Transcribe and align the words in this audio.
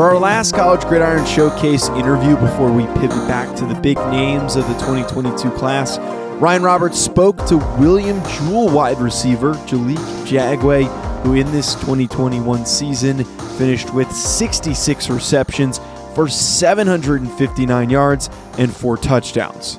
For 0.00 0.08
our 0.08 0.18
last 0.18 0.54
College 0.54 0.80
Gridiron 0.86 1.26
Showcase 1.26 1.90
interview 1.90 2.34
before 2.34 2.72
we 2.72 2.86
pivot 2.98 3.28
back 3.28 3.54
to 3.56 3.66
the 3.66 3.74
big 3.74 3.98
names 3.98 4.56
of 4.56 4.66
the 4.66 4.72
2022 4.76 5.50
class, 5.50 5.98
Ryan 6.40 6.62
Roberts 6.62 6.98
spoke 6.98 7.36
to 7.48 7.58
William 7.78 8.18
Jewell 8.26 8.70
wide 8.70 8.98
receiver 8.98 9.52
Jalik 9.66 9.98
Jagway, 10.24 10.86
who 11.22 11.34
in 11.34 11.52
this 11.52 11.74
2021 11.74 12.64
season 12.64 13.24
finished 13.58 13.92
with 13.92 14.10
66 14.10 15.10
receptions 15.10 15.80
for 16.14 16.30
759 16.30 17.90
yards 17.90 18.30
and 18.56 18.74
four 18.74 18.96
touchdowns. 18.96 19.78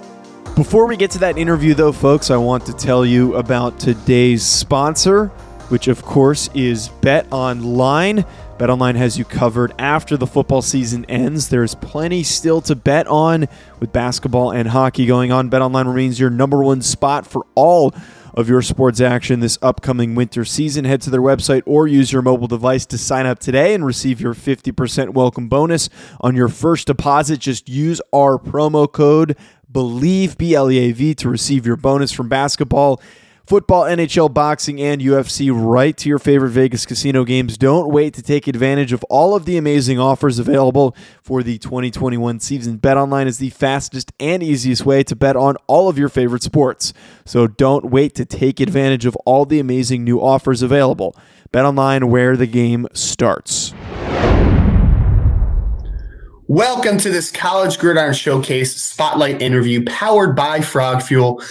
Before 0.55 0.85
we 0.85 0.97
get 0.97 1.09
to 1.11 1.17
that 1.17 1.39
interview, 1.39 1.73
though, 1.73 1.91
folks, 1.91 2.29
I 2.29 2.37
want 2.37 2.67
to 2.67 2.73
tell 2.73 3.07
you 3.07 3.37
about 3.37 3.79
today's 3.79 4.45
sponsor, 4.45 5.29
which 5.69 5.87
of 5.87 6.03
course 6.03 6.47
is 6.53 6.89
Bet 6.89 7.25
Online. 7.31 8.23
BetOnline 8.61 8.93
has 8.93 9.17
you 9.17 9.25
covered 9.25 9.73
after 9.79 10.15
the 10.15 10.27
football 10.27 10.61
season 10.61 11.03
ends. 11.05 11.49
There's 11.49 11.73
plenty 11.73 12.21
still 12.21 12.61
to 12.61 12.75
bet 12.75 13.07
on 13.07 13.47
with 13.79 13.91
basketball 13.91 14.51
and 14.51 14.67
hockey 14.67 15.07
going 15.07 15.31
on. 15.31 15.49
BetOnline 15.49 15.87
remains 15.87 16.19
your 16.19 16.29
number 16.29 16.63
one 16.63 16.83
spot 16.83 17.25
for 17.25 17.47
all 17.55 17.91
of 18.35 18.47
your 18.47 18.61
sports 18.61 19.01
action 19.01 19.39
this 19.39 19.57
upcoming 19.63 20.13
winter 20.13 20.45
season. 20.45 20.85
Head 20.85 21.01
to 21.01 21.09
their 21.09 21.23
website 21.23 21.63
or 21.65 21.87
use 21.87 22.13
your 22.13 22.21
mobile 22.21 22.45
device 22.45 22.85
to 22.85 22.99
sign 22.99 23.25
up 23.25 23.39
today 23.39 23.73
and 23.73 23.83
receive 23.83 24.21
your 24.21 24.35
50% 24.35 25.09
welcome 25.09 25.49
bonus 25.49 25.89
on 26.19 26.35
your 26.35 26.47
first 26.47 26.85
deposit. 26.85 27.39
Just 27.39 27.67
use 27.67 27.99
our 28.13 28.37
promo 28.37 28.89
code 28.91 29.35
BLEAV, 29.71 30.37
B 30.37 30.53
L 30.53 30.69
E 30.69 30.77
A 30.77 30.91
V, 30.91 31.15
to 31.15 31.29
receive 31.29 31.65
your 31.65 31.77
bonus 31.77 32.11
from 32.11 32.29
basketball 32.29 33.01
football, 33.51 33.83
NHL, 33.83 34.33
boxing, 34.33 34.79
and 34.79 35.01
UFC 35.01 35.51
right 35.53 35.97
to 35.97 36.07
your 36.07 36.19
favorite 36.19 36.51
Vegas 36.51 36.85
casino 36.85 37.25
games. 37.25 37.57
Don't 37.57 37.89
wait 37.89 38.13
to 38.13 38.21
take 38.21 38.47
advantage 38.47 38.93
of 38.93 39.03
all 39.09 39.35
of 39.35 39.43
the 39.43 39.57
amazing 39.57 39.99
offers 39.99 40.39
available 40.39 40.95
for 41.21 41.43
the 41.43 41.57
2021 41.57 42.39
season. 42.39 42.79
BetOnline 42.79 43.25
is 43.25 43.39
the 43.39 43.49
fastest 43.49 44.13
and 44.21 44.41
easiest 44.41 44.85
way 44.85 45.03
to 45.03 45.17
bet 45.17 45.35
on 45.35 45.57
all 45.67 45.89
of 45.89 45.97
your 45.97 46.07
favorite 46.07 46.43
sports. 46.43 46.93
So 47.25 47.45
don't 47.45 47.91
wait 47.91 48.15
to 48.15 48.23
take 48.23 48.61
advantage 48.61 49.05
of 49.05 49.17
all 49.25 49.43
the 49.43 49.59
amazing 49.59 50.05
new 50.05 50.21
offers 50.21 50.61
available. 50.61 51.13
BetOnline 51.51 52.05
where 52.05 52.37
the 52.37 52.47
game 52.47 52.87
starts. 52.93 53.73
Welcome 56.47 56.97
to 56.99 57.09
this 57.09 57.31
College 57.31 57.79
Gridiron 57.79 58.13
Showcase 58.13 58.75
Spotlight 58.75 59.41
interview 59.41 59.83
powered 59.85 60.37
by 60.37 60.61
Frog 60.61 61.01
Fuel. 61.01 61.41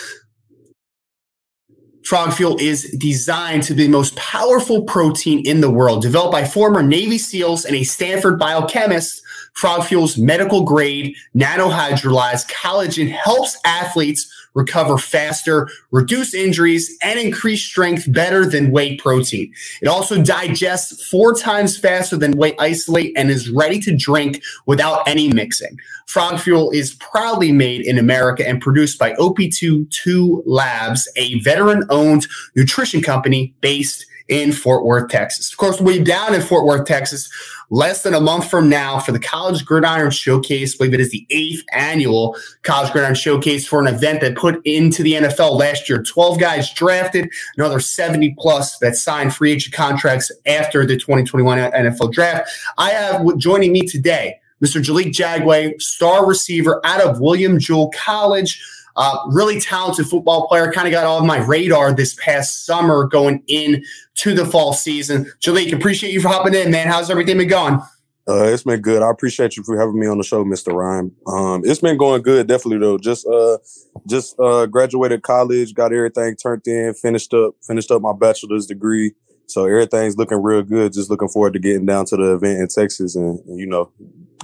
Frog 2.10 2.32
Fuel 2.32 2.56
is 2.58 2.90
designed 2.98 3.62
to 3.62 3.72
be 3.72 3.84
the 3.84 3.88
most 3.88 4.16
powerful 4.16 4.82
protein 4.82 5.46
in 5.46 5.60
the 5.60 5.70
world. 5.70 6.02
Developed 6.02 6.32
by 6.32 6.44
former 6.44 6.82
Navy 6.82 7.18
SEALs 7.18 7.64
and 7.64 7.76
a 7.76 7.84
Stanford 7.84 8.36
biochemist, 8.36 9.22
Frog 9.52 9.84
Fuel's 9.84 10.18
medical 10.18 10.64
grade 10.64 11.14
nanohydrolyzed 11.36 12.50
collagen 12.50 13.08
helps 13.08 13.56
athletes 13.64 14.28
recover 14.54 14.98
faster, 14.98 15.68
reduce 15.90 16.34
injuries, 16.34 16.96
and 17.02 17.18
increase 17.18 17.62
strength 17.62 18.10
better 18.12 18.44
than 18.44 18.70
whey 18.70 18.96
protein. 18.96 19.52
It 19.82 19.88
also 19.88 20.22
digests 20.22 21.06
four 21.08 21.34
times 21.34 21.78
faster 21.78 22.16
than 22.16 22.32
whey 22.32 22.54
isolate 22.58 23.12
and 23.16 23.30
is 23.30 23.50
ready 23.50 23.80
to 23.80 23.96
drink 23.96 24.42
without 24.66 25.06
any 25.06 25.32
mixing. 25.32 25.78
Frog 26.06 26.40
Fuel 26.40 26.70
is 26.70 26.94
proudly 26.94 27.52
made 27.52 27.82
in 27.82 27.98
America 27.98 28.46
and 28.46 28.60
produced 28.60 28.98
by 28.98 29.12
OP22 29.14 30.42
Labs, 30.44 31.08
a 31.16 31.38
veteran 31.40 31.84
owned 31.88 32.26
nutrition 32.56 33.00
company 33.00 33.54
based 33.60 34.06
in 34.30 34.52
Fort 34.52 34.84
Worth, 34.84 35.10
Texas. 35.10 35.52
Of 35.52 35.58
course, 35.58 35.80
we'll 35.80 35.98
be 35.98 36.04
down 36.04 36.34
in 36.34 36.40
Fort 36.40 36.64
Worth, 36.64 36.86
Texas, 36.86 37.28
less 37.68 38.02
than 38.02 38.14
a 38.14 38.20
month 38.20 38.48
from 38.48 38.68
now 38.68 38.98
for 38.98 39.12
the 39.12 39.18
College 39.18 39.66
Gridiron 39.66 40.10
Showcase. 40.10 40.74
I 40.74 40.78
believe 40.78 40.94
it 40.94 41.00
is 41.00 41.10
the 41.10 41.26
eighth 41.30 41.64
annual 41.72 42.36
College 42.62 42.92
Gridiron 42.92 43.14
Showcase 43.14 43.66
for 43.66 43.80
an 43.80 43.92
event 43.92 44.20
that 44.22 44.36
put 44.36 44.64
into 44.64 45.02
the 45.02 45.14
NFL 45.14 45.58
last 45.58 45.88
year 45.88 46.02
12 46.02 46.38
guys 46.38 46.72
drafted, 46.72 47.28
another 47.56 47.80
70 47.80 48.34
plus 48.38 48.78
that 48.78 48.96
signed 48.96 49.34
free 49.34 49.52
agent 49.52 49.74
contracts 49.74 50.30
after 50.46 50.86
the 50.86 50.96
2021 50.96 51.58
NFL 51.58 52.12
draft. 52.12 52.48
I 52.78 52.90
have 52.90 53.36
joining 53.36 53.72
me 53.72 53.82
today 53.82 54.40
Mr. 54.62 54.82
Jalik 54.82 55.12
Jagway, 55.12 55.80
star 55.80 56.26
receiver 56.26 56.80
out 56.84 57.00
of 57.00 57.20
William 57.20 57.58
Jewell 57.58 57.90
College. 57.96 58.62
Uh, 58.96 59.18
really 59.28 59.60
talented 59.60 60.06
football 60.06 60.48
player. 60.48 60.70
Kind 60.72 60.86
of 60.86 60.92
got 60.92 61.04
on 61.04 61.26
my 61.26 61.38
radar 61.38 61.92
this 61.92 62.14
past 62.14 62.66
summer 62.66 63.06
going 63.06 63.42
in 63.46 63.84
to 64.16 64.34
the 64.34 64.44
fall 64.44 64.72
season. 64.72 65.30
Jalik, 65.40 65.72
appreciate 65.72 66.12
you 66.12 66.20
for 66.20 66.28
hopping 66.28 66.54
in, 66.54 66.70
man. 66.70 66.86
How's 66.86 67.10
everything 67.10 67.38
been 67.38 67.48
going? 67.48 67.80
Uh, 68.28 68.44
it's 68.44 68.62
been 68.62 68.80
good. 68.80 69.02
I 69.02 69.10
appreciate 69.10 69.56
you 69.56 69.64
for 69.64 69.78
having 69.78 69.98
me 69.98 70.06
on 70.06 70.18
the 70.18 70.24
show, 70.24 70.44
Mr. 70.44 70.72
Ryan. 70.72 71.10
Um, 71.26 71.62
it's 71.64 71.80
been 71.80 71.96
going 71.96 72.22
good, 72.22 72.46
definitely 72.46 72.78
though. 72.78 72.98
Just 72.98 73.26
uh, 73.26 73.58
just 74.06 74.38
uh, 74.38 74.66
graduated 74.66 75.22
college, 75.22 75.74
got 75.74 75.92
everything 75.92 76.36
turned 76.36 76.66
in, 76.66 76.94
finished 76.94 77.34
up, 77.34 77.54
finished 77.66 77.90
up 77.90 78.02
my 78.02 78.12
bachelor's 78.12 78.66
degree. 78.66 79.12
So 79.46 79.64
everything's 79.64 80.16
looking 80.16 80.40
real 80.40 80.62
good. 80.62 80.92
Just 80.92 81.10
looking 81.10 81.28
forward 81.28 81.54
to 81.54 81.58
getting 81.58 81.86
down 81.86 82.04
to 82.06 82.16
the 82.16 82.34
event 82.34 82.60
in 82.60 82.68
Texas 82.68 83.16
and, 83.16 83.40
and 83.46 83.58
you 83.58 83.66
know 83.66 83.90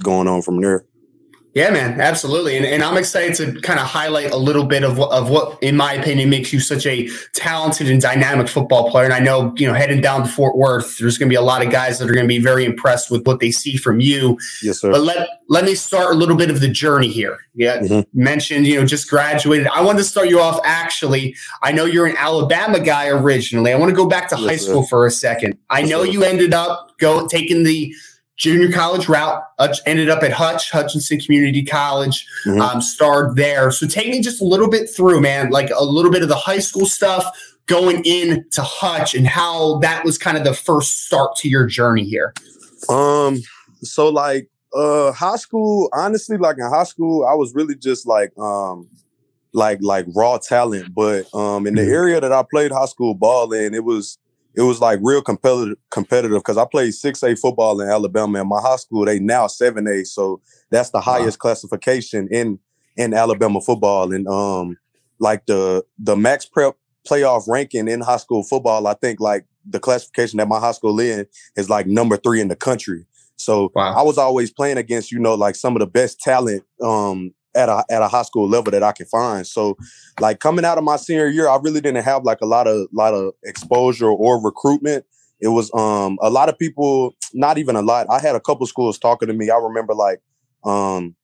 going 0.03 0.27
on 0.27 0.41
from 0.41 0.59
there. 0.59 0.83
Yeah, 1.53 1.71
man, 1.71 1.99
absolutely. 1.99 2.55
And, 2.55 2.65
and 2.67 2.83
I'm 2.83 2.97
excited 2.97 3.35
to 3.37 3.59
kind 3.61 3.79
of 3.79 3.87
highlight 3.87 4.31
a 4.31 4.37
little 4.37 4.65
bit 4.65 4.83
of 4.83 4.99
what, 4.99 5.11
of 5.11 5.31
what, 5.31 5.57
in 5.63 5.75
my 5.75 5.93
opinion, 5.93 6.29
makes 6.29 6.53
you 6.53 6.59
such 6.59 6.85
a 6.85 7.09
talented 7.33 7.89
and 7.89 7.99
dynamic 7.99 8.47
football 8.47 8.91
player. 8.91 9.05
And 9.05 9.13
I 9.13 9.19
know, 9.19 9.55
you 9.57 9.65
know, 9.65 9.73
heading 9.73 9.99
down 9.99 10.21
to 10.23 10.29
Fort 10.29 10.55
Worth, 10.55 10.99
there's 10.99 11.17
going 11.17 11.29
to 11.29 11.31
be 11.31 11.37
a 11.37 11.41
lot 11.41 11.65
of 11.65 11.71
guys 11.71 11.97
that 11.97 12.07
are 12.07 12.13
going 12.13 12.25
to 12.25 12.27
be 12.27 12.37
very 12.37 12.63
impressed 12.63 13.09
with 13.09 13.25
what 13.25 13.39
they 13.39 13.49
see 13.49 13.75
from 13.75 13.99
you. 13.99 14.37
Yes, 14.61 14.81
sir. 14.81 14.91
But 14.91 15.01
let, 15.01 15.29
let 15.49 15.65
me 15.65 15.73
start 15.73 16.13
a 16.13 16.17
little 16.17 16.35
bit 16.35 16.51
of 16.51 16.59
the 16.59 16.67
journey 16.67 17.07
here. 17.07 17.39
Yeah. 17.55 17.79
Mm-hmm. 17.79 18.01
Mentioned, 18.13 18.67
you 18.67 18.79
know, 18.79 18.85
just 18.85 19.09
graduated. 19.09 19.65
I 19.67 19.81
wanted 19.81 19.99
to 19.99 20.03
start 20.03 20.29
you 20.29 20.39
off 20.39 20.59
actually. 20.63 21.35
I 21.63 21.71
know 21.71 21.85
you're 21.85 22.05
an 22.05 22.17
Alabama 22.17 22.79
guy 22.79 23.07
originally. 23.07 23.73
I 23.73 23.77
want 23.77 23.89
to 23.89 23.95
go 23.95 24.05
back 24.05 24.29
to 24.29 24.35
yes, 24.35 24.45
high 24.47 24.57
school 24.57 24.85
for 24.85 25.07
a 25.07 25.11
second. 25.11 25.57
I 25.71 25.79
yes, 25.79 25.89
know 25.89 26.05
sir. 26.05 26.11
you 26.11 26.23
ended 26.23 26.53
up 26.53 26.99
go 26.99 27.27
taking 27.27 27.63
the 27.63 27.95
junior 28.37 28.71
college 28.71 29.09
route. 29.09 29.43
Hutch, 29.59 29.79
ended 29.85 30.09
up 30.09 30.23
at 30.23 30.31
Hutch, 30.31 30.71
Hutchinson 30.71 31.19
Community 31.19 31.63
College, 31.63 32.25
mm-hmm. 32.45 32.61
um, 32.61 32.81
starred 32.81 33.35
there. 33.35 33.71
So 33.71 33.87
take 33.87 34.09
me 34.09 34.21
just 34.21 34.41
a 34.41 34.45
little 34.45 34.69
bit 34.69 34.89
through, 34.89 35.21
man, 35.21 35.49
like 35.49 35.69
a 35.75 35.83
little 35.83 36.11
bit 36.11 36.21
of 36.21 36.29
the 36.29 36.35
high 36.35 36.59
school 36.59 36.85
stuff 36.85 37.25
going 37.65 38.05
into 38.05 38.61
Hutch 38.61 39.13
and 39.13 39.27
how 39.27 39.79
that 39.79 40.05
was 40.05 40.17
kind 40.17 40.37
of 40.37 40.43
the 40.43 40.53
first 40.53 41.05
start 41.05 41.35
to 41.37 41.49
your 41.49 41.65
journey 41.65 42.05
here. 42.05 42.33
Um, 42.89 43.41
so 43.81 44.09
like 44.09 44.49
uh 44.73 45.11
high 45.11 45.35
school, 45.35 45.89
honestly, 45.93 46.37
like 46.37 46.57
in 46.57 46.69
high 46.69 46.83
school, 46.83 47.25
I 47.25 47.33
was 47.33 47.53
really 47.53 47.75
just 47.75 48.07
like 48.07 48.37
um 48.37 48.87
like 49.53 49.79
like 49.81 50.05
raw 50.15 50.37
talent. 50.37 50.93
But 50.93 51.33
um 51.33 51.67
in 51.67 51.75
the 51.75 51.81
mm-hmm. 51.81 51.91
area 51.91 52.21
that 52.21 52.31
I 52.31 52.43
played 52.49 52.71
high 52.71 52.85
school 52.85 53.13
ball 53.13 53.51
in, 53.53 53.73
it 53.73 53.83
was 53.83 54.17
it 54.57 54.63
was 54.63 54.81
like 54.81 54.99
real 55.03 55.21
competitive 55.21 55.77
competitive 55.91 56.39
because 56.39 56.57
I 56.57 56.65
played 56.65 56.91
6A 56.91 57.39
football 57.39 57.79
in 57.79 57.87
Alabama 57.87 58.39
and 58.39 58.49
my 58.49 58.59
high 58.59 58.75
school 58.75 59.05
they 59.05 59.19
now 59.19 59.45
7A 59.45 60.05
so 60.07 60.41
that's 60.71 60.89
the 60.89 60.99
highest 60.99 61.37
wow. 61.37 61.49
classification 61.49 62.27
in 62.29 62.59
in 62.97 63.13
Alabama 63.13 63.61
football 63.61 64.11
and 64.11 64.27
um 64.27 64.75
like 65.19 65.45
the 65.45 65.85
the 65.99 66.17
max 66.17 66.45
prep 66.45 66.75
playoff 67.07 67.47
ranking 67.47 67.87
in 67.87 68.01
high 68.01 68.17
school 68.17 68.43
football 68.43 68.87
I 68.87 68.95
think 68.95 69.19
like 69.19 69.45
the 69.69 69.79
classification 69.79 70.37
that 70.37 70.47
my 70.47 70.59
high 70.59 70.71
school 70.71 70.99
in 70.99 71.27
is 71.55 71.69
like 71.69 71.85
number 71.85 72.17
3 72.17 72.41
in 72.41 72.47
the 72.47 72.55
country 72.55 73.05
so 73.35 73.71
wow. 73.75 73.93
I 73.93 74.01
was 74.01 74.17
always 74.17 74.51
playing 74.51 74.77
against 74.77 75.11
you 75.11 75.19
know 75.19 75.35
like 75.35 75.55
some 75.55 75.75
of 75.75 75.79
the 75.79 75.87
best 75.87 76.19
talent 76.19 76.63
um 76.81 77.31
at 77.55 77.69
a 77.69 77.83
at 77.89 78.01
a 78.01 78.07
high 78.07 78.23
school 78.23 78.47
level 78.47 78.71
that 78.71 78.83
I 78.83 78.91
can 78.91 79.05
find. 79.07 79.45
So 79.45 79.77
like 80.19 80.39
coming 80.39 80.65
out 80.65 80.77
of 80.77 80.83
my 80.83 80.95
senior 80.97 81.27
year, 81.27 81.49
I 81.49 81.57
really 81.61 81.81
didn't 81.81 82.03
have 82.03 82.23
like 82.23 82.39
a 82.41 82.45
lot 82.45 82.67
of 82.67 82.87
lot 82.93 83.13
of 83.13 83.33
exposure 83.43 84.09
or 84.09 84.41
recruitment. 84.41 85.05
It 85.39 85.49
was 85.49 85.71
um 85.73 86.17
a 86.21 86.29
lot 86.29 86.49
of 86.49 86.57
people, 86.57 87.15
not 87.33 87.57
even 87.57 87.75
a 87.75 87.81
lot. 87.81 88.07
I 88.09 88.19
had 88.19 88.35
a 88.35 88.41
couple 88.41 88.65
schools 88.67 88.99
talking 88.99 89.27
to 89.27 89.33
me. 89.33 89.49
I 89.49 89.57
remember 89.57 89.93
like 89.93 90.21
um 90.63 91.15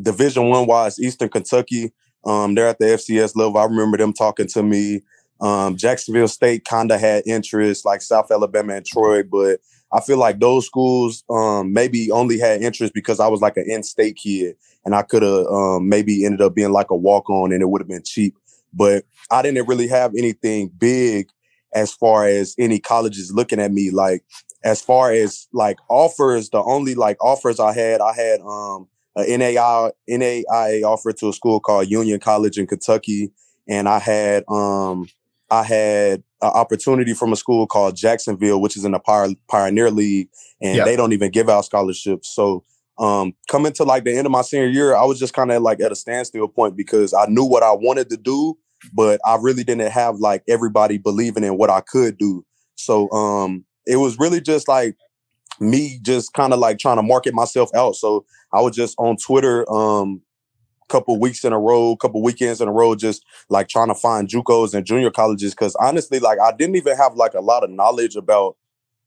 division 0.00 0.48
one 0.48 0.66
wise 0.66 0.98
Eastern 0.98 1.28
Kentucky. 1.28 1.92
Um, 2.24 2.54
they're 2.54 2.68
at 2.68 2.78
the 2.78 2.86
FCS 2.86 3.34
level. 3.34 3.58
I 3.58 3.64
remember 3.64 3.96
them 3.96 4.12
talking 4.12 4.46
to 4.48 4.62
me. 4.62 5.00
Um, 5.40 5.76
Jacksonville 5.76 6.28
State 6.28 6.66
kind 6.66 6.90
of 6.92 7.00
had 7.00 7.22
interest, 7.26 7.86
like 7.86 8.02
South 8.02 8.30
Alabama 8.30 8.74
and 8.74 8.84
Troy, 8.84 9.22
but 9.22 9.60
I 9.92 10.00
feel 10.00 10.18
like 10.18 10.38
those 10.38 10.66
schools 10.66 11.24
um, 11.30 11.72
maybe 11.72 12.10
only 12.10 12.38
had 12.38 12.62
interest 12.62 12.94
because 12.94 13.20
I 13.20 13.28
was 13.28 13.40
like 13.40 13.56
an 13.56 13.64
in-state 13.68 14.16
kid, 14.16 14.56
and 14.84 14.94
I 14.94 15.02
could 15.02 15.22
have 15.22 15.46
um, 15.46 15.88
maybe 15.88 16.24
ended 16.24 16.42
up 16.42 16.54
being 16.54 16.72
like 16.72 16.90
a 16.90 16.96
walk-on, 16.96 17.52
and 17.52 17.62
it 17.62 17.68
would 17.68 17.80
have 17.80 17.88
been 17.88 18.04
cheap. 18.04 18.36
But 18.72 19.04
I 19.30 19.42
didn't 19.42 19.66
really 19.66 19.88
have 19.88 20.12
anything 20.16 20.70
big 20.78 21.28
as 21.74 21.92
far 21.92 22.26
as 22.26 22.54
any 22.58 22.78
colleges 22.78 23.32
looking 23.32 23.60
at 23.60 23.72
me. 23.72 23.90
Like 23.90 24.24
as 24.64 24.80
far 24.80 25.12
as 25.12 25.48
like 25.52 25.78
offers, 25.88 26.50
the 26.50 26.62
only 26.62 26.94
like 26.94 27.16
offers 27.22 27.58
I 27.60 27.72
had, 27.72 28.00
I 28.00 28.12
had 28.14 28.40
um 28.40 28.88
a 29.16 29.36
NAI 29.36 29.90
NAIA 30.08 30.82
offer 30.84 31.12
to 31.12 31.28
a 31.28 31.32
school 31.32 31.60
called 31.60 31.90
Union 31.90 32.20
College 32.20 32.58
in 32.58 32.66
Kentucky, 32.66 33.32
and 33.68 33.88
I 33.88 33.98
had 33.98 34.44
um 34.48 35.08
I 35.50 35.64
had 35.64 36.22
an 36.42 36.50
opportunity 36.50 37.14
from 37.14 37.32
a 37.32 37.36
school 37.36 37.66
called 37.66 37.96
Jacksonville, 37.96 38.60
which 38.60 38.76
is 38.76 38.84
in 38.84 38.92
the 38.92 39.34
Pioneer 39.48 39.90
League, 39.90 40.28
and 40.60 40.76
yep. 40.76 40.86
they 40.86 40.96
don't 40.96 41.12
even 41.12 41.30
give 41.30 41.48
out 41.48 41.64
scholarships. 41.64 42.34
So 42.34 42.64
um, 42.98 43.34
coming 43.48 43.72
to 43.74 43.84
like 43.84 44.04
the 44.04 44.16
end 44.16 44.26
of 44.26 44.30
my 44.30 44.42
senior 44.42 44.68
year, 44.68 44.94
I 44.94 45.04
was 45.04 45.18
just 45.18 45.32
kind 45.32 45.50
of 45.50 45.62
like 45.62 45.80
at 45.80 45.92
a 45.92 45.96
standstill 45.96 46.48
point 46.48 46.76
because 46.76 47.14
I 47.14 47.26
knew 47.26 47.44
what 47.44 47.62
I 47.62 47.72
wanted 47.72 48.10
to 48.10 48.16
do, 48.16 48.56
but 48.92 49.20
I 49.24 49.36
really 49.40 49.64
didn't 49.64 49.90
have 49.90 50.16
like 50.16 50.42
everybody 50.48 50.98
believing 50.98 51.44
in 51.44 51.56
what 51.56 51.70
I 51.70 51.80
could 51.80 52.18
do. 52.18 52.44
So 52.74 53.10
um, 53.10 53.64
it 53.86 53.96
was 53.96 54.18
really 54.18 54.40
just 54.40 54.68
like 54.68 54.96
me 55.60 55.98
just 56.02 56.32
kind 56.32 56.52
of 56.52 56.58
like 56.58 56.78
trying 56.78 56.96
to 56.96 57.02
market 57.02 57.34
myself 57.34 57.70
out. 57.74 57.96
So 57.96 58.24
I 58.52 58.60
was 58.60 58.74
just 58.74 58.94
on 58.98 59.16
Twitter 59.16 59.70
um, 59.72 60.22
couple 60.90 61.18
weeks 61.18 61.44
in 61.44 61.52
a 61.52 61.58
row, 61.58 61.96
couple 61.96 62.22
weekends 62.22 62.60
in 62.60 62.68
a 62.68 62.72
row, 62.72 62.94
just 62.94 63.24
like 63.48 63.68
trying 63.68 63.88
to 63.88 63.94
find 63.94 64.28
JUCOs 64.28 64.74
and 64.74 64.84
junior 64.84 65.10
colleges. 65.10 65.54
Cause 65.54 65.74
honestly, 65.76 66.18
like 66.18 66.38
I 66.40 66.52
didn't 66.52 66.76
even 66.76 66.96
have 66.96 67.14
like 67.14 67.34
a 67.34 67.40
lot 67.40 67.64
of 67.64 67.70
knowledge 67.70 68.16
about 68.16 68.56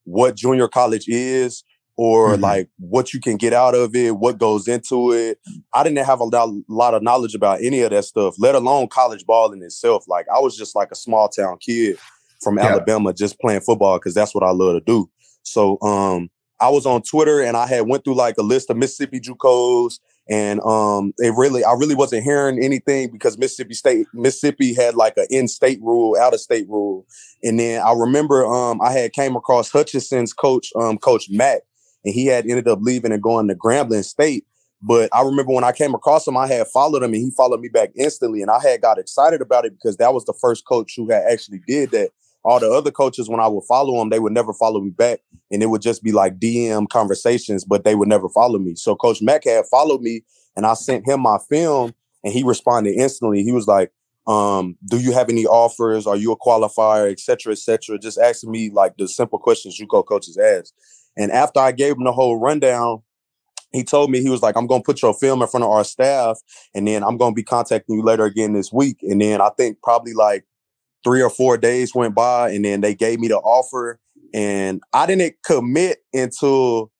what 0.05 0.35
junior 0.35 0.67
college 0.67 1.07
is 1.07 1.63
or 1.95 2.31
mm-hmm. 2.31 2.41
like 2.41 2.69
what 2.79 3.13
you 3.13 3.19
can 3.19 3.37
get 3.37 3.53
out 3.53 3.75
of 3.75 3.95
it, 3.95 4.17
what 4.17 4.37
goes 4.37 4.67
into 4.67 5.11
it. 5.11 5.39
I 5.73 5.83
didn't 5.83 6.03
have 6.05 6.19
a 6.19 6.23
lot 6.67 6.93
of 6.93 7.03
knowledge 7.03 7.35
about 7.35 7.61
any 7.61 7.81
of 7.81 7.91
that 7.91 8.05
stuff, 8.05 8.35
let 8.39 8.55
alone 8.55 8.87
college 8.87 9.25
ball 9.25 9.51
in 9.51 9.61
itself. 9.61 10.05
Like 10.07 10.25
I 10.33 10.39
was 10.39 10.57
just 10.57 10.75
like 10.75 10.89
a 10.91 10.95
small 10.95 11.29
town 11.29 11.57
kid 11.59 11.97
from 12.41 12.57
yeah. 12.57 12.65
Alabama 12.65 13.13
just 13.13 13.39
playing 13.39 13.61
football 13.61 13.97
because 13.97 14.13
that's 14.13 14.33
what 14.33 14.43
I 14.43 14.51
love 14.51 14.75
to 14.75 14.81
do. 14.81 15.09
So 15.43 15.79
um 15.81 16.29
I 16.59 16.69
was 16.69 16.85
on 16.85 17.01
Twitter 17.01 17.41
and 17.41 17.57
I 17.57 17.67
had 17.67 17.87
went 17.87 18.03
through 18.03 18.15
like 18.15 18.37
a 18.37 18.43
list 18.43 18.69
of 18.69 18.77
Mississippi 18.77 19.19
JUCOs 19.19 19.99
and 20.29 20.61
um, 20.61 21.13
it 21.17 21.33
really, 21.35 21.63
I 21.63 21.73
really 21.73 21.95
wasn't 21.95 22.23
hearing 22.23 22.63
anything 22.63 23.11
because 23.11 23.37
Mississippi 23.37 23.73
State, 23.73 24.07
Mississippi 24.13 24.73
had 24.73 24.95
like 24.95 25.17
an 25.17 25.27
in-state 25.29 25.81
rule, 25.81 26.17
out-of-state 26.17 26.67
rule, 26.69 27.05
and 27.43 27.59
then 27.59 27.81
I 27.81 27.93
remember 27.93 28.45
um, 28.45 28.81
I 28.81 28.91
had 28.91 29.13
came 29.13 29.35
across 29.35 29.71
Hutchinson's 29.71 30.33
coach, 30.33 30.71
um, 30.75 30.97
Coach 30.97 31.27
Matt, 31.29 31.63
and 32.05 32.13
he 32.13 32.27
had 32.27 32.45
ended 32.45 32.67
up 32.67 32.79
leaving 32.81 33.11
and 33.11 33.21
going 33.21 33.47
to 33.47 33.55
Grambling 33.55 34.05
State. 34.05 34.45
But 34.81 35.09
I 35.13 35.21
remember 35.21 35.53
when 35.53 35.63
I 35.63 35.71
came 35.71 35.93
across 35.93 36.27
him, 36.27 36.35
I 36.35 36.47
had 36.47 36.67
followed 36.67 37.03
him, 37.03 37.13
and 37.13 37.21
he 37.23 37.31
followed 37.31 37.61
me 37.61 37.69
back 37.69 37.91
instantly, 37.95 38.41
and 38.41 38.51
I 38.51 38.59
had 38.61 38.81
got 38.81 38.99
excited 38.99 39.41
about 39.41 39.65
it 39.65 39.73
because 39.73 39.97
that 39.97 40.13
was 40.13 40.25
the 40.25 40.33
first 40.41 40.65
coach 40.65 40.93
who 40.97 41.09
had 41.09 41.23
actually 41.29 41.61
did 41.65 41.91
that 41.91 42.11
all 42.43 42.59
the 42.59 42.69
other 42.69 42.91
coaches 42.91 43.29
when 43.29 43.39
I 43.39 43.47
would 43.47 43.63
follow 43.63 43.97
them, 43.99 44.09
they 44.09 44.19
would 44.19 44.33
never 44.33 44.53
follow 44.53 44.81
me 44.81 44.89
back, 44.89 45.19
and 45.51 45.63
it 45.63 45.67
would 45.67 45.81
just 45.81 46.03
be 46.03 46.11
like 46.11 46.39
DM 46.39 46.89
conversations, 46.89 47.63
but 47.63 47.83
they 47.83 47.95
would 47.95 48.09
never 48.09 48.29
follow 48.29 48.59
me. 48.59 48.75
So 48.75 48.95
Coach 48.95 49.21
Mack 49.21 49.45
had 49.45 49.65
followed 49.67 50.01
me, 50.01 50.23
and 50.55 50.65
I 50.65 50.73
sent 50.73 51.07
him 51.07 51.21
my 51.21 51.37
film, 51.49 51.93
and 52.23 52.33
he 52.33 52.43
responded 52.43 52.95
instantly. 52.95 53.43
He 53.43 53.51
was 53.51 53.67
like, 53.67 53.91
um, 54.27 54.77
"Do 54.85 54.99
you 54.99 55.13
have 55.13 55.29
any 55.29 55.45
offers? 55.45 56.05
Are 56.05 56.15
you 56.15 56.31
a 56.31 56.37
qualifier, 56.37 57.11
etc., 57.11 57.53
etc.?" 57.53 57.97
Just 57.97 58.19
asking 58.19 58.51
me 58.51 58.69
like 58.69 58.97
the 58.97 59.07
simple 59.07 59.39
questions 59.39 59.79
you 59.79 59.87
JUCO 59.87 60.05
coaches 60.05 60.37
ask. 60.37 60.73
And 61.17 61.31
after 61.31 61.59
I 61.59 61.71
gave 61.71 61.93
him 61.93 62.03
the 62.03 62.11
whole 62.11 62.37
rundown, 62.37 63.03
he 63.71 63.83
told 63.83 64.11
me 64.11 64.21
he 64.21 64.29
was 64.29 64.41
like, 64.41 64.55
"I'm 64.55 64.67
gonna 64.67 64.83
put 64.83 65.01
your 65.01 65.13
film 65.13 65.41
in 65.41 65.47
front 65.47 65.63
of 65.63 65.71
our 65.71 65.83
staff, 65.83 66.39
and 66.75 66.87
then 66.87 67.03
I'm 67.03 67.17
gonna 67.17 67.33
be 67.33 67.43
contacting 67.43 67.95
you 67.95 68.03
later 68.03 68.25
again 68.25 68.53
this 68.53 68.71
week." 68.71 68.97
And 69.01 69.21
then 69.21 69.41
I 69.41 69.49
think 69.57 69.81
probably 69.81 70.13
like 70.13 70.45
three 71.03 71.21
or 71.21 71.29
four 71.29 71.57
days 71.57 71.93
went 71.93 72.15
by 72.15 72.49
and 72.49 72.63
then 72.63 72.81
they 72.81 72.95
gave 72.95 73.19
me 73.19 73.27
the 73.27 73.37
offer 73.37 73.99
and 74.33 74.81
I 74.93 75.05
didn't 75.05 75.35
commit 75.45 75.99
until 76.13 76.91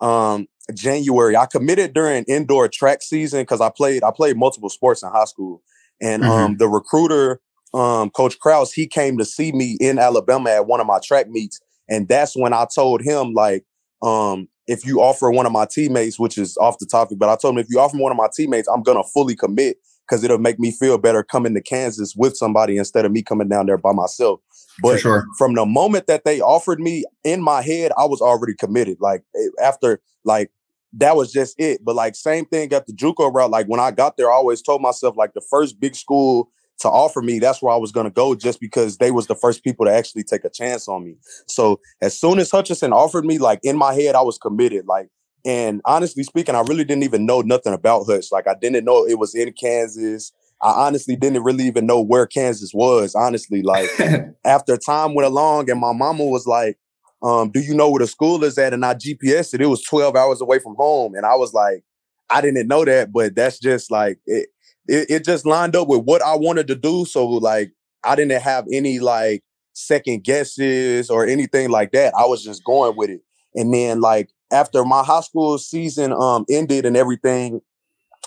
um, 0.00 0.48
January. 0.74 1.36
I 1.36 1.46
committed 1.46 1.94
during 1.94 2.24
indoor 2.24 2.68
track 2.68 3.02
season 3.02 3.42
because 3.42 3.60
I 3.60 3.70
played 3.70 4.02
I 4.02 4.10
played 4.10 4.36
multiple 4.36 4.68
sports 4.68 5.02
in 5.02 5.10
high 5.10 5.24
school. 5.24 5.62
And 6.02 6.22
mm-hmm. 6.22 6.32
um, 6.32 6.56
the 6.56 6.68
recruiter, 6.68 7.40
um, 7.74 8.10
Coach 8.10 8.38
Kraus, 8.40 8.72
he 8.72 8.86
came 8.86 9.18
to 9.18 9.24
see 9.24 9.52
me 9.52 9.76
in 9.80 9.98
Alabama 9.98 10.50
at 10.50 10.66
one 10.66 10.80
of 10.80 10.86
my 10.86 10.98
track 11.04 11.28
meets. 11.28 11.60
And 11.88 12.08
that's 12.08 12.36
when 12.36 12.52
I 12.52 12.66
told 12.72 13.02
him, 13.02 13.34
like, 13.34 13.64
um, 14.02 14.48
if 14.66 14.86
you 14.86 15.00
offer 15.00 15.30
one 15.30 15.46
of 15.46 15.52
my 15.52 15.66
teammates, 15.66 16.18
which 16.18 16.38
is 16.38 16.56
off 16.58 16.78
the 16.78 16.86
topic, 16.86 17.18
but 17.18 17.28
I 17.28 17.36
told 17.36 17.54
him 17.54 17.58
if 17.58 17.66
you 17.68 17.80
offer 17.80 17.98
one 17.98 18.12
of 18.12 18.16
my 18.16 18.28
teammates, 18.34 18.68
I'm 18.68 18.82
gonna 18.82 19.04
fully 19.04 19.36
commit 19.36 19.78
because 20.10 20.24
it'll 20.24 20.38
make 20.38 20.58
me 20.58 20.72
feel 20.72 20.98
better 20.98 21.22
coming 21.22 21.54
to 21.54 21.60
Kansas 21.60 22.16
with 22.16 22.36
somebody 22.36 22.76
instead 22.76 23.04
of 23.04 23.12
me 23.12 23.22
coming 23.22 23.48
down 23.48 23.66
there 23.66 23.78
by 23.78 23.92
myself. 23.92 24.40
But 24.82 24.98
sure. 24.98 25.24
from 25.38 25.54
the 25.54 25.64
moment 25.64 26.08
that 26.08 26.24
they 26.24 26.40
offered 26.40 26.80
me 26.80 27.04
in 27.22 27.42
my 27.42 27.62
head, 27.62 27.92
I 27.96 28.06
was 28.06 28.20
already 28.20 28.54
committed. 28.54 28.96
Like 29.00 29.22
eh, 29.36 29.48
after 29.62 30.00
like 30.24 30.50
that 30.94 31.14
was 31.14 31.32
just 31.32 31.60
it. 31.60 31.84
But 31.84 31.94
like 31.94 32.16
same 32.16 32.44
thing 32.46 32.72
at 32.72 32.86
the 32.86 32.92
JUCO 32.92 33.32
route. 33.32 33.50
Like 33.50 33.66
when 33.66 33.78
I 33.78 33.92
got 33.92 34.16
there, 34.16 34.30
I 34.30 34.34
always 34.34 34.62
told 34.62 34.82
myself 34.82 35.16
like 35.16 35.32
the 35.34 35.46
first 35.48 35.78
big 35.78 35.94
school 35.94 36.50
to 36.80 36.88
offer 36.88 37.20
me, 37.20 37.38
that's 37.38 37.60
where 37.60 37.74
I 37.74 37.76
was 37.76 37.92
gonna 37.92 38.10
go 38.10 38.34
just 38.34 38.58
because 38.58 38.96
they 38.96 39.10
was 39.10 39.26
the 39.26 39.34
first 39.34 39.62
people 39.62 39.84
to 39.84 39.92
actually 39.92 40.24
take 40.24 40.44
a 40.44 40.50
chance 40.50 40.88
on 40.88 41.04
me. 41.04 41.16
So 41.46 41.78
as 42.00 42.18
soon 42.18 42.38
as 42.38 42.50
Hutchinson 42.50 42.92
offered 42.92 43.26
me, 43.26 43.38
like 43.38 43.60
in 43.62 43.76
my 43.76 43.94
head, 43.94 44.14
I 44.14 44.22
was 44.22 44.38
committed. 44.38 44.86
Like 44.86 45.08
and 45.44 45.80
honestly 45.84 46.22
speaking, 46.22 46.54
I 46.54 46.60
really 46.60 46.84
didn't 46.84 47.04
even 47.04 47.26
know 47.26 47.40
nothing 47.40 47.72
about 47.72 48.06
Hutch. 48.06 48.26
Like 48.32 48.46
I 48.46 48.54
didn't 48.54 48.84
know 48.84 49.06
it 49.06 49.18
was 49.18 49.34
in 49.34 49.52
Kansas. 49.52 50.32
I 50.62 50.86
honestly 50.86 51.16
didn't 51.16 51.42
really 51.42 51.64
even 51.64 51.86
know 51.86 52.00
where 52.00 52.26
Kansas 52.26 52.72
was. 52.74 53.14
Honestly, 53.14 53.62
like 53.62 53.88
after 54.44 54.76
time 54.76 55.14
went 55.14 55.26
along, 55.26 55.70
and 55.70 55.80
my 55.80 55.92
mama 55.92 56.24
was 56.24 56.46
like, 56.46 56.78
um, 57.22 57.50
"Do 57.50 57.60
you 57.60 57.74
know 57.74 57.90
where 57.90 58.00
the 58.00 58.06
school 58.06 58.44
is 58.44 58.58
at?" 58.58 58.74
And 58.74 58.84
I 58.84 58.94
GPS 58.94 59.54
it. 59.54 59.62
It 59.62 59.66
was 59.66 59.82
twelve 59.82 60.16
hours 60.16 60.40
away 60.40 60.58
from 60.58 60.74
home, 60.76 61.14
and 61.14 61.24
I 61.24 61.36
was 61.36 61.54
like, 61.54 61.82
"I 62.28 62.40
didn't 62.40 62.68
know 62.68 62.84
that," 62.84 63.12
but 63.12 63.34
that's 63.34 63.58
just 63.58 63.90
like 63.90 64.18
it. 64.26 64.48
It, 64.86 65.10
it 65.10 65.24
just 65.24 65.46
lined 65.46 65.76
up 65.76 65.88
with 65.88 66.02
what 66.04 66.22
I 66.22 66.34
wanted 66.34 66.66
to 66.68 66.74
do. 66.74 67.04
So 67.04 67.26
like, 67.26 67.72
I 68.04 68.16
didn't 68.16 68.42
have 68.42 68.66
any 68.72 68.98
like 68.98 69.44
second 69.72 70.24
guesses 70.24 71.10
or 71.10 71.26
anything 71.26 71.70
like 71.70 71.92
that. 71.92 72.14
I 72.14 72.26
was 72.26 72.44
just 72.44 72.64
going 72.64 72.96
with 72.96 73.10
it. 73.10 73.20
And 73.54 73.72
then 73.72 74.00
like 74.00 74.30
after 74.52 74.84
my 74.84 75.02
high 75.02 75.20
school 75.20 75.58
season 75.58 76.12
um 76.12 76.44
ended 76.50 76.86
and 76.86 76.96
everything, 76.96 77.60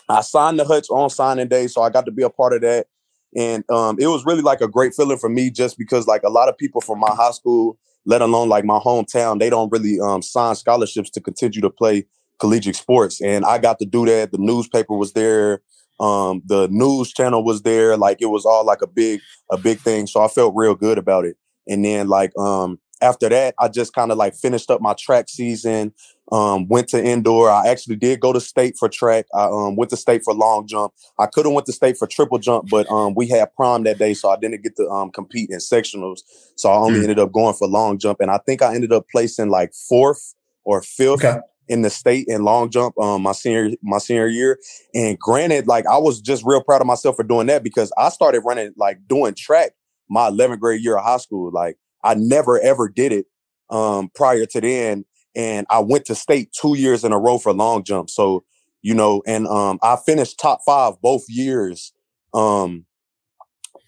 I 0.09 0.21
signed 0.21 0.59
the 0.59 0.65
Hutch 0.65 0.87
on 0.89 1.09
signing 1.09 1.47
day, 1.47 1.67
so 1.67 1.81
I 1.81 1.89
got 1.89 2.05
to 2.05 2.11
be 2.11 2.23
a 2.23 2.29
part 2.29 2.53
of 2.53 2.61
that. 2.61 2.87
And 3.35 3.63
um, 3.71 3.97
it 3.99 4.07
was 4.07 4.25
really 4.25 4.41
like 4.41 4.61
a 4.61 4.67
great 4.67 4.93
feeling 4.93 5.17
for 5.17 5.29
me, 5.29 5.49
just 5.49 5.77
because 5.77 6.07
like 6.07 6.23
a 6.23 6.29
lot 6.29 6.49
of 6.49 6.57
people 6.57 6.81
from 6.81 6.99
my 6.99 7.11
high 7.11 7.31
school, 7.31 7.77
let 8.05 8.21
alone 8.21 8.49
like 8.49 8.63
my 8.63 8.79
hometown, 8.79 9.39
they 9.39 9.49
don't 9.49 9.71
really 9.71 9.99
um, 9.99 10.21
sign 10.21 10.55
scholarships 10.55 11.09
to 11.11 11.21
continue 11.21 11.61
to 11.61 11.69
play 11.69 12.05
collegiate 12.39 12.75
sports, 12.75 13.21
and 13.21 13.45
I 13.45 13.57
got 13.57 13.79
to 13.79 13.85
do 13.85 14.05
that. 14.05 14.31
The 14.31 14.37
newspaper 14.37 14.95
was 14.95 15.13
there, 15.13 15.61
um, 15.99 16.41
the 16.45 16.67
news 16.69 17.13
channel 17.13 17.43
was 17.43 17.61
there, 17.61 17.95
like 17.97 18.21
it 18.21 18.27
was 18.27 18.45
all 18.45 18.65
like 18.65 18.81
a 18.81 18.87
big 18.87 19.21
a 19.51 19.57
big 19.57 19.79
thing. 19.79 20.07
So 20.07 20.23
I 20.23 20.27
felt 20.27 20.53
real 20.55 20.75
good 20.75 20.97
about 20.97 21.25
it. 21.25 21.37
And 21.67 21.85
then 21.85 22.07
like 22.07 22.37
um, 22.37 22.79
after 23.03 23.29
that, 23.29 23.53
I 23.59 23.67
just 23.67 23.93
kind 23.93 24.11
of 24.11 24.17
like 24.17 24.33
finished 24.33 24.71
up 24.71 24.81
my 24.81 24.93
track 24.93 25.29
season. 25.29 25.93
Um, 26.31 26.67
went 26.69 26.87
to 26.89 27.03
indoor. 27.03 27.49
I 27.49 27.67
actually 27.67 27.97
did 27.97 28.21
go 28.21 28.31
to 28.31 28.39
state 28.39 28.75
for 28.79 28.87
track. 28.87 29.25
I 29.35 29.43
um, 29.43 29.75
went 29.75 29.89
to 29.91 29.97
state 29.97 30.23
for 30.23 30.33
long 30.33 30.65
jump. 30.65 30.93
I 31.19 31.25
could 31.25 31.45
have 31.45 31.53
went 31.53 31.67
to 31.67 31.73
state 31.73 31.97
for 31.97 32.07
triple 32.07 32.39
jump, 32.39 32.69
but 32.71 32.89
um, 32.89 33.13
we 33.13 33.27
had 33.27 33.53
prom 33.55 33.83
that 33.83 33.99
day, 33.99 34.13
so 34.13 34.29
I 34.29 34.37
didn't 34.37 34.63
get 34.63 34.75
to 34.77 34.89
um, 34.89 35.11
compete 35.11 35.49
in 35.49 35.59
sectionals. 35.59 36.21
So 36.55 36.69
I 36.69 36.75
only 36.77 36.99
mm. 36.99 37.03
ended 37.03 37.19
up 37.19 37.33
going 37.33 37.53
for 37.55 37.67
long 37.67 37.99
jump, 37.99 38.21
and 38.21 38.31
I 38.31 38.39
think 38.45 38.61
I 38.61 38.73
ended 38.73 38.93
up 38.93 39.05
placing 39.11 39.49
like 39.49 39.73
fourth 39.73 40.33
or 40.63 40.81
fifth. 40.81 41.23
Okay. 41.23 41.39
In 41.69 41.81
the 41.81 41.89
state 41.89 42.27
in 42.27 42.43
long 42.43 42.69
jump, 42.69 42.97
um, 42.99 43.21
my 43.21 43.31
senior 43.31 43.71
my 43.81 43.97
senior 43.97 44.27
year, 44.27 44.59
and 44.93 45.17
granted, 45.17 45.65
like 45.65 45.85
I 45.87 45.97
was 45.97 46.19
just 46.19 46.43
real 46.45 46.61
proud 46.61 46.81
of 46.81 46.87
myself 46.87 47.15
for 47.15 47.23
doing 47.23 47.47
that 47.47 47.63
because 47.63 47.89
I 47.97 48.09
started 48.09 48.41
running 48.41 48.73
like 48.75 48.97
doing 49.07 49.33
track 49.33 49.71
my 50.09 50.29
11th 50.29 50.59
grade 50.59 50.83
year 50.83 50.97
of 50.97 51.03
high 51.03 51.17
school. 51.17 51.51
Like 51.51 51.77
I 52.03 52.15
never 52.15 52.59
ever 52.59 52.89
did 52.89 53.11
it 53.11 53.25
um, 53.69 54.09
prior 54.15 54.45
to 54.45 54.61
then, 54.61 55.05
and 55.35 55.65
I 55.69 55.79
went 55.79 56.05
to 56.05 56.15
state 56.15 56.49
two 56.59 56.77
years 56.77 57.03
in 57.03 57.11
a 57.11 57.19
row 57.19 57.37
for 57.37 57.53
long 57.53 57.83
jump. 57.83 58.09
So 58.09 58.43
you 58.83 58.93
know, 58.93 59.23
and 59.25 59.47
um, 59.47 59.79
I 59.81 59.97
finished 60.05 60.39
top 60.39 60.59
five 60.65 61.01
both 61.01 61.23
years. 61.29 61.93
Um, 62.33 62.85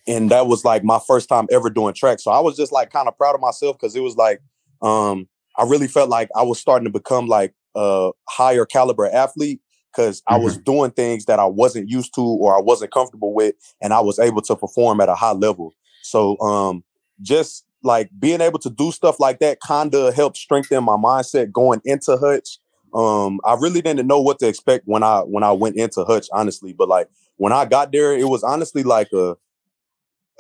and 0.08 0.30
that 0.32 0.48
was 0.48 0.64
like 0.64 0.84
my 0.84 1.00
first 1.06 1.30
time 1.30 1.48
ever 1.52 1.70
doing 1.70 1.94
track. 1.94 2.20
So 2.20 2.32
I 2.32 2.40
was 2.40 2.56
just 2.56 2.72
like 2.72 2.92
kind 2.92 3.08
of 3.08 3.18
proud 3.18 3.36
of 3.36 3.42
myself 3.42 3.78
because 3.78 3.96
it 3.96 4.02
was 4.02 4.16
like 4.16 4.40
um, 4.82 5.28
I 5.58 5.64
really 5.64 5.88
felt 5.88 6.10
like 6.10 6.30
I 6.36 6.44
was 6.44 6.60
starting 6.60 6.86
to 6.86 6.92
become 6.92 7.28
like 7.28 7.54
a 7.76 8.12
higher 8.30 8.66
caliber 8.66 9.08
athlete 9.08 9.60
because 9.92 10.22
mm-hmm. 10.22 10.36
I 10.36 10.38
was 10.38 10.58
doing 10.58 10.92
things 10.92 11.26
that 11.26 11.40
I 11.40 11.46
wasn't 11.46 11.90
used 11.90 12.14
to 12.16 12.22
or 12.22 12.56
I 12.56 12.62
wasn't 12.62 12.92
comfortable 12.92 13.34
with, 13.34 13.56
and 13.82 13.94
I 13.94 14.00
was 14.00 14.20
able 14.20 14.42
to 14.44 14.56
perform 14.56 15.02
at 15.02 15.10
a 15.10 15.16
high 15.16 15.32
level. 15.32 15.74
So 16.04 16.40
um, 16.40 16.84
just 17.22 17.66
like 17.86 18.10
being 18.20 18.42
able 18.42 18.60
to 18.60 18.70
do 18.70 18.92
stuff 18.92 19.20
like 19.20 19.40
that 19.40 19.60
kind 19.60 19.94
of 19.94 20.14
helped 20.16 20.38
strengthen 20.38 20.84
my 20.84 20.96
mindset 20.96 21.52
going 21.52 21.82
into 21.86 22.18
Hutch. 22.18 22.58
Um, 22.94 23.40
I 23.46 23.56
really 23.56 23.82
didn't 23.82 24.08
know 24.08 24.20
what 24.20 24.40
to 24.40 24.48
expect 24.48 24.88
when 24.88 25.04
I 25.04 25.20
when 25.20 25.44
I 25.44 25.52
went 25.52 25.78
into 25.78 26.04
Hutch, 26.04 26.28
honestly. 26.34 26.74
But 26.74 26.90
like 26.90 27.08
when 27.38 27.54
I 27.54 27.66
got 27.66 27.92
there, 27.92 28.14
it 28.18 28.28
was 28.28 28.44
honestly 28.44 28.84
like 28.84 29.12
a 29.14 29.36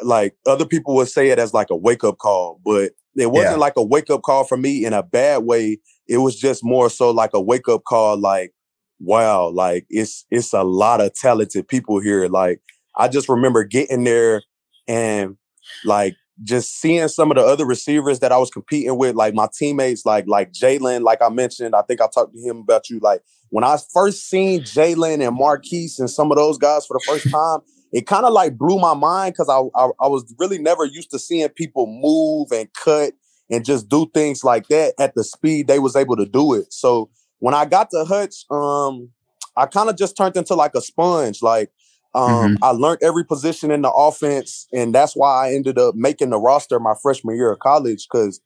like 0.01 0.35
other 0.47 0.65
people 0.65 0.95
would 0.95 1.07
say 1.07 1.29
it 1.29 1.39
as 1.39 1.53
like 1.53 1.69
a 1.69 1.75
wake 1.75 2.03
up 2.03 2.17
call, 2.17 2.59
but 2.65 2.91
it 3.15 3.27
wasn't 3.31 3.53
yeah. 3.53 3.59
like 3.59 3.73
a 3.77 3.83
wake 3.83 4.09
up 4.09 4.23
call 4.23 4.43
for 4.43 4.57
me 4.57 4.83
in 4.83 4.93
a 4.93 5.03
bad 5.03 5.43
way. 5.43 5.77
It 6.07 6.17
was 6.17 6.35
just 6.35 6.63
more 6.63 6.89
so 6.89 7.11
like 7.11 7.31
a 7.33 7.41
wake 7.41 7.67
up 7.69 7.83
call, 7.83 8.17
like, 8.17 8.53
wow, 8.99 9.49
like 9.49 9.85
it's 9.89 10.25
it's 10.31 10.51
a 10.51 10.63
lot 10.63 10.99
of 10.99 11.13
talented 11.13 11.67
people 11.67 11.99
here. 11.99 12.27
Like 12.27 12.61
I 12.95 13.07
just 13.07 13.29
remember 13.29 13.63
getting 13.63 14.03
there 14.03 14.41
and 14.87 15.37
like 15.83 16.15
just 16.43 16.79
seeing 16.79 17.07
some 17.07 17.31
of 17.31 17.37
the 17.37 17.43
other 17.43 17.65
receivers 17.65 18.19
that 18.19 18.31
I 18.31 18.37
was 18.37 18.49
competing 18.49 18.97
with, 18.97 19.15
like 19.15 19.33
my 19.33 19.47
teammates, 19.57 20.05
like 20.05 20.25
like 20.27 20.51
Jalen, 20.51 21.03
like 21.03 21.21
I 21.21 21.29
mentioned, 21.29 21.75
I 21.75 21.81
think 21.83 22.01
I 22.01 22.07
talked 22.13 22.33
to 22.33 22.41
him 22.41 22.57
about 22.57 22.89
you. 22.89 22.99
Like 22.99 23.21
when 23.49 23.63
I 23.63 23.77
first 23.93 24.29
seen 24.29 24.61
Jalen 24.61 25.25
and 25.25 25.37
Marquise 25.37 25.99
and 25.99 26.09
some 26.09 26.31
of 26.31 26.37
those 26.37 26.57
guys 26.57 26.85
for 26.85 26.97
the 26.99 27.05
first 27.07 27.31
time, 27.31 27.59
it 27.93 28.07
kind 28.07 28.25
of 28.25 28.33
like 28.33 28.57
blew 28.57 28.77
my 28.77 28.93
mind 28.93 29.33
because 29.33 29.49
I, 29.49 29.59
I, 29.79 29.89
I 30.01 30.07
was 30.07 30.33
really 30.37 30.57
never 30.57 30.85
used 30.85 31.11
to 31.11 31.19
seeing 31.19 31.47
people 31.49 31.87
move 31.87 32.51
and 32.51 32.71
cut 32.73 33.13
and 33.49 33.63
just 33.63 33.87
do 33.87 34.09
things 34.13 34.43
like 34.43 34.67
that 34.67 34.95
at 34.99 35.15
the 35.15 35.23
speed 35.23 35.67
they 35.67 35.79
was 35.79 35.95
able 35.95 36.17
to 36.17 36.25
do 36.25 36.53
it. 36.53 36.73
So 36.73 37.09
when 37.39 37.53
I 37.53 37.65
got 37.65 37.89
to 37.91 38.03
Hutch, 38.05 38.45
um, 38.49 39.09
I 39.55 39.65
kind 39.67 39.89
of 39.89 39.95
just 39.95 40.17
turned 40.17 40.35
into 40.35 40.55
like 40.55 40.75
a 40.75 40.81
sponge. 40.81 41.41
Like 41.41 41.71
um, 42.15 42.55
mm-hmm. 42.55 42.63
I 42.63 42.69
learned 42.69 43.03
every 43.03 43.25
position 43.25 43.71
in 43.71 43.81
the 43.81 43.91
offense, 43.91 44.67
and 44.73 44.95
that's 44.95 45.15
why 45.15 45.47
I 45.47 45.53
ended 45.53 45.77
up 45.77 45.95
making 45.95 46.29
the 46.29 46.39
roster 46.39 46.79
my 46.79 46.93
freshman 47.01 47.35
year 47.35 47.51
of 47.51 47.59
college 47.59 48.07
because 48.09 48.41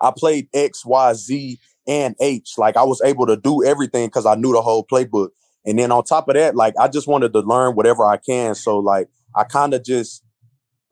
I 0.00 0.12
played 0.16 0.48
X, 0.54 0.84
Y, 0.84 1.12
Z, 1.12 1.58
and 1.86 2.16
H. 2.20 2.54
Like 2.56 2.76
I 2.76 2.84
was 2.84 3.00
able 3.04 3.26
to 3.26 3.36
do 3.36 3.64
everything 3.64 4.08
because 4.08 4.26
I 4.26 4.34
knew 4.34 4.52
the 4.52 4.62
whole 4.62 4.84
playbook. 4.84 5.28
And 5.64 5.78
then 5.78 5.92
on 5.92 6.04
top 6.04 6.28
of 6.28 6.34
that, 6.34 6.56
like 6.56 6.74
I 6.80 6.88
just 6.88 7.06
wanted 7.06 7.32
to 7.34 7.40
learn 7.40 7.74
whatever 7.74 8.06
I 8.06 8.16
can. 8.16 8.54
So 8.54 8.78
like 8.78 9.08
I 9.34 9.44
kind 9.44 9.74
of 9.74 9.84
just 9.84 10.22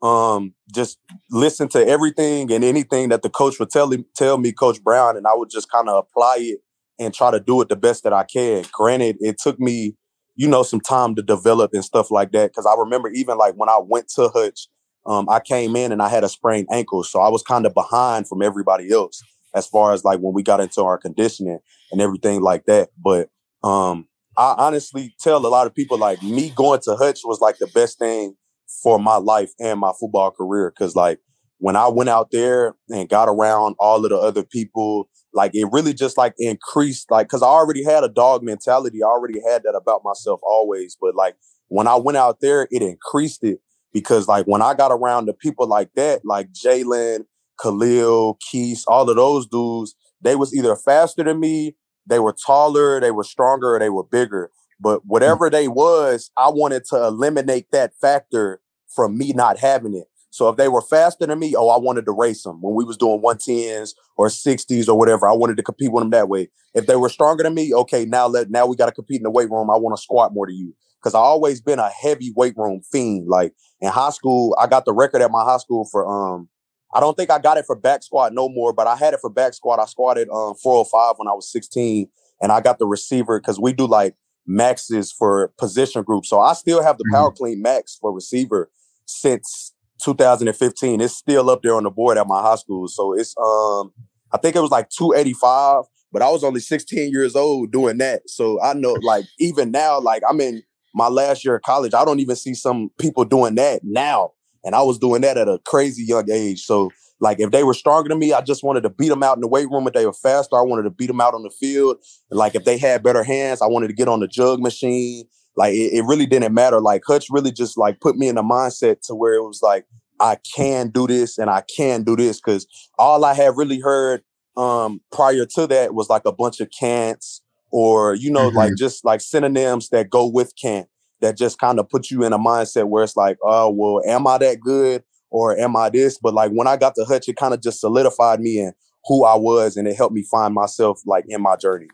um 0.01 0.53
just 0.73 0.99
listen 1.31 1.67
to 1.69 1.87
everything 1.87 2.51
and 2.51 2.63
anything 2.63 3.09
that 3.09 3.23
the 3.23 3.29
coach 3.29 3.59
would 3.59 3.69
tell 3.69 3.91
him 3.91 4.05
tell 4.15 4.37
me, 4.37 4.51
Coach 4.51 4.83
Brown, 4.83 5.17
and 5.17 5.25
I 5.25 5.33
would 5.33 5.49
just 5.49 5.71
kind 5.71 5.89
of 5.89 5.97
apply 5.97 6.37
it 6.39 6.59
and 6.99 7.13
try 7.13 7.31
to 7.31 7.39
do 7.39 7.61
it 7.61 7.69
the 7.69 7.75
best 7.75 8.03
that 8.03 8.13
I 8.13 8.23
can. 8.23 8.63
Granted, 8.71 9.17
it 9.19 9.37
took 9.41 9.59
me, 9.59 9.95
you 10.35 10.47
know, 10.47 10.63
some 10.63 10.81
time 10.81 11.15
to 11.15 11.21
develop 11.21 11.71
and 11.73 11.83
stuff 11.83 12.11
like 12.11 12.31
that. 12.31 12.53
Cause 12.53 12.65
I 12.65 12.75
remember 12.77 13.09
even 13.09 13.37
like 13.37 13.55
when 13.55 13.69
I 13.69 13.79
went 13.81 14.09
to 14.09 14.29
Hutch, 14.29 14.67
um, 15.05 15.29
I 15.29 15.39
came 15.39 15.75
in 15.75 15.91
and 15.91 16.01
I 16.01 16.09
had 16.09 16.23
a 16.23 16.29
sprained 16.29 16.67
ankle. 16.71 17.03
So 17.03 17.19
I 17.19 17.29
was 17.29 17.43
kind 17.43 17.65
of 17.65 17.73
behind 17.73 18.27
from 18.27 18.41
everybody 18.41 18.91
else 18.91 19.21
as 19.53 19.67
far 19.67 19.93
as 19.93 20.03
like 20.03 20.19
when 20.19 20.33
we 20.33 20.43
got 20.43 20.59
into 20.59 20.83
our 20.83 20.97
conditioning 20.97 21.59
and 21.91 22.01
everything 22.01 22.41
like 22.41 22.65
that. 22.65 22.89
But 22.97 23.29
um 23.63 24.07
I 24.37 24.55
honestly 24.57 25.15
tell 25.19 25.45
a 25.45 25.47
lot 25.47 25.67
of 25.67 25.73
people 25.73 25.97
like 25.97 26.21
me 26.21 26.49
going 26.49 26.81
to 26.81 26.95
Hutch 26.95 27.21
was 27.23 27.39
like 27.39 27.57
the 27.57 27.67
best 27.67 27.99
thing 27.99 28.35
for 28.83 28.99
my 28.99 29.15
life 29.15 29.51
and 29.59 29.79
my 29.79 29.93
football 29.99 30.31
career. 30.31 30.71
Cause 30.71 30.95
like 30.95 31.19
when 31.59 31.75
I 31.75 31.87
went 31.87 32.09
out 32.09 32.31
there 32.31 32.75
and 32.89 33.09
got 33.09 33.29
around 33.29 33.75
all 33.79 34.03
of 34.03 34.09
the 34.09 34.17
other 34.17 34.43
people, 34.43 35.09
like 35.33 35.51
it 35.53 35.67
really 35.71 35.93
just 35.93 36.17
like 36.17 36.33
increased, 36.37 37.09
like, 37.09 37.27
cause 37.27 37.41
I 37.41 37.47
already 37.47 37.83
had 37.83 38.03
a 38.03 38.09
dog 38.09 38.43
mentality. 38.43 39.01
I 39.03 39.07
already 39.07 39.39
had 39.47 39.63
that 39.63 39.75
about 39.75 40.01
myself 40.03 40.39
always. 40.43 40.97
But 40.99 41.15
like 41.15 41.35
when 41.67 41.87
I 41.87 41.95
went 41.95 42.17
out 42.17 42.41
there, 42.41 42.67
it 42.71 42.81
increased 42.81 43.43
it 43.43 43.59
because 43.93 44.27
like 44.27 44.45
when 44.45 44.61
I 44.61 44.73
got 44.73 44.91
around 44.91 45.25
the 45.25 45.33
people 45.33 45.67
like 45.67 45.89
that, 45.95 46.21
like 46.25 46.51
Jalen, 46.51 47.25
Khalil, 47.61 48.37
Keith, 48.49 48.83
all 48.87 49.09
of 49.09 49.15
those 49.15 49.47
dudes, 49.47 49.95
they 50.21 50.35
was 50.35 50.53
either 50.53 50.75
faster 50.75 51.23
than 51.23 51.39
me 51.39 51.75
they 52.07 52.19
were 52.19 52.33
taller, 52.33 52.99
they 52.99 53.11
were 53.11 53.23
stronger, 53.23 53.77
they 53.79 53.89
were 53.89 54.03
bigger. 54.03 54.51
But 54.79 54.99
hmm. 54.99 55.07
whatever 55.07 55.49
they 55.49 55.67
was, 55.67 56.31
I 56.37 56.49
wanted 56.49 56.85
to 56.89 56.97
eliminate 56.97 57.67
that 57.71 57.93
factor 57.99 58.61
from 58.93 59.17
me 59.17 59.33
not 59.33 59.59
having 59.59 59.95
it. 59.95 60.07
So 60.35 60.49
if 60.49 60.57
they 60.57 60.67
were 60.67 60.81
faster 60.81 61.25
than 61.25 61.39
me, 61.39 61.55
oh, 61.55 61.69
I 61.69 61.77
wanted 61.77 62.03
to 62.07 62.11
race 62.11 62.43
them 62.43 62.61
when 62.61 62.75
we 62.75 62.83
was 62.83 62.97
doing 62.97 63.21
110s 63.21 63.93
or 64.17 64.27
60s 64.27 64.89
or 64.89 64.97
whatever. 64.97 65.29
I 65.29 65.31
wanted 65.31 65.55
to 65.55 65.63
compete 65.63 65.93
with 65.93 66.01
them 66.01 66.09
that 66.09 66.27
way. 66.27 66.49
If 66.73 66.87
they 66.87 66.97
were 66.97 67.07
stronger 67.07 67.41
than 67.41 67.53
me, 67.53 67.73
okay, 67.73 68.03
now 68.03 68.27
let 68.27 68.49
now 68.49 68.65
we 68.65 68.75
got 68.75 68.87
to 68.87 68.91
compete 68.91 69.21
in 69.21 69.23
the 69.23 69.29
weight 69.29 69.49
room. 69.49 69.69
I 69.69 69.77
want 69.77 69.95
to 69.95 70.03
squat 70.03 70.33
more 70.33 70.45
to 70.45 70.51
you 70.51 70.75
because 71.01 71.15
I 71.15 71.19
always 71.19 71.61
been 71.61 71.79
a 71.79 71.87
heavy 71.87 72.33
weight 72.35 72.53
room 72.57 72.81
fiend. 72.91 73.29
Like 73.29 73.53
in 73.79 73.89
high 73.89 74.09
school, 74.09 74.53
I 74.59 74.67
got 74.67 74.83
the 74.83 74.91
record 74.91 75.21
at 75.21 75.31
my 75.31 75.45
high 75.45 75.55
school 75.55 75.87
for 75.89 76.05
um 76.05 76.49
I 76.93 76.99
don't 76.99 77.15
think 77.15 77.31
I 77.31 77.39
got 77.39 77.57
it 77.57 77.65
for 77.65 77.77
back 77.77 78.03
squat 78.03 78.33
no 78.33 78.49
more, 78.49 78.73
but 78.73 78.87
I 78.87 78.97
had 78.97 79.13
it 79.13 79.21
for 79.21 79.29
back 79.29 79.53
squat. 79.53 79.79
I 79.79 79.85
squatted 79.85 80.27
um 80.31 80.55
405 80.55 81.15
when 81.15 81.29
I 81.29 81.33
was 81.33 81.49
16, 81.49 82.09
and 82.41 82.51
I 82.51 82.59
got 82.59 82.77
the 82.77 82.87
receiver 82.87 83.39
because 83.39 83.57
we 83.57 83.71
do 83.71 83.87
like 83.87 84.15
maxes 84.45 85.13
for 85.13 85.53
position 85.57 86.03
groups. 86.03 86.27
So 86.27 86.41
I 86.41 86.51
still 86.55 86.83
have 86.83 86.97
the 86.97 87.05
mm-hmm. 87.05 87.15
power 87.15 87.31
clean 87.31 87.61
max 87.61 87.97
for 88.01 88.11
receiver 88.11 88.69
since 89.05 89.71
2015. 90.01 91.01
It's 91.01 91.15
still 91.15 91.49
up 91.49 91.61
there 91.63 91.75
on 91.75 91.83
the 91.83 91.91
board 91.91 92.17
at 92.17 92.27
my 92.27 92.41
high 92.41 92.55
school. 92.55 92.87
So 92.87 93.13
it's 93.13 93.35
um 93.37 93.91
I 94.31 94.37
think 94.37 94.55
it 94.55 94.61
was 94.61 94.71
like 94.71 94.89
285, 94.89 95.83
but 96.11 96.21
I 96.21 96.29
was 96.29 96.43
only 96.43 96.59
16 96.59 97.11
years 97.11 97.35
old 97.35 97.71
doing 97.71 97.97
that. 97.99 98.29
So 98.29 98.61
I 98.61 98.73
know 98.73 98.93
like 99.03 99.25
even 99.39 99.71
now, 99.71 99.99
like 99.99 100.23
I'm 100.29 100.41
in 100.41 100.63
my 100.93 101.07
last 101.07 101.45
year 101.45 101.55
of 101.55 101.61
college, 101.61 101.93
I 101.93 102.05
don't 102.05 102.19
even 102.19 102.35
see 102.35 102.53
some 102.53 102.89
people 102.99 103.25
doing 103.25 103.55
that 103.55 103.81
now. 103.83 104.31
And 104.63 104.75
I 104.75 104.81
was 104.81 104.97
doing 104.97 105.21
that 105.21 105.37
at 105.37 105.47
a 105.47 105.59
crazy 105.65 106.03
young 106.03 106.29
age. 106.31 106.63
So 106.63 106.89
like 107.19 107.39
if 107.39 107.51
they 107.51 107.63
were 107.63 107.73
stronger 107.73 108.09
than 108.09 108.19
me, 108.19 108.33
I 108.33 108.41
just 108.41 108.63
wanted 108.63 108.81
to 108.81 108.89
beat 108.89 109.09
them 109.09 109.23
out 109.23 109.37
in 109.37 109.41
the 109.41 109.47
weight 109.47 109.69
room. 109.69 109.87
If 109.87 109.93
they 109.93 110.05
were 110.05 110.13
faster, 110.13 110.57
I 110.57 110.61
wanted 110.61 110.83
to 110.83 110.89
beat 110.89 111.07
them 111.07 111.21
out 111.21 111.33
on 111.33 111.43
the 111.43 111.49
field. 111.49 111.97
And 112.29 112.37
like 112.37 112.55
if 112.55 112.65
they 112.65 112.77
had 112.77 113.03
better 113.03 113.23
hands, 113.23 113.61
I 113.61 113.67
wanted 113.67 113.87
to 113.87 113.93
get 113.93 114.07
on 114.07 114.19
the 114.19 114.27
jug 114.27 114.59
machine. 114.59 115.25
Like 115.55 115.73
it, 115.73 115.93
it 115.93 116.05
really 116.05 116.25
didn't 116.25 116.53
matter. 116.53 116.81
Like 116.81 117.03
Hutch 117.05 117.27
really 117.29 117.51
just 117.51 117.77
like 117.77 117.99
put 117.99 118.17
me 118.17 118.27
in 118.27 118.37
a 118.37 118.43
mindset 118.43 119.01
to 119.07 119.15
where 119.15 119.33
it 119.33 119.43
was 119.43 119.61
like 119.61 119.85
I 120.19 120.37
can 120.55 120.89
do 120.89 121.07
this 121.07 121.37
and 121.37 121.49
I 121.49 121.63
can 121.75 122.03
do 122.03 122.15
this 122.15 122.39
because 122.39 122.67
all 122.97 123.25
I 123.25 123.33
had 123.33 123.53
really 123.55 123.79
heard 123.79 124.21
um 124.57 125.01
prior 125.11 125.45
to 125.45 125.67
that 125.67 125.93
was 125.93 126.09
like 126.09 126.25
a 126.25 126.31
bunch 126.31 126.61
of 126.61 126.69
cants 126.71 127.41
or 127.71 128.15
you 128.15 128.31
know 128.31 128.47
mm-hmm. 128.47 128.57
like 128.57 128.75
just 128.77 129.03
like 129.03 129.19
synonyms 129.19 129.89
that 129.89 130.09
go 130.09 130.25
with 130.25 130.53
can't 130.61 130.87
that 131.21 131.37
just 131.37 131.59
kind 131.59 131.79
of 131.79 131.89
put 131.89 132.11
you 132.11 132.23
in 132.23 132.33
a 132.33 132.39
mindset 132.39 132.87
where 132.87 133.03
it's 133.03 133.17
like, 133.17 133.37
oh, 133.43 133.69
well, 133.69 134.01
am 134.05 134.27
I 134.27 134.37
that 134.39 134.59
good 134.59 135.03
or 135.29 135.57
am 135.57 135.75
I 135.75 135.89
this? 135.89 136.17
But 136.17 136.33
like 136.33 136.51
when 136.51 136.67
I 136.67 136.77
got 136.77 136.95
to 136.95 137.05
Hutch, 137.05 137.27
it 137.27 137.35
kind 137.35 137.53
of 137.53 137.61
just 137.61 137.79
solidified 137.79 138.39
me 138.39 138.59
in 138.59 138.73
who 139.05 139.23
I 139.25 139.35
was 139.35 139.77
and 139.77 139.87
it 139.87 139.95
helped 139.95 140.15
me 140.15 140.23
find 140.23 140.53
myself 140.53 141.01
like 141.05 141.25
in 141.27 141.41
my 141.41 141.55
journey. 141.55 141.87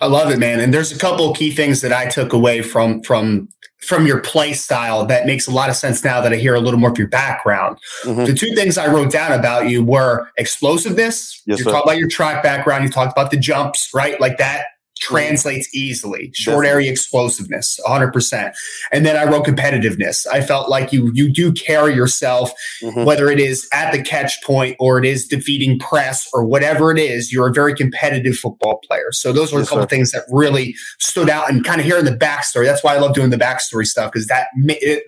I 0.00 0.06
love 0.06 0.30
it, 0.30 0.38
man. 0.38 0.60
And 0.60 0.72
there's 0.72 0.92
a 0.92 0.98
couple 0.98 1.32
key 1.34 1.50
things 1.50 1.80
that 1.80 1.92
I 1.92 2.06
took 2.06 2.32
away 2.32 2.62
from 2.62 3.02
from 3.02 3.48
from 3.80 4.06
your 4.06 4.20
play 4.20 4.54
style 4.54 5.04
that 5.06 5.26
makes 5.26 5.46
a 5.46 5.50
lot 5.50 5.68
of 5.68 5.76
sense 5.76 6.02
now 6.02 6.20
that 6.20 6.32
I 6.32 6.36
hear 6.36 6.54
a 6.54 6.60
little 6.60 6.80
more 6.80 6.90
of 6.90 6.98
your 6.98 7.08
background. 7.08 7.78
Mm-hmm. 8.04 8.24
The 8.24 8.34
two 8.34 8.54
things 8.54 8.78
I 8.78 8.86
wrote 8.86 9.12
down 9.12 9.38
about 9.38 9.68
you 9.68 9.84
were 9.84 10.28
explosiveness. 10.38 11.42
Yes, 11.46 11.58
you 11.58 11.64
talked 11.66 11.86
about 11.86 11.98
your 11.98 12.08
track 12.08 12.42
background. 12.42 12.84
You 12.84 12.90
talked 12.90 13.12
about 13.12 13.30
the 13.30 13.36
jumps, 13.36 13.90
right? 13.94 14.18
Like 14.20 14.38
that 14.38 14.64
translates 14.98 15.74
easily. 15.74 16.30
Short 16.34 16.66
area 16.66 16.90
explosiveness, 16.90 17.78
100%. 17.86 18.52
And 18.92 19.04
then 19.04 19.16
I 19.16 19.30
wrote 19.30 19.44
competitiveness. 19.44 20.26
I 20.30 20.40
felt 20.40 20.68
like 20.68 20.92
you 20.92 21.10
you 21.14 21.32
do 21.32 21.52
carry 21.52 21.94
yourself, 21.94 22.52
mm-hmm. 22.82 23.04
whether 23.04 23.28
it 23.28 23.40
is 23.40 23.68
at 23.72 23.92
the 23.92 24.02
catch 24.02 24.42
point 24.42 24.76
or 24.78 24.98
it 24.98 25.04
is 25.04 25.26
defeating 25.26 25.78
press 25.78 26.28
or 26.32 26.44
whatever 26.44 26.90
it 26.90 26.98
is. 26.98 27.32
You're 27.32 27.48
a 27.48 27.52
very 27.52 27.74
competitive 27.74 28.36
football 28.36 28.80
player. 28.86 29.12
So 29.12 29.32
those 29.32 29.52
were 29.52 29.60
yes, 29.60 29.68
a 29.68 29.70
couple 29.70 29.86
things 29.86 30.12
that 30.12 30.24
really 30.30 30.74
stood 30.98 31.28
out 31.28 31.50
and 31.50 31.64
kind 31.64 31.80
of 31.80 31.86
hearing 31.86 32.04
the 32.04 32.16
backstory. 32.16 32.64
That's 32.64 32.84
why 32.84 32.94
I 32.94 32.98
love 32.98 33.14
doing 33.14 33.30
the 33.30 33.36
backstory 33.36 33.86
stuff 33.86 34.12
because 34.12 34.26
that 34.28 34.48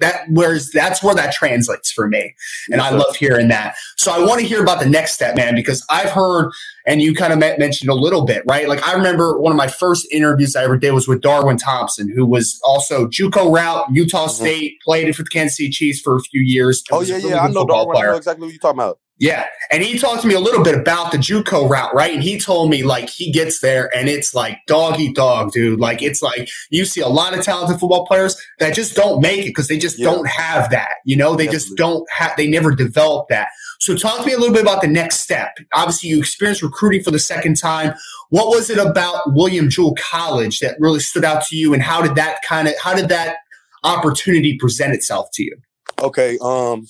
that 0.00 0.23
where's 0.31 0.71
that's 0.71 1.02
where 1.02 1.14
that 1.14 1.33
translates 1.33 1.90
for 1.90 2.09
me, 2.09 2.35
and 2.71 2.81
yes, 2.81 2.93
I 2.93 2.95
love 2.95 3.16
hearing 3.16 3.49
that. 3.49 3.76
So 3.97 4.12
I 4.12 4.25
want 4.26 4.40
to 4.40 4.47
hear 4.47 4.62
about 4.62 4.81
the 4.81 4.88
next 4.88 5.12
step, 5.12 5.37
man, 5.37 5.55
because 5.55 5.85
I've 5.90 6.11
heard 6.11 6.50
and 6.87 7.02
you 7.02 7.14
kind 7.14 7.33
of 7.33 7.38
mentioned 7.38 7.90
a 7.90 7.95
little 7.95 8.25
bit, 8.25 8.43
right? 8.47 8.69
Like 8.69 8.87
I 8.87 8.95
remember 8.95 9.38
one 9.38 9.52
of 9.52 9.57
my 9.57 9.66
first 9.66 10.07
interviews 10.12 10.55
I 10.55 10.64
ever 10.64 10.76
did 10.76 10.93
was 10.93 11.09
with 11.09 11.21
Darwin 11.21 11.57
Thompson, 11.57 12.11
who 12.11 12.25
was 12.25 12.61
also 12.64 13.07
JUCO 13.09 13.52
route, 13.52 13.87
Utah 13.93 14.26
mm-hmm. 14.26 14.45
State, 14.45 14.81
played 14.83 15.09
it 15.09 15.14
for 15.14 15.23
the 15.23 15.28
Kansas 15.28 15.57
City 15.57 15.71
Chiefs 15.71 16.00
for 16.00 16.16
a 16.16 16.21
few 16.21 16.43
years. 16.43 16.83
Oh 16.93 17.02
yeah, 17.02 17.16
yeah, 17.16 17.40
I 17.40 17.49
know 17.49 17.66
Darwin. 17.66 17.95
Player. 17.95 18.09
I 18.09 18.11
know 18.12 18.16
exactly 18.16 18.47
what 18.47 18.52
you're 18.52 18.61
talking 18.61 18.81
about. 18.81 18.99
Yeah. 19.19 19.47
And 19.71 19.83
he 19.83 19.99
talked 19.99 20.23
to 20.23 20.28
me 20.28 20.35
a 20.35 20.40
little 20.40 20.62
bit 20.62 20.75
about 20.75 21.11
the 21.11 21.16
JUCO 21.16 21.71
route, 21.71 21.95
right? 21.95 22.12
And 22.12 22.23
he 22.23 22.38
told 22.38 22.69
me 22.69 22.83
like 22.83 23.09
he 23.09 23.33
gets 23.33 23.61
there 23.61 23.90
and 23.97 24.09
it's 24.09 24.35
like 24.35 24.59
dog 24.66 25.00
eat 25.00 25.16
dog, 25.16 25.52
dude. 25.52 25.81
Like 25.81 26.02
it's 26.02 26.21
like 26.21 26.50
you 26.71 26.85
see 26.85 27.00
a 27.00 27.09
lot 27.09 27.37
of 27.37 27.43
talented 27.43 27.81
football 27.81 28.07
players 28.07 28.37
that 28.59 28.75
just 28.75 28.95
don't 28.95 29.23
make 29.23 29.40
it 29.40 29.50
because 29.50 29.69
they 29.69 29.78
just 29.78 29.99
yeah. 29.99 30.05
don't 30.11 30.28
have 30.28 30.71
that. 30.71 30.97
You 31.07 31.16
know, 31.16 31.35
they 31.35 31.47
just 31.47 31.75
don't 31.76 32.07
have 32.11 32.33
they 32.37 32.47
never 32.47 32.75
develop 32.75 33.28
that. 33.28 33.49
So 33.80 33.95
talk 33.95 34.21
to 34.21 34.26
me 34.26 34.33
a 34.33 34.38
little 34.38 34.54
bit 34.54 34.62
about 34.62 34.83
the 34.83 34.88
next 34.88 35.21
step. 35.21 35.56
Obviously, 35.73 36.11
you 36.11 36.18
experienced 36.18 36.62
recruiting 36.62 37.02
for 37.02 37.11
the 37.11 37.18
second 37.18 37.56
time. 37.56 37.95
What 38.30 38.49
was 38.49 38.71
it 38.71 38.78
about 38.78 39.33
William 39.33 39.68
Jewell 39.68 39.95
College 39.99 40.61
that 40.61 40.76
really 40.78 41.00
stood 41.00 41.25
out 41.25 41.45
to 41.47 41.56
you 41.56 41.75
and 41.75 41.83
how 41.83 42.02
did 42.02 42.14
that 42.16 42.42
kind 42.42 42.68
of 42.68 42.75
how 42.83 42.95
did 42.95 43.09
that 43.09 43.37
opportunity 43.85 44.56
present 44.59 44.95
itself 44.95 45.28
to 45.35 45.45
you? 45.45 45.56
Okay. 46.00 46.38
Um 46.42 46.87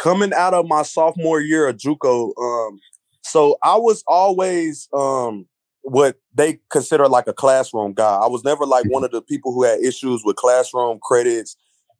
coming 0.00 0.32
out 0.32 0.54
of 0.54 0.66
my 0.66 0.82
sophomore 0.82 1.40
year 1.40 1.68
at 1.68 1.76
JUCO, 1.76 2.32
um, 2.38 2.80
so 3.22 3.58
I 3.62 3.76
was 3.76 4.02
always 4.06 4.88
um, 4.94 5.46
what 5.82 6.16
they 6.34 6.58
consider 6.70 7.06
like 7.06 7.26
a 7.26 7.34
classroom 7.34 7.92
guy. 7.92 8.16
I 8.16 8.26
was 8.26 8.42
never 8.42 8.64
like 8.64 8.86
one 8.86 9.02
mm-hmm. 9.02 9.04
of 9.04 9.10
the 9.12 9.22
people 9.22 9.52
who 9.52 9.62
had 9.62 9.80
issues 9.80 10.22
with 10.24 10.36
classroom 10.36 10.98
credits, 11.02 11.56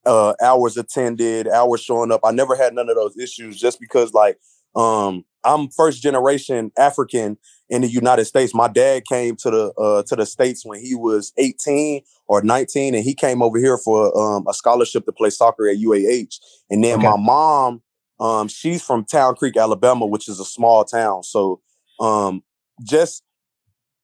uh, 0.07 0.35
hours 0.43 0.77
attended, 0.77 1.49
hours 1.49 1.83
showing 1.83 2.13
up. 2.13 2.21
I 2.25 2.33
never 2.33 2.57
had 2.57 2.75
none 2.75 2.89
of 2.89 2.97
those 2.97 3.17
issues 3.19 3.59
just 3.59 3.81
because 3.81 4.13
like 4.13 4.39
um, 4.75 5.25
I'm 5.45 5.69
first 5.69 6.03
generation 6.03 6.71
African 6.79 7.39
in 7.69 7.83
the 7.83 7.89
United 7.89 8.25
States. 8.25 8.55
My 8.55 8.69
dad 8.69 9.05
came 9.07 9.37
to 9.37 9.51
the 9.51 9.73
uh, 9.75 10.03
to 10.05 10.17
the 10.17 10.27
states 10.27 10.65
when 10.65 10.81
he 10.81 10.95
was 10.95 11.33
18 11.39 12.03
or 12.29 12.43
19, 12.43 12.95
and 12.95 13.05
he 13.05 13.15
came 13.15 13.43
over 13.43 13.59
here 13.59 13.79
for 13.79 14.17
um, 14.19 14.47
a 14.49 14.55
scholarship 14.55 15.05
to 15.07 15.13
play 15.13 15.31
soccer 15.31 15.69
at 15.69 15.79
UAH. 15.79 16.39
And 16.71 16.85
then 16.85 16.99
okay. 16.99 17.09
my 17.09 17.17
mom 17.17 17.83
um, 18.21 18.49
she's 18.49 18.83
from 18.83 19.05
Town 19.05 19.35
Creek, 19.35 19.57
Alabama, 19.57 20.05
which 20.05 20.29
is 20.29 20.39
a 20.39 20.45
small 20.45 20.85
town. 20.85 21.23
So 21.23 21.61
um, 22.01 22.43
just 22.85 23.25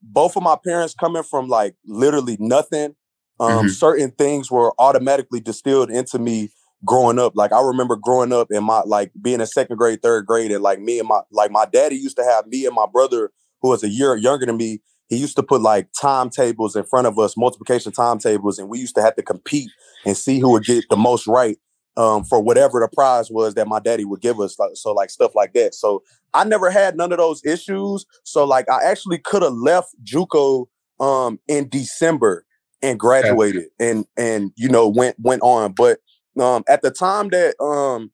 both 0.02 0.36
of 0.36 0.42
my 0.42 0.56
parents 0.64 0.94
coming 0.94 1.22
from 1.22 1.48
like 1.48 1.76
literally 1.86 2.36
nothing. 2.40 2.96
Um, 3.38 3.50
mm-hmm. 3.50 3.68
Certain 3.68 4.10
things 4.12 4.50
were 4.50 4.72
automatically 4.78 5.40
distilled 5.40 5.90
into 5.90 6.18
me 6.18 6.50
growing 6.84 7.18
up. 7.18 7.32
Like 7.34 7.52
I 7.52 7.60
remember 7.60 7.96
growing 7.96 8.32
up 8.32 8.48
in 8.50 8.64
my 8.64 8.82
like 8.82 9.12
being 9.20 9.40
in 9.40 9.46
second 9.46 9.76
grade, 9.76 10.02
third 10.02 10.26
grade, 10.26 10.52
and 10.52 10.62
like 10.62 10.80
me 10.80 10.98
and 10.98 11.08
my 11.08 11.20
like 11.30 11.50
my 11.50 11.66
daddy 11.66 11.96
used 11.96 12.16
to 12.16 12.24
have 12.24 12.46
me 12.46 12.66
and 12.66 12.74
my 12.74 12.86
brother 12.90 13.30
who 13.60 13.68
was 13.70 13.82
a 13.82 13.88
year 13.88 14.16
younger 14.16 14.46
than 14.46 14.56
me. 14.56 14.80
He 15.08 15.16
used 15.16 15.36
to 15.36 15.42
put 15.42 15.60
like 15.60 15.88
timetables 15.98 16.74
in 16.74 16.84
front 16.84 17.06
of 17.06 17.18
us, 17.18 17.36
multiplication 17.36 17.92
timetables, 17.92 18.58
and 18.58 18.68
we 18.68 18.78
used 18.78 18.96
to 18.96 19.02
have 19.02 19.14
to 19.16 19.22
compete 19.22 19.70
and 20.04 20.16
see 20.16 20.40
who 20.40 20.50
would 20.52 20.64
get 20.64 20.84
the 20.90 20.96
most 20.96 21.26
right 21.26 21.58
um, 21.96 22.24
for 22.24 22.40
whatever 22.40 22.80
the 22.80 22.88
prize 22.88 23.30
was 23.30 23.54
that 23.54 23.68
my 23.68 23.78
daddy 23.78 24.04
would 24.04 24.20
give 24.20 24.40
us. 24.40 24.56
So 24.74 24.92
like 24.92 25.10
stuff 25.10 25.34
like 25.34 25.52
that. 25.54 25.74
So 25.74 26.02
I 26.34 26.44
never 26.44 26.70
had 26.70 26.96
none 26.96 27.12
of 27.12 27.18
those 27.18 27.44
issues. 27.44 28.04
So 28.24 28.44
like 28.44 28.68
I 28.68 28.82
actually 28.84 29.18
could 29.18 29.42
have 29.42 29.52
left 29.52 29.94
JUCO 30.04 30.66
um, 30.98 31.38
in 31.46 31.68
December 31.68 32.45
and 32.82 32.98
graduated 32.98 33.64
and 33.80 34.06
and 34.16 34.52
you 34.56 34.68
know 34.68 34.88
went 34.88 35.16
went 35.18 35.42
on. 35.42 35.72
But 35.72 35.98
um, 36.40 36.64
at 36.68 36.82
the 36.82 36.90
time 36.90 37.28
that 37.30 37.60
um, 37.62 38.10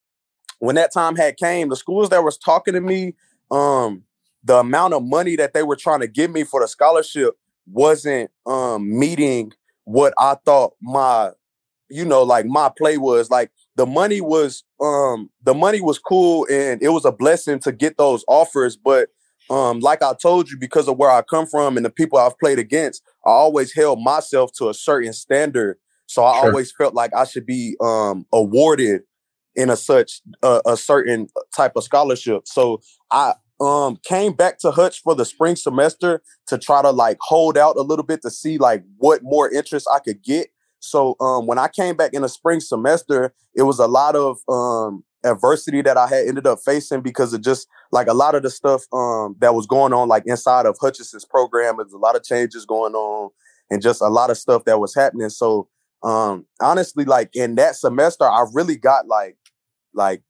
when 0.58 0.76
that 0.76 0.92
time 0.92 1.16
had 1.16 1.36
came, 1.36 1.68
the 1.68 1.76
schools 1.76 2.10
that 2.10 2.24
was 2.24 2.38
talking 2.38 2.74
to 2.74 2.80
me, 2.80 3.14
um, 3.50 4.04
the 4.44 4.58
amount 4.58 4.94
of 4.94 5.04
money 5.04 5.36
that 5.36 5.54
they 5.54 5.62
were 5.62 5.76
trying 5.76 6.00
to 6.00 6.08
give 6.08 6.30
me 6.30 6.44
for 6.44 6.60
the 6.60 6.68
scholarship 6.68 7.34
wasn't 7.66 8.30
um, 8.46 8.98
meeting 8.98 9.52
what 9.84 10.14
I 10.18 10.36
thought 10.44 10.74
my 10.80 11.32
you 11.92 12.04
know 12.04 12.22
like 12.22 12.46
my 12.46 12.70
play 12.76 12.96
was 12.96 13.30
like 13.30 13.50
the 13.76 13.86
money 13.86 14.20
was 14.20 14.64
um 14.80 15.30
the 15.42 15.54
money 15.54 15.80
was 15.80 15.98
cool 15.98 16.46
and 16.50 16.82
it 16.82 16.88
was 16.88 17.04
a 17.04 17.12
blessing 17.12 17.58
to 17.58 17.70
get 17.70 17.96
those 17.98 18.24
offers 18.28 18.76
but 18.76 19.10
um 19.50 19.80
like 19.80 20.02
i 20.02 20.14
told 20.14 20.50
you 20.50 20.56
because 20.56 20.88
of 20.88 20.96
where 20.96 21.10
i 21.10 21.20
come 21.22 21.46
from 21.46 21.76
and 21.76 21.84
the 21.84 21.90
people 21.90 22.18
i've 22.18 22.38
played 22.38 22.58
against 22.58 23.02
i 23.26 23.30
always 23.30 23.72
held 23.74 24.02
myself 24.02 24.52
to 24.52 24.68
a 24.68 24.74
certain 24.74 25.12
standard 25.12 25.76
so 26.06 26.24
i 26.24 26.40
sure. 26.40 26.46
always 26.48 26.72
felt 26.72 26.94
like 26.94 27.12
i 27.14 27.24
should 27.24 27.46
be 27.46 27.76
um 27.80 28.26
awarded 28.32 29.02
in 29.54 29.68
a 29.68 29.76
such 29.76 30.20
uh, 30.42 30.62
a 30.66 30.76
certain 30.76 31.28
type 31.54 31.72
of 31.76 31.84
scholarship 31.84 32.42
so 32.46 32.80
i 33.10 33.32
um 33.60 33.98
came 34.04 34.32
back 34.32 34.58
to 34.58 34.70
hutch 34.70 35.00
for 35.00 35.14
the 35.14 35.24
spring 35.24 35.56
semester 35.56 36.22
to 36.46 36.58
try 36.58 36.82
to 36.82 36.90
like 36.90 37.18
hold 37.20 37.58
out 37.58 37.76
a 37.76 37.82
little 37.82 38.04
bit 38.04 38.22
to 38.22 38.30
see 38.30 38.58
like 38.58 38.82
what 38.98 39.22
more 39.22 39.50
interest 39.50 39.86
i 39.94 39.98
could 39.98 40.22
get 40.22 40.48
so 40.82 41.16
um, 41.20 41.46
when 41.46 41.58
I 41.58 41.68
came 41.68 41.96
back 41.96 42.12
in 42.12 42.22
the 42.22 42.28
spring 42.28 42.58
semester, 42.60 43.32
it 43.54 43.62
was 43.62 43.78
a 43.78 43.86
lot 43.86 44.16
of 44.16 44.38
um, 44.48 45.04
adversity 45.24 45.82
that 45.82 45.96
I 45.96 46.08
had 46.08 46.26
ended 46.26 46.46
up 46.46 46.60
facing 46.64 47.00
because 47.00 47.32
of 47.32 47.42
just 47.42 47.68
like 47.90 48.06
a 48.06 48.14
lot 48.14 48.34
of 48.34 48.42
the 48.42 48.50
stuff 48.50 48.82
um, 48.92 49.36
that 49.40 49.54
was 49.54 49.66
going 49.66 49.92
on, 49.92 50.08
like 50.08 50.24
inside 50.26 50.66
of 50.66 50.76
Hutchinson's 50.80 51.24
program. 51.24 51.76
There's 51.78 51.92
a 51.92 51.98
lot 51.98 52.16
of 52.16 52.24
changes 52.24 52.64
going 52.64 52.94
on 52.94 53.30
and 53.70 53.82
just 53.82 54.00
a 54.00 54.08
lot 54.08 54.30
of 54.30 54.38
stuff 54.38 54.64
that 54.64 54.80
was 54.80 54.94
happening. 54.94 55.30
So 55.30 55.68
um, 56.02 56.46
honestly, 56.60 57.04
like 57.04 57.30
in 57.34 57.54
that 57.56 57.76
semester, 57.76 58.24
I 58.24 58.44
really 58.52 58.76
got 58.76 59.06
like 59.06 59.36
like 59.94 60.22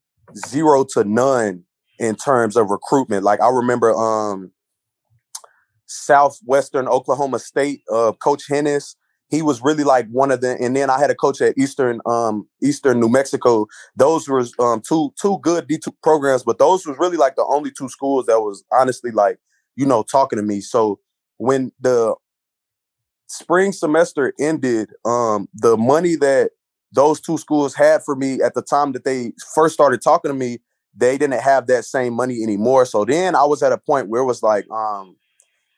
zero 0.47 0.85
to 0.93 1.03
none 1.03 1.63
in 1.99 2.15
terms 2.15 2.55
of 2.55 2.69
recruitment. 2.69 3.23
Like 3.23 3.41
I 3.41 3.49
remember 3.49 3.93
um, 3.93 4.51
Southwestern 5.85 6.87
Oklahoma 6.87 7.39
State, 7.39 7.81
uh, 7.91 8.11
Coach 8.13 8.43
Hennis 8.49 8.95
he 9.29 9.41
was 9.41 9.61
really 9.63 9.83
like 9.83 10.07
one 10.09 10.31
of 10.31 10.41
the 10.41 10.57
and 10.59 10.75
then 10.75 10.89
I 10.89 10.99
had 10.99 11.09
a 11.09 11.15
coach 11.15 11.41
at 11.41 11.57
Eastern 11.57 12.01
um 12.05 12.47
Eastern 12.61 12.99
New 12.99 13.09
Mexico. 13.09 13.65
Those 13.95 14.27
were 14.27 14.45
um 14.59 14.81
two 14.87 15.13
two 15.19 15.39
good 15.41 15.67
D2 15.67 15.91
programs, 16.01 16.43
but 16.43 16.59
those 16.59 16.85
was 16.85 16.97
really 16.99 17.17
like 17.17 17.35
the 17.35 17.45
only 17.45 17.71
two 17.71 17.89
schools 17.89 18.25
that 18.27 18.39
was 18.41 18.63
honestly 18.71 19.11
like, 19.11 19.37
you 19.75 19.85
know, 19.85 20.03
talking 20.03 20.37
to 20.37 20.43
me. 20.43 20.61
So 20.61 20.99
when 21.37 21.71
the 21.79 22.15
spring 23.27 23.71
semester 23.71 24.33
ended, 24.39 24.89
um 25.05 25.47
the 25.53 25.77
money 25.77 26.15
that 26.15 26.51
those 26.91 27.19
two 27.19 27.37
schools 27.37 27.73
had 27.73 28.03
for 28.03 28.15
me 28.15 28.39
at 28.41 28.53
the 28.53 28.61
time 28.61 28.91
that 28.91 29.03
they 29.03 29.33
first 29.55 29.73
started 29.73 30.01
talking 30.01 30.29
to 30.29 30.35
me, 30.37 30.59
they 30.95 31.17
didn't 31.17 31.41
have 31.41 31.65
that 31.67 31.85
same 31.85 32.13
money 32.13 32.43
anymore. 32.43 32.85
So 32.85 33.03
then 33.03 33.35
I 33.35 33.45
was 33.45 33.63
at 33.63 33.71
a 33.71 33.79
point 33.79 34.09
where 34.09 34.21
it 34.21 34.25
was 34.25 34.43
like, 34.43 34.69
um, 34.69 35.15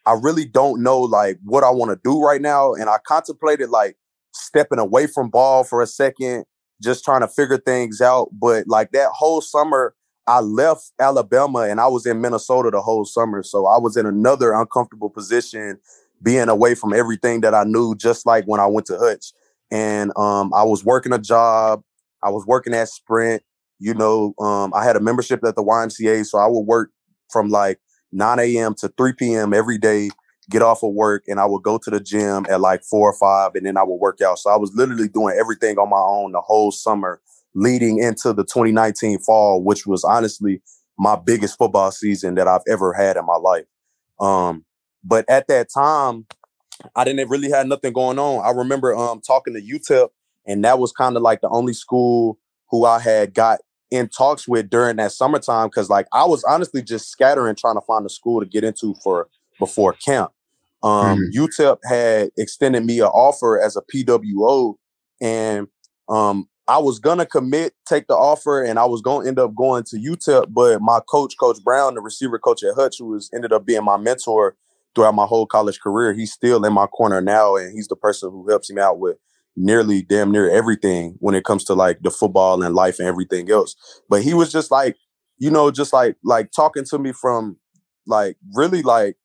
I 0.05 0.13
really 0.13 0.45
don't 0.45 0.83
know 0.83 0.99
like 0.99 1.39
what 1.43 1.63
I 1.63 1.69
want 1.71 1.91
to 1.91 1.99
do 2.03 2.21
right 2.21 2.41
now. 2.41 2.73
And 2.73 2.89
I 2.89 2.97
contemplated 3.07 3.69
like 3.69 3.97
stepping 4.33 4.79
away 4.79 5.07
from 5.07 5.29
ball 5.29 5.63
for 5.63 5.81
a 5.81 5.87
second, 5.87 6.45
just 6.81 7.03
trying 7.03 7.21
to 7.21 7.27
figure 7.27 7.57
things 7.57 8.01
out. 8.01 8.29
But 8.31 8.67
like 8.67 8.91
that 8.91 9.09
whole 9.11 9.41
summer, 9.41 9.95
I 10.27 10.39
left 10.39 10.91
Alabama 10.99 11.61
and 11.61 11.79
I 11.79 11.87
was 11.87 12.05
in 12.05 12.21
Minnesota 12.21 12.71
the 12.71 12.81
whole 12.81 13.05
summer. 13.05 13.43
So 13.43 13.65
I 13.65 13.79
was 13.79 13.97
in 13.97 14.05
another 14.05 14.53
uncomfortable 14.53 15.09
position, 15.09 15.79
being 16.21 16.49
away 16.49 16.75
from 16.75 16.93
everything 16.93 17.41
that 17.41 17.53
I 17.53 17.63
knew, 17.63 17.95
just 17.95 18.25
like 18.25 18.45
when 18.45 18.59
I 18.59 18.65
went 18.65 18.87
to 18.87 18.97
Hutch. 18.97 19.33
And 19.71 20.11
um, 20.17 20.53
I 20.53 20.63
was 20.63 20.85
working 20.85 21.13
a 21.13 21.19
job. 21.19 21.81
I 22.23 22.29
was 22.29 22.45
working 22.45 22.73
at 22.73 22.89
Sprint. 22.89 23.43
You 23.79 23.93
know, 23.93 24.33
um, 24.39 24.73
I 24.73 24.83
had 24.83 24.95
a 24.95 25.01
membership 25.01 25.43
at 25.43 25.55
the 25.55 25.63
YMCA, 25.63 26.25
so 26.25 26.37
I 26.37 26.47
would 26.47 26.61
work 26.61 26.91
from 27.29 27.49
like 27.49 27.79
9 28.15 28.39
a.m. 28.39 28.73
to 28.75 28.87
3 28.97 29.13
p.m. 29.13 29.53
every 29.53 29.77
day, 29.77 30.09
get 30.49 30.61
off 30.61 30.83
of 30.83 30.93
work, 30.93 31.23
and 31.27 31.39
I 31.39 31.45
would 31.45 31.63
go 31.63 31.77
to 31.77 31.89
the 31.89 31.99
gym 31.99 32.45
at 32.49 32.61
like 32.61 32.83
four 32.83 33.09
or 33.09 33.17
five, 33.17 33.51
and 33.55 33.65
then 33.65 33.77
I 33.77 33.83
would 33.83 33.95
work 33.95 34.21
out. 34.21 34.39
So 34.39 34.49
I 34.49 34.57
was 34.57 34.73
literally 34.73 35.09
doing 35.09 35.35
everything 35.37 35.77
on 35.77 35.89
my 35.89 35.99
own 35.99 36.31
the 36.31 36.41
whole 36.41 36.71
summer 36.71 37.21
leading 37.53 37.99
into 37.99 38.33
the 38.33 38.43
2019 38.43 39.19
fall, 39.19 39.61
which 39.61 39.85
was 39.85 40.03
honestly 40.03 40.61
my 40.97 41.15
biggest 41.15 41.57
football 41.57 41.91
season 41.91 42.35
that 42.35 42.47
I've 42.47 42.61
ever 42.67 42.93
had 42.93 43.17
in 43.17 43.25
my 43.25 43.35
life. 43.35 43.65
Um, 44.19 44.65
but 45.03 45.25
at 45.29 45.47
that 45.47 45.69
time, 45.73 46.25
I 46.95 47.03
didn't 47.03 47.29
really 47.29 47.49
have 47.51 47.67
nothing 47.67 47.93
going 47.93 48.19
on. 48.19 48.45
I 48.45 48.51
remember 48.57 48.95
um, 48.95 49.21
talking 49.21 49.53
to 49.53 49.61
UTEP, 49.61 50.09
and 50.45 50.63
that 50.63 50.79
was 50.79 50.91
kind 50.91 51.15
of 51.15 51.21
like 51.21 51.41
the 51.41 51.49
only 51.49 51.73
school 51.73 52.39
who 52.69 52.85
I 52.85 52.99
had 52.99 53.33
got 53.33 53.59
in 53.91 54.09
talks 54.09 54.47
with 54.47 54.69
during 54.69 54.97
that 54.97 55.11
summertime 55.11 55.67
because 55.67 55.89
like 55.89 56.07
I 56.11 56.25
was 56.25 56.43
honestly 56.43 56.81
just 56.81 57.09
scattering 57.09 57.55
trying 57.55 57.75
to 57.75 57.81
find 57.81 58.05
a 58.05 58.09
school 58.09 58.39
to 58.39 58.45
get 58.45 58.63
into 58.63 58.95
for 59.03 59.27
before 59.59 59.93
camp. 59.93 60.31
Um, 60.83 61.17
mm-hmm. 61.17 61.43
UTEP 61.43 61.77
had 61.87 62.29
extended 62.37 62.85
me 62.85 62.99
an 62.99 63.07
offer 63.07 63.59
as 63.59 63.75
a 63.75 63.81
PWO, 63.81 64.75
and 65.21 65.67
um, 66.09 66.47
I 66.67 66.77
was 66.77 66.99
gonna 66.99 67.25
commit, 67.25 67.73
take 67.87 68.07
the 68.07 68.15
offer, 68.15 68.63
and 68.63 68.77
I 68.77 68.85
was 68.85 69.01
gonna 69.01 69.27
end 69.27 69.39
up 69.39 69.55
going 69.55 69.83
to 69.85 69.97
UTEP. 69.97 70.53
But 70.53 70.81
my 70.81 70.99
coach, 71.09 71.35
Coach 71.39 71.63
Brown, 71.63 71.95
the 71.95 72.01
receiver 72.01 72.37
coach 72.37 72.63
at 72.63 72.75
Hutch, 72.75 72.97
who 72.99 73.07
was 73.07 73.29
ended 73.33 73.53
up 73.53 73.65
being 73.65 73.83
my 73.83 73.97
mentor 73.97 74.55
throughout 74.93 75.15
my 75.15 75.25
whole 75.25 75.45
college 75.45 75.79
career, 75.79 76.13
he's 76.13 76.33
still 76.33 76.63
in 76.63 76.73
my 76.73 76.87
corner 76.87 77.21
now, 77.21 77.55
and 77.55 77.73
he's 77.73 77.87
the 77.87 77.95
person 77.95 78.31
who 78.31 78.47
helps 78.47 78.69
me 78.71 78.81
out 78.81 78.99
with 78.99 79.17
nearly 79.55 80.01
damn 80.01 80.31
near 80.31 80.49
everything 80.49 81.15
when 81.19 81.35
it 81.35 81.45
comes 81.45 81.63
to 81.65 81.73
like 81.73 82.01
the 82.01 82.11
football 82.11 82.61
and 82.61 82.75
life 82.75 82.99
and 82.99 83.07
everything 83.07 83.49
else. 83.49 83.75
But 84.09 84.21
he 84.21 84.33
was 84.33 84.51
just 84.51 84.71
like, 84.71 84.97
you 85.37 85.49
know, 85.49 85.71
just 85.71 85.93
like 85.93 86.15
like 86.23 86.51
talking 86.51 86.85
to 86.85 86.99
me 86.99 87.11
from 87.11 87.57
like 88.05 88.37
really 88.53 88.81
like 88.81 89.15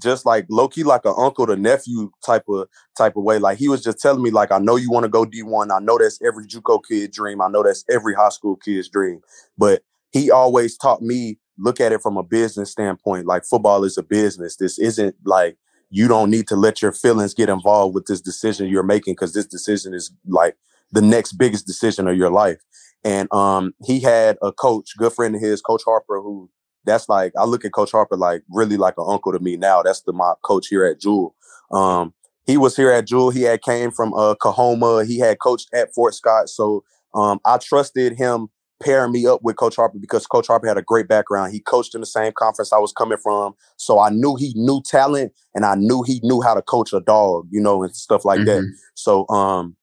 just 0.00 0.24
like 0.24 0.46
low 0.48 0.68
key 0.68 0.84
like 0.84 1.04
an 1.04 1.14
uncle 1.18 1.46
to 1.46 1.56
nephew 1.56 2.10
type 2.24 2.44
of 2.48 2.68
type 2.96 3.16
of 3.16 3.24
way. 3.24 3.38
Like 3.38 3.58
he 3.58 3.68
was 3.68 3.82
just 3.82 3.98
telling 3.98 4.22
me 4.22 4.30
like 4.30 4.52
I 4.52 4.58
know 4.58 4.76
you 4.76 4.90
want 4.90 5.04
to 5.04 5.08
go 5.08 5.24
D1. 5.24 5.70
I 5.74 5.80
know 5.80 5.98
that's 5.98 6.20
every 6.22 6.46
JUCO 6.46 6.80
kid 6.88 7.12
dream. 7.12 7.40
I 7.40 7.48
know 7.48 7.62
that's 7.62 7.84
every 7.90 8.14
high 8.14 8.28
school 8.28 8.56
kid's 8.56 8.88
dream. 8.88 9.20
But 9.58 9.82
he 10.12 10.30
always 10.30 10.76
taught 10.76 11.02
me 11.02 11.38
look 11.58 11.80
at 11.80 11.92
it 11.92 12.02
from 12.02 12.16
a 12.16 12.22
business 12.22 12.70
standpoint. 12.70 13.26
Like 13.26 13.44
football 13.44 13.84
is 13.84 13.98
a 13.98 14.02
business. 14.02 14.56
This 14.56 14.78
isn't 14.78 15.16
like 15.24 15.56
you 15.90 16.08
don't 16.08 16.30
need 16.30 16.46
to 16.48 16.56
let 16.56 16.80
your 16.80 16.92
feelings 16.92 17.34
get 17.34 17.48
involved 17.48 17.94
with 17.94 18.06
this 18.06 18.20
decision 18.20 18.68
you're 18.68 18.82
making 18.82 19.14
because 19.14 19.34
this 19.34 19.46
decision 19.46 19.92
is 19.92 20.12
like 20.26 20.56
the 20.92 21.02
next 21.02 21.32
biggest 21.32 21.66
decision 21.66 22.08
of 22.08 22.16
your 22.16 22.30
life. 22.30 22.58
And 23.04 23.32
um, 23.32 23.72
he 23.84 24.00
had 24.00 24.38
a 24.42 24.52
coach, 24.52 24.96
good 24.96 25.12
friend 25.12 25.34
of 25.34 25.40
his, 25.40 25.60
Coach 25.60 25.82
Harper, 25.84 26.20
who 26.20 26.50
that's 26.84 27.08
like 27.08 27.32
I 27.38 27.44
look 27.44 27.64
at 27.64 27.72
Coach 27.72 27.92
Harper 27.92 28.16
like 28.16 28.42
really 28.50 28.76
like 28.76 28.94
an 28.98 29.06
uncle 29.08 29.32
to 29.32 29.38
me 29.38 29.56
now. 29.56 29.82
That's 29.82 30.02
the 30.02 30.12
my 30.12 30.34
coach 30.42 30.68
here 30.68 30.84
at 30.84 31.00
Jewell. 31.00 31.34
Um, 31.72 32.14
he 32.46 32.56
was 32.56 32.76
here 32.76 32.90
at 32.90 33.06
Jewell. 33.06 33.30
He 33.30 33.42
had 33.42 33.62
came 33.62 33.90
from 33.90 34.14
uh, 34.14 34.34
Coahoma. 34.34 35.04
He 35.06 35.18
had 35.18 35.38
coached 35.40 35.68
at 35.72 35.92
Fort 35.94 36.14
Scott. 36.14 36.48
So 36.48 36.84
um, 37.14 37.40
I 37.44 37.58
trusted 37.58 38.16
him 38.16 38.48
pairing 38.80 39.12
me 39.12 39.26
up 39.26 39.40
with 39.42 39.56
Coach 39.56 39.76
Harper 39.76 39.98
because 39.98 40.26
Coach 40.26 40.46
Harper 40.46 40.66
had 40.66 40.78
a 40.78 40.82
great 40.82 41.06
background. 41.06 41.52
He 41.52 41.60
coached 41.60 41.94
in 41.94 42.00
the 42.00 42.06
same 42.06 42.32
conference 42.32 42.72
I 42.72 42.78
was 42.78 42.92
coming 42.92 43.18
from. 43.18 43.54
So 43.76 44.00
I 44.00 44.10
knew 44.10 44.36
he 44.36 44.52
knew 44.56 44.82
talent 44.84 45.32
and 45.54 45.64
I 45.64 45.74
knew 45.74 46.02
he 46.02 46.20
knew 46.22 46.40
how 46.40 46.54
to 46.54 46.62
coach 46.62 46.92
a 46.92 47.00
dog, 47.00 47.46
you 47.50 47.60
know, 47.60 47.82
and 47.82 47.94
stuff 47.94 48.24
like 48.24 48.40
mm-hmm. 48.40 48.66
that. 48.66 48.76
So 48.94 49.28
um 49.28 49.76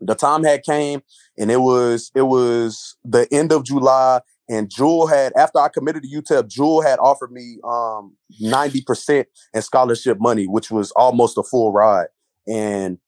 the 0.00 0.14
time 0.14 0.42
had 0.44 0.62
came 0.62 1.02
and 1.38 1.50
it 1.50 1.60
was 1.60 2.10
it 2.14 2.22
was 2.22 2.96
the 3.04 3.28
end 3.30 3.52
of 3.52 3.64
July 3.64 4.20
and 4.48 4.70
Jewell 4.70 5.06
had 5.06 5.32
after 5.36 5.58
I 5.58 5.68
committed 5.68 6.02
to 6.02 6.08
UTEP, 6.08 6.48
Jewell 6.48 6.82
had 6.82 6.98
offered 6.98 7.30
me 7.32 7.58
um 7.62 8.16
90% 8.42 9.26
in 9.54 9.62
scholarship 9.62 10.18
money, 10.18 10.46
which 10.46 10.70
was 10.70 10.90
almost 10.92 11.38
a 11.38 11.42
full 11.42 11.72
ride. 11.72 12.08
And 12.48 12.98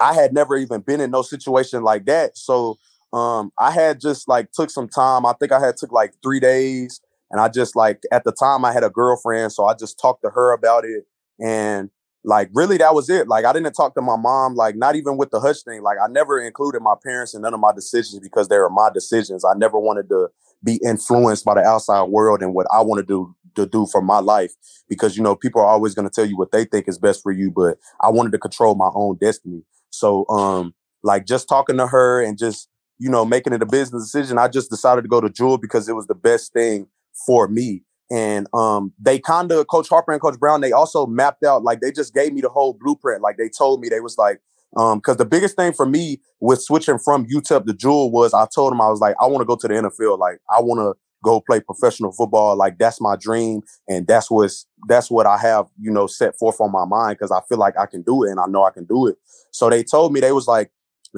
I 0.00 0.12
had 0.12 0.34
never 0.34 0.56
even 0.56 0.82
been 0.82 1.00
in 1.00 1.10
no 1.10 1.22
situation 1.22 1.82
like 1.82 2.04
that. 2.06 2.36
So 2.36 2.78
um, 3.14 3.52
I 3.58 3.70
had 3.70 4.00
just 4.00 4.28
like 4.28 4.50
took 4.52 4.70
some 4.70 4.88
time. 4.88 5.24
I 5.24 5.34
think 5.34 5.52
I 5.52 5.60
had 5.60 5.76
took 5.76 5.92
like 5.92 6.14
three 6.22 6.40
days, 6.40 7.00
and 7.30 7.40
I 7.40 7.48
just 7.48 7.76
like 7.76 8.02
at 8.10 8.24
the 8.24 8.32
time 8.32 8.64
I 8.64 8.72
had 8.72 8.82
a 8.82 8.90
girlfriend, 8.90 9.52
so 9.52 9.64
I 9.64 9.74
just 9.74 10.00
talked 10.00 10.22
to 10.24 10.30
her 10.30 10.52
about 10.52 10.84
it, 10.84 11.04
and 11.40 11.90
like 12.24 12.50
really 12.54 12.76
that 12.78 12.94
was 12.94 13.08
it. 13.08 13.28
Like 13.28 13.44
I 13.44 13.52
didn't 13.52 13.74
talk 13.74 13.94
to 13.94 14.02
my 14.02 14.16
mom, 14.16 14.56
like 14.56 14.74
not 14.74 14.96
even 14.96 15.16
with 15.16 15.30
the 15.30 15.38
hush 15.38 15.62
thing. 15.62 15.82
Like 15.82 15.98
I 16.02 16.08
never 16.10 16.40
included 16.40 16.80
my 16.80 16.94
parents 17.04 17.34
in 17.34 17.42
none 17.42 17.54
of 17.54 17.60
my 17.60 17.72
decisions 17.72 18.20
because 18.20 18.48
they 18.48 18.58
were 18.58 18.70
my 18.70 18.90
decisions. 18.92 19.44
I 19.44 19.54
never 19.54 19.78
wanted 19.78 20.08
to 20.08 20.28
be 20.64 20.80
influenced 20.84 21.44
by 21.44 21.54
the 21.54 21.60
outside 21.60 22.04
world 22.04 22.42
and 22.42 22.52
what 22.52 22.66
I 22.74 22.80
wanted 22.80 23.06
to 23.08 23.34
do 23.54 23.62
to 23.62 23.66
do 23.66 23.86
for 23.86 24.02
my 24.02 24.18
life 24.18 24.52
because 24.88 25.16
you 25.16 25.22
know 25.22 25.36
people 25.36 25.60
are 25.60 25.68
always 25.68 25.94
going 25.94 26.08
to 26.08 26.12
tell 26.12 26.24
you 26.24 26.36
what 26.36 26.50
they 26.50 26.64
think 26.64 26.88
is 26.88 26.98
best 26.98 27.22
for 27.22 27.30
you, 27.30 27.52
but 27.52 27.78
I 28.00 28.10
wanted 28.10 28.32
to 28.32 28.38
control 28.38 28.74
my 28.74 28.90
own 28.92 29.18
destiny. 29.20 29.62
So 29.90 30.26
um 30.28 30.74
like 31.04 31.26
just 31.26 31.48
talking 31.48 31.76
to 31.76 31.86
her 31.86 32.22
and 32.22 32.36
just 32.36 32.68
you 33.04 33.10
know, 33.10 33.22
making 33.26 33.52
it 33.52 33.60
a 33.60 33.66
business 33.66 34.10
decision, 34.10 34.38
I 34.38 34.48
just 34.48 34.70
decided 34.70 35.02
to 35.02 35.08
go 35.08 35.20
to 35.20 35.28
Jewell 35.28 35.58
because 35.58 35.90
it 35.90 35.92
was 35.92 36.06
the 36.06 36.14
best 36.14 36.54
thing 36.54 36.86
for 37.26 37.48
me. 37.48 37.82
And 38.10 38.46
um, 38.54 38.94
they 38.98 39.18
kind 39.18 39.52
of, 39.52 39.66
Coach 39.66 39.90
Harper 39.90 40.12
and 40.12 40.22
Coach 40.22 40.40
Brown, 40.40 40.62
they 40.62 40.72
also 40.72 41.04
mapped 41.06 41.44
out, 41.44 41.62
like 41.62 41.82
they 41.82 41.92
just 41.92 42.14
gave 42.14 42.32
me 42.32 42.40
the 42.40 42.48
whole 42.48 42.72
blueprint. 42.72 43.20
Like 43.20 43.36
they 43.36 43.50
told 43.50 43.82
me, 43.82 43.90
they 43.90 44.00
was 44.00 44.16
like, 44.16 44.40
um, 44.78 45.00
because 45.00 45.18
the 45.18 45.26
biggest 45.26 45.54
thing 45.54 45.74
for 45.74 45.84
me 45.84 46.22
with 46.40 46.62
switching 46.62 46.98
from 46.98 47.26
UTEP 47.26 47.66
to 47.66 47.74
Jewell 47.74 48.10
was 48.10 48.32
I 48.32 48.46
told 48.54 48.72
them 48.72 48.80
I 48.80 48.88
was 48.88 49.00
like, 49.00 49.16
I 49.20 49.26
want 49.26 49.42
to 49.42 49.44
go 49.44 49.56
to 49.56 49.68
the 49.68 49.74
NFL. 49.74 50.18
Like 50.18 50.38
I 50.50 50.62
want 50.62 50.80
to 50.80 50.98
go 51.22 51.42
play 51.42 51.60
professional 51.60 52.10
football. 52.10 52.56
Like 52.56 52.78
that's 52.78 53.02
my 53.02 53.16
dream, 53.16 53.60
and 53.86 54.06
that's 54.06 54.30
what's 54.30 54.66
that's 54.88 55.10
what 55.10 55.26
I 55.26 55.36
have, 55.36 55.66
you 55.78 55.92
know, 55.92 56.06
set 56.06 56.36
forth 56.38 56.60
on 56.60 56.72
my 56.72 56.86
mind 56.86 57.18
because 57.18 57.30
I 57.30 57.40
feel 57.48 57.58
like 57.58 57.78
I 57.78 57.84
can 57.84 58.02
do 58.02 58.24
it 58.24 58.30
and 58.30 58.40
I 58.40 58.46
know 58.46 58.64
I 58.64 58.70
can 58.70 58.84
do 58.84 59.06
it. 59.06 59.16
So 59.50 59.68
they 59.68 59.84
told 59.84 60.12
me 60.12 60.20
they 60.20 60.32
was 60.32 60.48
like, 60.48 60.70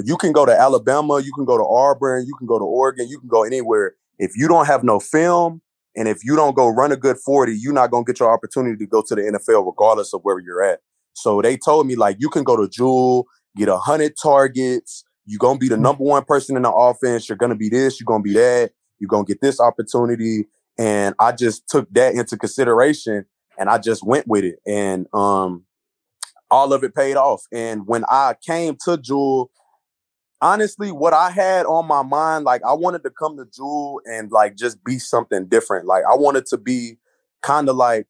you 0.04 0.16
can 0.16 0.32
go 0.32 0.44
to 0.44 0.52
Alabama, 0.52 1.20
you 1.20 1.32
can 1.32 1.44
go 1.44 1.56
to 1.56 1.64
Auburn, 1.64 2.26
you 2.26 2.34
can 2.34 2.46
go 2.46 2.58
to 2.58 2.64
Oregon, 2.64 3.08
you 3.08 3.18
can 3.18 3.28
go 3.28 3.44
anywhere. 3.44 3.94
If 4.18 4.36
you 4.36 4.48
don't 4.48 4.66
have 4.66 4.84
no 4.84 5.00
film 5.00 5.62
and 5.96 6.08
if 6.08 6.24
you 6.24 6.36
don't 6.36 6.54
go 6.54 6.68
run 6.68 6.92
a 6.92 6.96
good 6.96 7.16
40, 7.18 7.56
you're 7.56 7.72
not 7.72 7.90
going 7.90 8.04
to 8.04 8.12
get 8.12 8.20
your 8.20 8.32
opportunity 8.32 8.76
to 8.76 8.86
go 8.86 9.02
to 9.06 9.14
the 9.14 9.22
NFL 9.22 9.66
regardless 9.66 10.12
of 10.12 10.20
where 10.22 10.38
you're 10.38 10.62
at. 10.62 10.80
So 11.16 11.40
they 11.40 11.56
told 11.56 11.86
me 11.86 11.96
like 11.96 12.16
you 12.20 12.28
can 12.28 12.44
go 12.44 12.56
to 12.56 12.68
Jewell, 12.68 13.26
get 13.56 13.68
a 13.68 13.78
hundred 13.78 14.14
targets. 14.22 15.02
You're 15.24 15.38
gonna 15.38 15.58
be 15.58 15.68
the 15.68 15.76
number 15.76 16.04
one 16.04 16.24
person 16.24 16.56
in 16.56 16.62
the 16.62 16.72
offense. 16.72 17.28
You're 17.28 17.38
gonna 17.38 17.56
be 17.56 17.70
this. 17.70 17.98
You're 17.98 18.04
gonna 18.04 18.22
be 18.22 18.34
that. 18.34 18.72
You're 18.98 19.08
gonna 19.08 19.24
get 19.24 19.40
this 19.40 19.58
opportunity. 19.58 20.46
And 20.78 21.14
I 21.18 21.32
just 21.32 21.68
took 21.68 21.90
that 21.94 22.14
into 22.14 22.36
consideration, 22.36 23.24
and 23.58 23.70
I 23.70 23.78
just 23.78 24.04
went 24.04 24.28
with 24.28 24.44
it. 24.44 24.58
And 24.66 25.06
um, 25.14 25.64
all 26.50 26.74
of 26.74 26.84
it 26.84 26.94
paid 26.94 27.16
off. 27.16 27.42
And 27.50 27.86
when 27.86 28.04
I 28.10 28.34
came 28.46 28.76
to 28.84 28.98
Jewell, 28.98 29.50
honestly, 30.40 30.92
what 30.92 31.12
I 31.12 31.30
had 31.30 31.66
on 31.66 31.86
my 31.86 32.02
mind, 32.02 32.44
like 32.44 32.62
I 32.64 32.72
wanted 32.72 33.02
to 33.04 33.10
come 33.10 33.36
to 33.36 33.46
Jewell 33.46 34.00
and 34.04 34.30
like 34.30 34.56
just 34.56 34.82
be 34.84 34.98
something 34.98 35.46
different. 35.46 35.86
Like 35.86 36.04
I 36.10 36.14
wanted 36.14 36.46
to 36.46 36.58
be 36.58 36.98
kind 37.42 37.68
of 37.68 37.76
like, 37.76 38.06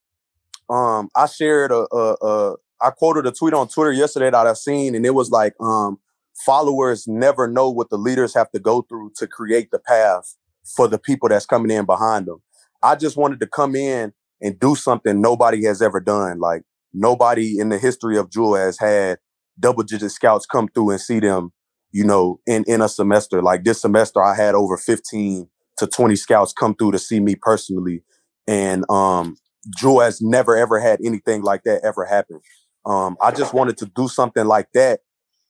um, 0.69 1.09
I 1.15 1.27
shared 1.27 1.71
a, 1.71 1.87
a, 1.95 2.17
a, 2.23 2.57
I 2.81 2.91
quoted 2.91 3.27
a 3.27 3.33
tweet 3.33 3.55
on 3.55 3.69
Twitter 3.69 3.93
yesterday 3.93 4.31
that 4.31 4.47
I 4.47 4.53
seen, 4.53 4.95
and 4.95 5.07
it 5.07 5.15
was 5.15 5.31
like, 5.31 5.55
um, 5.61 5.99
followers 6.45 7.07
never 7.09 7.49
know 7.49 7.71
what 7.71 7.89
the 7.89 7.97
leaders 7.97 8.35
have 8.35 8.51
to 8.51 8.59
go 8.59 8.83
through 8.83 9.13
to 9.17 9.27
create 9.27 9.71
the 9.71 9.79
path 9.79 10.37
for 10.77 10.89
the 10.89 10.99
people 10.99 11.29
that's 11.29 11.47
coming 11.47 11.71
in 11.71 11.87
behind 11.87 12.27
them. 12.27 12.43
I 12.83 12.97
just 12.97 13.17
wanted 13.17 13.41
to 13.41 13.47
come 13.47 13.75
in 13.75 14.13
and 14.43 14.59
do 14.61 14.75
something 14.75 15.21
nobody 15.21 15.65
has 15.65 15.81
ever 15.81 16.01
done. 16.01 16.41
Like 16.41 16.63
nobody 16.93 17.59
in 17.59 17.71
the 17.71 17.79
history 17.79 18.19
of 18.19 18.31
Jewell 18.31 18.57
has 18.57 18.79
had 18.79 19.19
double 19.59 19.83
digit 19.83 20.11
scouts 20.11 20.45
come 20.45 20.69
through 20.69 20.91
and 20.91 21.01
see 21.01 21.21
them 21.21 21.53
you 21.93 22.05
know, 22.05 22.41
in, 22.47 22.65
in 22.67 22.81
a 22.81 22.89
semester. 22.89 23.43
Like 23.43 23.65
this 23.65 23.81
semester, 23.81 24.23
I 24.23 24.35
had 24.35 24.55
over 24.55 24.77
15 24.77 25.49
to 25.79 25.87
20 25.87 26.17
scouts 26.17 26.53
come 26.53 26.75
through 26.75 26.93
to 26.93 26.99
see 26.99 27.21
me 27.21 27.35
personally. 27.35 28.03
And 28.47 28.85
um, 28.91 29.37
Jewell 29.77 30.01
has 30.01 30.21
never, 30.21 30.57
ever 30.57 30.79
had 30.79 31.01
anything 31.05 31.43
like 31.43 31.65
that 31.65 31.83
ever 31.85 32.05
happen. 32.05 32.41
Um, 32.85 33.17
I 33.21 33.33
just 33.33 33.53
wanted 33.53 33.77
to 33.79 33.87
do 33.87 34.09
something 34.09 34.45
like 34.45 34.69
that, 34.75 35.01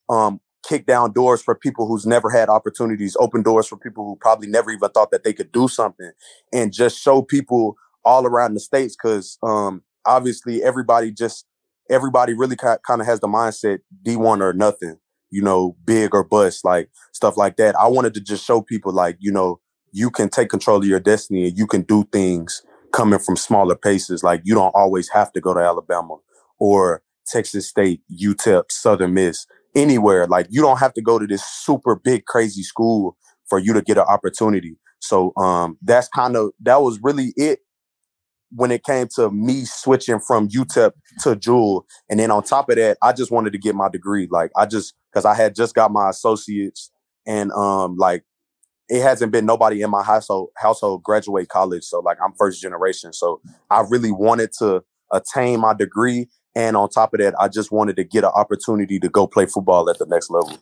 um, 0.09 0.41
kick 0.67 0.87
down 0.87 1.13
doors 1.13 1.41
for 1.41 1.53
people 1.53 1.87
who's 1.87 2.05
never 2.05 2.29
had 2.31 2.49
opportunities, 2.49 3.15
open 3.19 3.43
doors 3.43 3.67
for 3.67 3.77
people 3.77 4.05
who 4.05 4.15
probably 4.15 4.47
never 4.47 4.71
even 4.71 4.89
thought 4.89 5.11
that 5.11 5.23
they 5.23 5.33
could 5.33 5.51
do 5.51 5.67
something, 5.67 6.11
and 6.51 6.73
just 6.73 6.99
show 6.99 7.21
people 7.21 7.75
all 8.03 8.25
around 8.25 8.55
the 8.55 8.59
states. 8.59 8.95
Because 8.95 9.37
um, 9.43 9.83
obviously, 10.03 10.63
everybody 10.63 11.11
just 11.11 11.45
everybody 11.91 12.33
really 12.33 12.55
kind 12.55 12.79
of 13.01 13.05
has 13.05 13.19
the 13.19 13.27
mindset 13.27 13.79
D1 14.03 14.41
or 14.41 14.53
nothing 14.53 14.97
you 15.29 15.41
know, 15.41 15.75
big 15.85 16.13
or 16.13 16.23
bust, 16.23 16.63
like 16.65 16.89
stuff 17.13 17.37
like 17.37 17.57
that. 17.57 17.75
I 17.75 17.87
wanted 17.87 18.13
to 18.15 18.21
just 18.21 18.45
show 18.45 18.61
people 18.61 18.93
like, 18.93 19.17
you 19.19 19.31
know, 19.31 19.59
you 19.91 20.09
can 20.09 20.29
take 20.29 20.49
control 20.49 20.77
of 20.77 20.85
your 20.85 20.99
destiny 20.99 21.47
and 21.47 21.57
you 21.57 21.67
can 21.67 21.81
do 21.81 22.03
things 22.11 22.61
coming 22.91 23.19
from 23.19 23.35
smaller 23.35 23.75
paces. 23.75 24.23
Like 24.23 24.41
you 24.43 24.53
don't 24.53 24.75
always 24.75 25.09
have 25.09 25.31
to 25.33 25.41
go 25.41 25.53
to 25.53 25.59
Alabama 25.59 26.17
or 26.59 27.01
Texas 27.27 27.67
State, 27.67 28.01
UTEP, 28.11 28.63
Southern 28.71 29.13
Miss, 29.13 29.45
anywhere. 29.75 30.27
Like 30.27 30.47
you 30.49 30.61
don't 30.61 30.79
have 30.79 30.93
to 30.93 31.01
go 31.01 31.19
to 31.19 31.27
this 31.27 31.43
super 31.45 31.95
big, 31.95 32.25
crazy 32.25 32.63
school 32.63 33.17
for 33.49 33.59
you 33.59 33.73
to 33.73 33.81
get 33.81 33.97
an 33.97 34.05
opportunity. 34.07 34.77
So 34.99 35.33
um 35.37 35.77
that's 35.81 36.07
kind 36.09 36.35
of 36.35 36.51
that 36.61 36.81
was 36.81 36.99
really 37.01 37.33
it 37.37 37.59
when 38.51 38.71
it 38.71 38.83
came 38.83 39.07
to 39.15 39.29
me 39.29 39.65
switching 39.65 40.19
from 40.19 40.47
UTEP 40.47 40.91
to 41.21 41.35
Jewell. 41.35 41.85
And 42.09 42.19
then 42.19 42.31
on 42.31 42.43
top 42.43 42.69
of 42.69 42.77
that, 42.77 42.97
I 43.03 43.11
just 43.11 43.31
wanted 43.31 43.51
to 43.53 43.59
get 43.59 43.75
my 43.75 43.89
degree. 43.89 44.27
Like 44.31 44.51
I 44.55 44.65
just 44.65 44.93
because 45.17 45.25
I 45.25 45.33
had 45.33 45.55
just 45.55 45.73
got 45.73 45.91
my 45.91 46.09
associates 46.09 46.91
and 47.25 47.51
um 47.53 47.95
like 47.97 48.23
it 48.87 49.01
hasn't 49.01 49.31
been 49.31 49.47
nobody 49.47 49.81
in 49.81 49.89
my 49.89 50.03
household 50.03 50.49
household 50.57 51.01
graduate 51.03 51.49
college. 51.49 51.83
So 51.83 51.99
like 51.99 52.17
I'm 52.23 52.33
first 52.37 52.61
generation. 52.61 53.13
So 53.13 53.41
I 53.71 53.83
really 53.89 54.11
wanted 54.11 54.51
to 54.59 54.83
attain 55.11 55.59
my 55.59 55.73
degree. 55.73 56.27
And 56.55 56.77
on 56.77 56.89
top 56.89 57.13
of 57.13 57.19
that, 57.19 57.33
I 57.39 57.47
just 57.47 57.71
wanted 57.71 57.95
to 57.97 58.03
get 58.03 58.23
an 58.23 58.31
opportunity 58.35 58.99
to 58.99 59.09
go 59.09 59.25
play 59.27 59.47
football 59.47 59.89
at 59.89 59.97
the 59.97 60.05
next 60.05 60.29
level. 60.29 60.57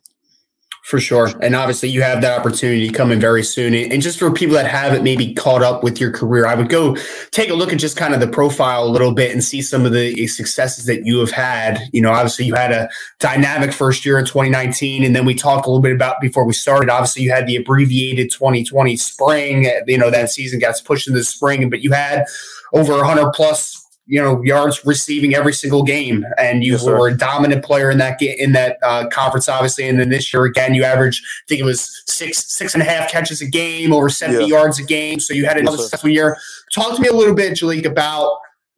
For 0.85 0.99
sure. 0.99 1.31
And 1.41 1.55
obviously, 1.55 1.89
you 1.89 2.03
have 2.03 2.21
that 2.21 2.39
opportunity 2.39 2.91
coming 2.91 3.19
very 3.19 3.41
soon. 3.41 3.73
And 3.73 4.03
just 4.03 4.19
for 4.19 4.31
people 4.31 4.53
that 4.53 4.67
haven't 4.67 5.01
maybe 5.01 5.33
caught 5.33 5.63
up 5.63 5.83
with 5.83 5.99
your 5.99 6.11
career, 6.11 6.45
I 6.45 6.53
would 6.53 6.69
go 6.69 6.95
take 7.31 7.49
a 7.49 7.55
look 7.55 7.73
at 7.73 7.79
just 7.79 7.97
kind 7.97 8.13
of 8.13 8.19
the 8.19 8.27
profile 8.27 8.83
a 8.83 8.87
little 8.87 9.11
bit 9.11 9.31
and 9.31 9.43
see 9.43 9.63
some 9.63 9.83
of 9.83 9.93
the 9.93 10.13
eh, 10.21 10.27
successes 10.27 10.85
that 10.85 11.03
you 11.03 11.17
have 11.17 11.31
had. 11.31 11.79
You 11.91 12.03
know, 12.03 12.11
obviously, 12.11 12.45
you 12.45 12.53
had 12.53 12.71
a 12.71 12.87
dynamic 13.19 13.73
first 13.73 14.05
year 14.05 14.19
in 14.19 14.25
2019. 14.25 15.03
And 15.03 15.15
then 15.15 15.25
we 15.25 15.33
talked 15.33 15.65
a 15.65 15.71
little 15.71 15.81
bit 15.81 15.91
about 15.91 16.21
before 16.21 16.45
we 16.45 16.53
started. 16.53 16.91
Obviously, 16.91 17.23
you 17.23 17.31
had 17.31 17.47
the 17.47 17.55
abbreviated 17.55 18.29
2020 18.29 18.95
spring. 18.95 19.67
You 19.87 19.97
know, 19.97 20.11
that 20.11 20.29
season 20.29 20.59
got 20.59 20.79
pushed 20.85 21.07
into 21.07 21.17
the 21.17 21.25
spring, 21.25 21.67
but 21.67 21.81
you 21.81 21.93
had 21.93 22.25
over 22.73 22.93
100 22.93 23.31
plus 23.31 23.84
you 24.07 24.21
know 24.21 24.41
yards 24.43 24.85
receiving 24.85 25.35
every 25.35 25.53
single 25.53 25.83
game, 25.83 26.25
and 26.37 26.63
you 26.63 26.73
yes, 26.73 26.85
were 26.85 27.07
a 27.07 27.17
dominant 27.17 27.63
player 27.63 27.89
in 27.89 27.97
that 27.97 28.21
in 28.21 28.51
that 28.53 28.77
uh, 28.83 29.07
conference, 29.07 29.49
obviously. 29.49 29.87
And 29.87 29.99
then 29.99 30.09
this 30.09 30.33
year 30.33 30.45
again, 30.45 30.73
you 30.73 30.83
averaged 30.83 31.23
I 31.25 31.45
think 31.47 31.61
it 31.61 31.65
was 31.65 32.03
six 32.07 32.53
six 32.53 32.73
and 32.73 32.83
a 32.83 32.85
half 32.85 33.11
catches 33.11 33.41
a 33.41 33.47
game, 33.47 33.93
over 33.93 34.09
seventy 34.09 34.41
yeah. 34.41 34.57
yards 34.57 34.79
a 34.79 34.83
game. 34.83 35.19
So 35.19 35.33
you 35.33 35.45
had 35.45 35.57
another 35.57 35.77
yes, 35.77 35.85
successful 35.85 36.09
year. 36.09 36.37
Talk 36.71 36.95
to 36.95 37.01
me 37.01 37.07
a 37.07 37.13
little 37.13 37.35
bit, 37.35 37.53
Jalek, 37.53 37.85
about 37.85 38.37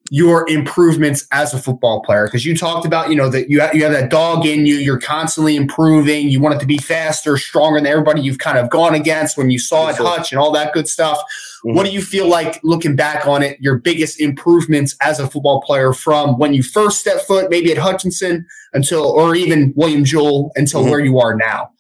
your 0.09 0.47
improvements 0.49 1.27
as 1.31 1.53
a 1.53 1.59
football 1.59 2.01
player? 2.01 2.25
Because 2.25 2.45
you 2.45 2.55
talked 2.55 2.85
about, 2.85 3.09
you 3.09 3.15
know, 3.15 3.29
that 3.29 3.49
you 3.49 3.59
have, 3.59 3.75
you 3.75 3.83
have 3.83 3.91
that 3.91 4.09
dog 4.09 4.45
in 4.45 4.65
you. 4.65 4.75
You're 4.75 4.99
constantly 4.99 5.55
improving. 5.55 6.29
You 6.29 6.39
want 6.39 6.55
it 6.55 6.59
to 6.59 6.65
be 6.65 6.77
faster, 6.77 7.37
stronger 7.37 7.79
than 7.79 7.87
everybody 7.87 8.21
you've 8.21 8.39
kind 8.39 8.57
of 8.57 8.69
gone 8.69 8.95
against 8.95 9.37
when 9.37 9.49
you 9.49 9.59
saw 9.59 9.89
it 9.89 9.97
Hutch 9.97 10.31
and 10.31 10.39
all 10.39 10.51
that 10.51 10.73
good 10.73 10.87
stuff. 10.87 11.21
Mm-hmm. 11.67 11.75
What 11.75 11.85
do 11.85 11.91
you 11.91 12.01
feel 12.01 12.29
like 12.29 12.61
looking 12.63 12.95
back 12.95 13.27
on 13.27 13.43
it? 13.43 13.59
Your 13.59 13.77
biggest 13.77 14.21
improvements 14.21 14.95
as 15.01 15.19
a 15.19 15.27
football 15.27 15.61
player 15.61 15.91
from 15.91 16.37
when 16.37 16.53
you 16.53 16.63
first 16.63 16.99
stepped 16.99 17.21
foot, 17.21 17.49
maybe 17.49 17.71
at 17.71 17.77
Hutchinson 17.77 18.45
until, 18.73 19.03
or 19.03 19.35
even 19.35 19.73
William 19.75 20.05
Jewell 20.05 20.51
until 20.55 20.81
mm-hmm. 20.81 20.91
where 20.91 20.99
you 21.01 21.19
are 21.19 21.35
now. 21.35 21.71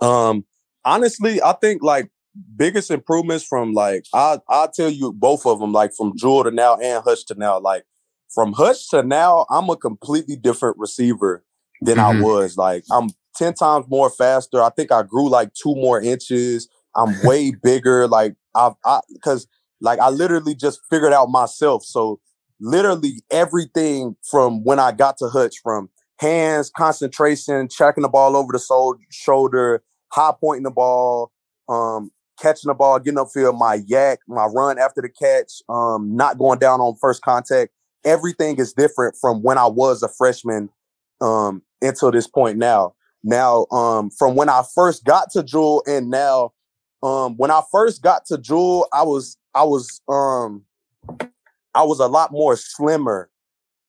Um, 0.00 0.46
honestly, 0.86 1.42
I 1.42 1.52
think 1.52 1.82
like 1.82 2.10
biggest 2.56 2.90
improvements 2.90 3.44
from 3.44 3.72
like 3.72 4.06
I 4.14 4.38
I'll 4.48 4.70
tell 4.70 4.90
you 4.90 5.12
both 5.12 5.44
of 5.46 5.60
them 5.60 5.72
like 5.72 5.92
from 5.94 6.16
Jewell 6.16 6.44
to 6.44 6.50
now 6.50 6.76
and 6.76 7.02
Hutch 7.04 7.26
to 7.26 7.34
now 7.34 7.58
like 7.58 7.84
from 8.34 8.52
Hutch 8.52 8.88
to 8.90 9.02
now 9.02 9.46
I'm 9.50 9.68
a 9.70 9.76
completely 9.76 10.36
different 10.36 10.76
receiver 10.78 11.44
than 11.80 11.96
mm-hmm. 11.96 12.18
I 12.18 12.22
was 12.22 12.56
like 12.56 12.84
I'm 12.90 13.10
10 13.36 13.54
times 13.54 13.86
more 13.88 14.10
faster 14.10 14.62
I 14.62 14.70
think 14.70 14.92
I 14.92 15.02
grew 15.02 15.28
like 15.28 15.54
two 15.54 15.74
more 15.74 16.00
inches 16.00 16.68
I'm 16.94 17.14
way 17.24 17.52
bigger 17.62 18.06
like 18.06 18.34
I've 18.56 18.72
I 18.84 19.00
because 19.12 19.46
like 19.80 19.98
I 19.98 20.08
literally 20.08 20.54
just 20.54 20.80
figured 20.90 21.12
out 21.12 21.26
myself 21.26 21.84
so 21.84 22.20
literally 22.60 23.22
everything 23.30 24.16
from 24.30 24.64
when 24.64 24.78
I 24.78 24.92
got 24.92 25.18
to 25.18 25.28
Hutch 25.28 25.56
from 25.62 25.90
hands 26.18 26.70
concentration 26.74 27.68
checking 27.68 28.02
the 28.02 28.08
ball 28.08 28.36
over 28.36 28.52
the 28.52 28.58
soul, 28.58 28.96
shoulder 29.10 29.82
high 30.12 30.32
pointing 30.40 30.62
the 30.64 30.70
ball 30.70 31.30
um 31.68 32.10
catching 32.40 32.68
the 32.68 32.74
ball, 32.74 32.98
getting 32.98 33.18
upfield, 33.18 33.58
my 33.58 33.78
YAC, 33.78 34.18
my 34.28 34.44
run 34.46 34.78
after 34.78 35.00
the 35.02 35.08
catch, 35.08 35.62
um, 35.68 36.14
not 36.14 36.38
going 36.38 36.58
down 36.58 36.80
on 36.80 36.96
first 37.00 37.22
contact. 37.22 37.72
Everything 38.04 38.56
is 38.58 38.72
different 38.72 39.16
from 39.20 39.42
when 39.42 39.58
I 39.58 39.66
was 39.66 40.02
a 40.02 40.08
freshman 40.08 40.68
um, 41.20 41.62
until 41.82 42.10
this 42.10 42.26
point 42.26 42.58
now. 42.58 42.94
Now, 43.24 43.66
um, 43.72 44.10
from 44.10 44.36
when 44.36 44.48
I 44.48 44.62
first 44.74 45.04
got 45.04 45.30
to 45.32 45.42
Jewell 45.42 45.82
and 45.86 46.10
now, 46.10 46.52
um, 47.02 47.36
when 47.36 47.50
I 47.50 47.62
first 47.70 48.02
got 48.02 48.24
to 48.26 48.38
Jewell, 48.38 48.88
I 48.92 49.02
was 49.02 49.36
I 49.54 49.64
was 49.64 50.00
um, 50.08 50.64
I 51.74 51.82
was 51.82 52.00
a 52.00 52.06
lot 52.06 52.32
more 52.32 52.56
slimmer 52.56 53.30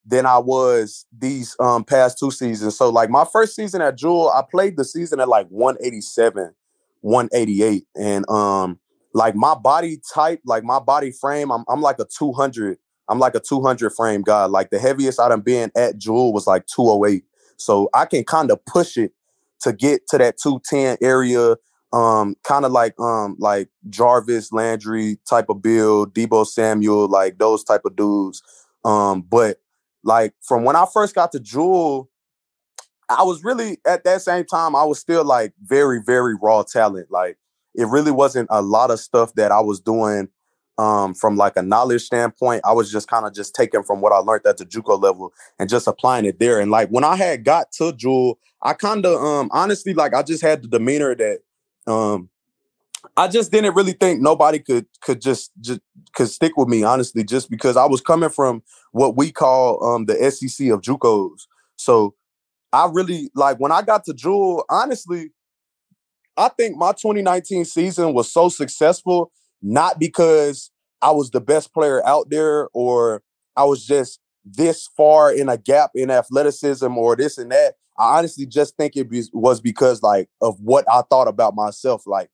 than 0.05 0.25
I 0.25 0.37
was 0.37 1.05
these 1.17 1.55
um, 1.59 1.83
past 1.83 2.17
two 2.17 2.31
seasons. 2.31 2.77
So 2.77 2.89
like 2.89 3.09
my 3.09 3.25
first 3.25 3.55
season 3.55 3.81
at 3.81 3.97
Jewell, 3.97 4.29
I 4.29 4.41
played 4.49 4.77
the 4.77 4.85
season 4.85 5.19
at 5.19 5.27
like 5.27 5.47
187. 5.47 6.53
188 7.01 7.87
and 7.95 8.29
um 8.29 8.79
like 9.13 9.35
my 9.35 9.55
body 9.55 9.99
type 10.13 10.41
like 10.45 10.63
my 10.63 10.79
body 10.79 11.11
frame 11.11 11.51
i'm, 11.51 11.63
I'm 11.69 11.81
like 11.81 11.99
a 11.99 12.05
200 12.05 12.77
i'm 13.09 13.19
like 13.19 13.35
a 13.35 13.39
200 13.39 13.91
frame 13.91 14.21
guy 14.21 14.45
like 14.45 14.69
the 14.69 14.79
heaviest 14.79 15.19
i've 15.19 15.43
been 15.43 15.71
at 15.75 15.97
Jewell 15.97 16.33
was 16.33 16.47
like 16.47 16.65
208 16.67 17.23
so 17.55 17.89
i 17.93 18.05
can 18.05 18.23
kind 18.23 18.51
of 18.51 18.63
push 18.65 18.97
it 18.97 19.13
to 19.61 19.73
get 19.73 20.07
to 20.09 20.17
that 20.17 20.37
210 20.37 20.97
area 21.01 21.55
um 21.97 22.35
kind 22.43 22.65
of 22.65 22.71
like 22.71 22.99
um 22.99 23.35
like 23.39 23.69
jarvis 23.89 24.51
landry 24.51 25.17
type 25.29 25.49
of 25.49 25.61
build 25.61 26.13
Deebo 26.13 26.45
samuel 26.45 27.07
like 27.07 27.37
those 27.37 27.63
type 27.63 27.81
of 27.85 27.95
dudes 27.95 28.41
um 28.83 29.21
but 29.21 29.57
like 30.03 30.33
from 30.41 30.63
when 30.63 30.75
i 30.75 30.85
first 30.93 31.15
got 31.15 31.31
to 31.31 31.39
jewell 31.39 32.09
I 33.09 33.23
was 33.23 33.43
really 33.43 33.77
at 33.87 34.03
that 34.03 34.21
same 34.21 34.45
time, 34.45 34.75
I 34.75 34.83
was 34.83 34.99
still 34.99 35.23
like 35.23 35.53
very, 35.63 36.01
very 36.05 36.35
raw 36.41 36.63
talent. 36.63 37.09
Like 37.09 37.37
it 37.73 37.87
really 37.87 38.11
wasn't 38.11 38.47
a 38.51 38.61
lot 38.61 38.91
of 38.91 38.99
stuff 38.99 39.33
that 39.35 39.51
I 39.51 39.61
was 39.61 39.79
doing 39.79 40.27
um, 40.77 41.13
from 41.13 41.37
like 41.37 41.55
a 41.55 41.61
knowledge 41.61 42.03
standpoint. 42.03 42.61
I 42.65 42.73
was 42.73 42.91
just 42.91 43.07
kind 43.07 43.25
of 43.25 43.33
just 43.33 43.55
taking 43.55 43.83
from 43.83 44.01
what 44.01 44.11
I 44.11 44.17
learned 44.17 44.45
at 44.45 44.57
the 44.57 44.65
JUCO 44.65 45.01
level 45.01 45.33
and 45.57 45.69
just 45.69 45.87
applying 45.87 46.25
it 46.25 46.39
there. 46.39 46.59
And 46.59 46.69
like 46.69 46.89
when 46.89 47.03
I 47.03 47.15
had 47.15 47.45
got 47.45 47.71
to 47.73 47.93
Jewell, 47.93 48.39
I 48.61 48.73
kind 48.73 49.05
of 49.05 49.21
um 49.23 49.49
honestly 49.53 49.93
like 49.93 50.13
I 50.13 50.23
just 50.23 50.41
had 50.43 50.63
the 50.63 50.67
demeanor 50.67 51.15
that 51.15 51.39
um 51.87 52.29
I 53.15 53.27
just 53.27 53.51
didn't 53.51 53.75
really 53.75 53.93
think 53.93 54.21
nobody 54.21 54.59
could 54.59 54.85
could 55.01 55.21
just 55.21 55.51
just 55.61 55.79
could 56.13 56.29
stick 56.29 56.57
with 56.57 56.67
me 56.67 56.83
honestly 56.83 57.23
just 57.23 57.49
because 57.49 57.77
I 57.77 57.85
was 57.85 58.01
coming 58.01 58.29
from 58.29 58.63
what 58.91 59.15
we 59.15 59.31
call 59.31 59.83
um 59.83 60.05
the 60.05 60.15
SEC 60.31 60.67
of 60.69 60.81
JUCOs. 60.81 61.47
So 61.77 62.15
I 62.73 62.89
really 62.91 63.31
like 63.33 63.57
when 63.59 63.71
I 63.71 63.81
got 63.81 64.03
to 64.05 64.13
Jewell, 64.13 64.65
honestly, 64.69 65.31
I 66.35 66.49
think 66.49 66.77
my 66.77 66.91
2019 66.91 67.65
season 67.65 68.13
was 68.13 68.31
so 68.31 68.49
successful, 68.49 69.31
not 69.61 69.99
because 69.99 70.71
I 71.01 71.11
was 71.11 71.31
the 71.31 71.41
best 71.41 71.73
player 71.73 72.05
out 72.05 72.29
there 72.29 72.69
or 72.73 73.23
I 73.55 73.63
was 73.63 73.85
just 73.85 74.19
this 74.45 74.87
far 74.95 75.31
in 75.31 75.49
a 75.49 75.57
gap 75.57 75.91
in 75.95 76.11
athleticism 76.11 76.97
or 76.97 77.15
this 77.15 77.37
and 77.37 77.51
that. 77.51 77.75
I 77.97 78.17
honestly 78.17 78.45
just 78.45 78.77
think 78.77 78.95
it 78.95 79.07
was 79.33 79.61
because 79.61 80.03
like 80.03 80.29
of 80.41 80.59
what 80.61 80.85
I 80.91 81.01
thought 81.09 81.27
about 81.27 81.55
myself. 81.55 82.05
Like 82.05 82.29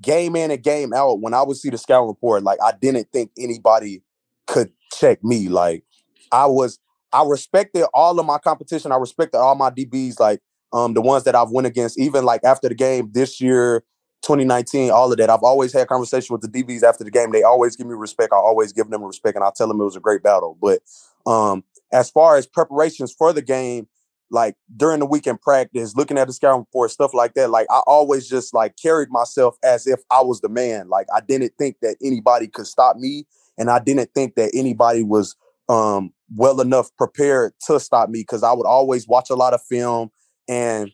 game 0.00 0.36
in 0.36 0.50
and 0.50 0.62
game 0.62 0.92
out, 0.92 1.20
when 1.20 1.34
I 1.34 1.42
would 1.42 1.56
see 1.56 1.70
the 1.70 1.78
scout 1.78 2.06
report, 2.06 2.42
like 2.42 2.58
I 2.62 2.72
didn't 2.80 3.08
think 3.12 3.32
anybody 3.38 4.02
could 4.46 4.70
check 4.92 5.22
me. 5.24 5.48
Like 5.48 5.84
I 6.32 6.46
was 6.46 6.78
I 7.12 7.24
respected 7.24 7.86
all 7.94 8.18
of 8.18 8.26
my 8.26 8.38
competition. 8.38 8.92
I 8.92 8.96
respected 8.96 9.38
all 9.38 9.54
my 9.54 9.70
DBs, 9.70 10.20
like 10.20 10.40
um, 10.72 10.94
the 10.94 11.00
ones 11.00 11.24
that 11.24 11.34
I've 11.34 11.50
went 11.50 11.66
against, 11.66 11.98
even 11.98 12.24
like 12.24 12.44
after 12.44 12.68
the 12.68 12.74
game 12.74 13.10
this 13.12 13.40
year, 13.40 13.82
2019, 14.22 14.90
all 14.90 15.10
of 15.10 15.18
that. 15.18 15.30
I've 15.30 15.42
always 15.42 15.72
had 15.72 15.88
conversation 15.88 16.34
with 16.34 16.42
the 16.42 16.48
DBs 16.48 16.82
after 16.82 17.04
the 17.04 17.10
game. 17.10 17.32
They 17.32 17.42
always 17.42 17.76
give 17.76 17.86
me 17.86 17.94
respect. 17.94 18.32
I 18.32 18.36
always 18.36 18.72
give 18.72 18.90
them 18.90 19.02
respect, 19.02 19.36
and 19.36 19.44
I 19.44 19.50
tell 19.56 19.68
them 19.68 19.80
it 19.80 19.84
was 19.84 19.96
a 19.96 20.00
great 20.00 20.22
battle. 20.22 20.58
But 20.60 20.80
um, 21.26 21.64
as 21.92 22.10
far 22.10 22.36
as 22.36 22.46
preparations 22.46 23.12
for 23.12 23.32
the 23.32 23.42
game, 23.42 23.88
like 24.30 24.56
during 24.76 25.00
the 25.00 25.06
weekend 25.06 25.40
practice, 25.40 25.96
looking 25.96 26.18
at 26.18 26.26
the 26.26 26.32
scouting 26.32 26.60
report, 26.60 26.90
stuff 26.90 27.14
like 27.14 27.34
that, 27.34 27.50
like 27.50 27.66
I 27.70 27.80
always 27.86 28.28
just 28.28 28.54
like 28.54 28.76
carried 28.76 29.10
myself 29.10 29.56
as 29.64 29.86
if 29.86 30.00
I 30.10 30.20
was 30.22 30.40
the 30.40 30.48
man. 30.48 30.88
Like 30.88 31.06
I 31.14 31.20
didn't 31.20 31.52
think 31.58 31.76
that 31.82 31.96
anybody 32.02 32.48
could 32.48 32.66
stop 32.66 32.96
me, 32.96 33.26
and 33.56 33.70
I 33.70 33.78
didn't 33.78 34.10
think 34.14 34.34
that 34.34 34.50
anybody 34.54 35.02
was 35.02 35.36
um, 35.68 36.12
well 36.34 36.60
enough 36.60 36.94
prepared 36.96 37.52
to 37.66 37.80
stop 37.80 38.08
me 38.08 38.20
because 38.20 38.42
I 38.42 38.52
would 38.52 38.66
always 38.66 39.06
watch 39.06 39.30
a 39.30 39.34
lot 39.34 39.54
of 39.54 39.62
film 39.62 40.10
and 40.48 40.92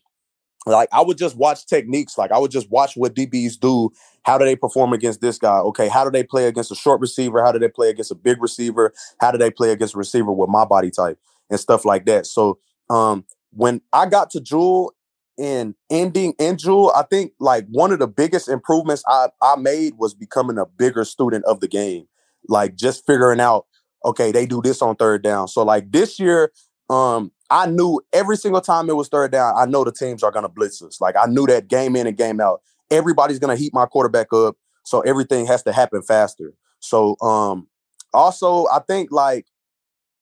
like 0.67 0.89
I 0.93 1.03
would 1.03 1.19
just 1.19 1.37
watch 1.37 1.67
techniques. 1.67 2.17
Like 2.17 2.33
I 2.33 2.39
would 2.39 2.51
just 2.51 2.71
watch 2.71 2.97
what 2.97 3.15
DBs 3.15 3.59
do. 3.59 3.91
How 4.23 4.39
do 4.39 4.45
they 4.45 4.57
perform 4.57 4.93
against 4.93 5.21
this 5.21 5.39
guy? 5.39 5.59
Okay, 5.59 5.89
how 5.89 6.05
do 6.05 6.11
they 6.11 6.25
play 6.25 6.47
against 6.47 6.73
a 6.73 6.75
short 6.75 7.01
receiver? 7.01 7.45
How 7.45 7.53
do 7.53 7.59
they 7.59 7.69
play 7.69 7.91
against 7.91 8.11
a 8.11 8.15
big 8.15 8.41
receiver? 8.41 8.93
How 9.21 9.31
do 9.31 9.39
they 9.39 9.51
play 9.51 9.71
against 9.71 9.95
a 9.95 9.99
receiver 9.99 10.33
with 10.33 10.49
my 10.49 10.65
body 10.65 10.91
type 10.91 11.19
and 11.51 11.61
stuff 11.61 11.85
like 11.85 12.07
that? 12.07 12.27
So 12.27 12.59
um 12.91 13.25
when 13.51 13.81
I 13.93 14.07
got 14.07 14.31
to 14.31 14.41
Jewell 14.41 14.93
and 15.39 15.75
ending 15.91 16.35
in 16.39 16.57
Jewell, 16.59 16.93
I 16.95 17.03
think 17.03 17.33
like 17.41 17.67
one 17.71 17.93
of 17.93 17.99
the 17.99 18.07
biggest 18.07 18.49
improvements 18.49 19.03
I, 19.09 19.29
I 19.43 19.57
made 19.57 19.95
was 19.97 20.15
becoming 20.15 20.59
a 20.59 20.67
bigger 20.67 21.05
student 21.05 21.45
of 21.45 21.61
the 21.61 21.69
game. 21.69 22.07
Like 22.49 22.77
just 22.77 23.07
figuring 23.07 23.41
out 23.41 23.67
okay, 24.05 24.33
they 24.33 24.45
do 24.45 24.61
this 24.61 24.83
on 24.83 24.97
third 24.97 25.23
down. 25.23 25.49
So 25.49 25.63
like 25.63 25.91
this 25.91 26.21
year, 26.21 26.53
um, 26.91 27.33
I 27.49 27.67
knew 27.67 28.03
every 28.13 28.37
single 28.37 28.61
time 28.61 28.91
it 28.91 28.97
was 28.97 29.09
third 29.09 29.33
down, 29.33 29.55
I 29.57 29.65
know 29.65 29.83
the 29.83 29.93
teams 29.93 30.23
are 30.23 30.31
gonna 30.31 30.49
blitz 30.49 30.83
us. 30.83 31.01
Like 31.01 31.17
I 31.17 31.27
knew 31.27 31.47
that 31.47 31.69
game 31.69 31.97
in 31.97 32.07
and 32.07 32.17
game 32.17 32.41
out. 32.41 32.61
Everybody's 32.91 33.39
gonna 33.39 33.57
heat 33.57 33.73
my 33.73 33.87
quarterback 33.87 34.33
up. 34.33 34.57
So 34.85 35.01
everything 35.01 35.47
has 35.47 35.63
to 35.63 35.73
happen 35.73 36.03
faster. 36.03 36.53
So 36.81 37.17
um 37.23 37.69
also 38.13 38.67
I 38.67 38.81
think 38.87 39.11
like 39.11 39.47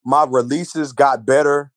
my 0.05 0.27
releases 0.29 0.92
got 0.92 1.27
better 1.27 1.72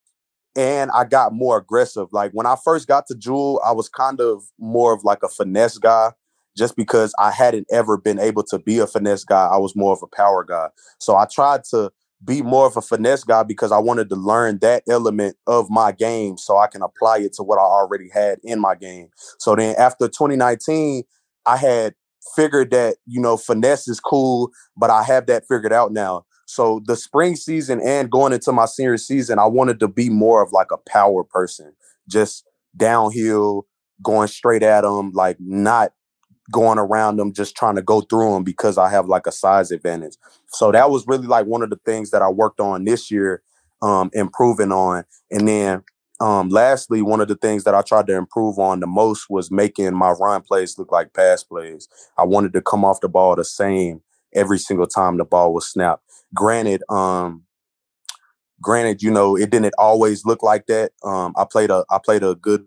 and 0.55 0.91
I 0.91 1.03
got 1.03 1.33
more 1.33 1.57
aggressive. 1.57 2.07
Like 2.11 2.31
when 2.31 2.45
I 2.45 2.55
first 2.63 2.87
got 2.87 3.07
to 3.07 3.15
Jewell, 3.15 3.61
I 3.65 3.71
was 3.71 3.89
kind 3.89 4.21
of 4.21 4.43
more 4.59 4.93
of 4.93 5.03
like 5.03 5.23
a 5.23 5.29
finesse 5.29 5.77
guy 5.77 6.11
just 6.57 6.75
because 6.75 7.13
I 7.19 7.31
hadn't 7.31 7.67
ever 7.71 7.97
been 7.97 8.19
able 8.19 8.43
to 8.43 8.59
be 8.59 8.79
a 8.79 8.87
finesse 8.87 9.25
guy. 9.25 9.47
I 9.47 9.57
was 9.57 9.75
more 9.75 9.93
of 9.93 10.01
a 10.01 10.15
power 10.15 10.43
guy. 10.43 10.69
So 10.99 11.17
I 11.17 11.25
tried 11.25 11.65
to 11.71 11.91
be 12.23 12.41
more 12.41 12.65
of 12.65 12.77
a 12.77 12.81
finesse 12.81 13.23
guy 13.23 13.43
because 13.43 13.71
I 13.71 13.77
wanted 13.77 14.09
to 14.09 14.15
learn 14.15 14.59
that 14.59 14.83
element 14.89 15.35
of 15.47 15.69
my 15.69 15.91
game 15.91 16.37
so 16.37 16.57
I 16.57 16.67
can 16.67 16.81
apply 16.81 17.19
it 17.19 17.33
to 17.33 17.43
what 17.43 17.59
I 17.59 17.63
already 17.63 18.09
had 18.09 18.39
in 18.43 18.59
my 18.59 18.75
game. 18.75 19.09
So 19.37 19.55
then 19.55 19.75
after 19.77 20.07
2019, 20.07 21.03
I 21.45 21.57
had 21.57 21.93
figured 22.35 22.71
that, 22.71 22.95
you 23.05 23.19
know, 23.19 23.37
finesse 23.37 23.87
is 23.87 23.99
cool, 23.99 24.49
but 24.77 24.89
I 24.89 25.03
have 25.03 25.27
that 25.27 25.43
figured 25.47 25.73
out 25.73 25.91
now. 25.91 26.25
So 26.45 26.81
the 26.85 26.95
spring 26.95 27.35
season 27.35 27.81
and 27.81 28.09
going 28.09 28.33
into 28.33 28.51
my 28.51 28.65
senior 28.65 28.97
season, 28.97 29.39
I 29.39 29.45
wanted 29.45 29.79
to 29.79 29.87
be 29.87 30.09
more 30.09 30.41
of 30.41 30.51
like 30.51 30.71
a 30.71 30.77
power 30.77 31.23
person, 31.23 31.73
just 32.07 32.47
downhill, 32.77 33.67
going 34.01 34.27
straight 34.27 34.63
at 34.63 34.81
them, 34.81 35.11
like 35.13 35.37
not 35.39 35.91
going 36.51 36.77
around 36.77 37.17
them 37.17 37.33
just 37.33 37.55
trying 37.55 37.75
to 37.75 37.81
go 37.81 38.01
through 38.01 38.33
them 38.33 38.43
because 38.43 38.77
I 38.77 38.89
have 38.89 39.07
like 39.07 39.25
a 39.25 39.31
size 39.31 39.71
advantage. 39.71 40.15
So 40.47 40.71
that 40.71 40.91
was 40.91 41.07
really 41.07 41.27
like 41.27 41.47
one 41.47 41.63
of 41.63 41.69
the 41.69 41.79
things 41.85 42.11
that 42.11 42.21
I 42.21 42.29
worked 42.29 42.59
on 42.59 42.85
this 42.85 43.09
year, 43.09 43.41
um, 43.81 44.11
improving 44.13 44.71
on. 44.71 45.05
And 45.31 45.47
then 45.47 45.83
um, 46.21 46.49
lastly, 46.49 47.01
one 47.01 47.19
of 47.19 47.27
the 47.27 47.35
things 47.35 47.63
that 47.65 47.75
I 47.75 47.81
tried 47.81 48.07
to 48.07 48.15
improve 48.15 48.57
on 48.57 48.79
the 48.79 48.87
most 48.87 49.29
was 49.29 49.51
making 49.51 49.93
my 49.95 50.11
run 50.11 50.41
plays 50.41 50.77
look 50.77 50.91
like 50.91 51.13
pass 51.13 51.43
plays. 51.43 51.89
I 52.17 52.23
wanted 52.23 52.53
to 52.53 52.61
come 52.61 52.85
off 52.85 53.01
the 53.01 53.09
ball 53.09 53.35
the 53.35 53.43
same 53.43 54.01
every 54.35 54.59
single 54.59 54.87
time 54.87 55.17
the 55.17 55.25
ball 55.25 55.53
was 55.53 55.67
snapped. 55.67 56.03
Granted, 56.33 56.83
um, 56.89 57.43
granted, 58.61 59.01
you 59.01 59.11
know, 59.11 59.35
it 59.35 59.49
didn't 59.49 59.73
always 59.77 60.25
look 60.25 60.43
like 60.43 60.65
that. 60.67 60.91
Um, 61.03 61.33
I 61.37 61.45
played 61.49 61.71
a 61.71 61.85
I 61.89 61.99
played 62.03 62.23
a 62.23 62.35
good 62.35 62.65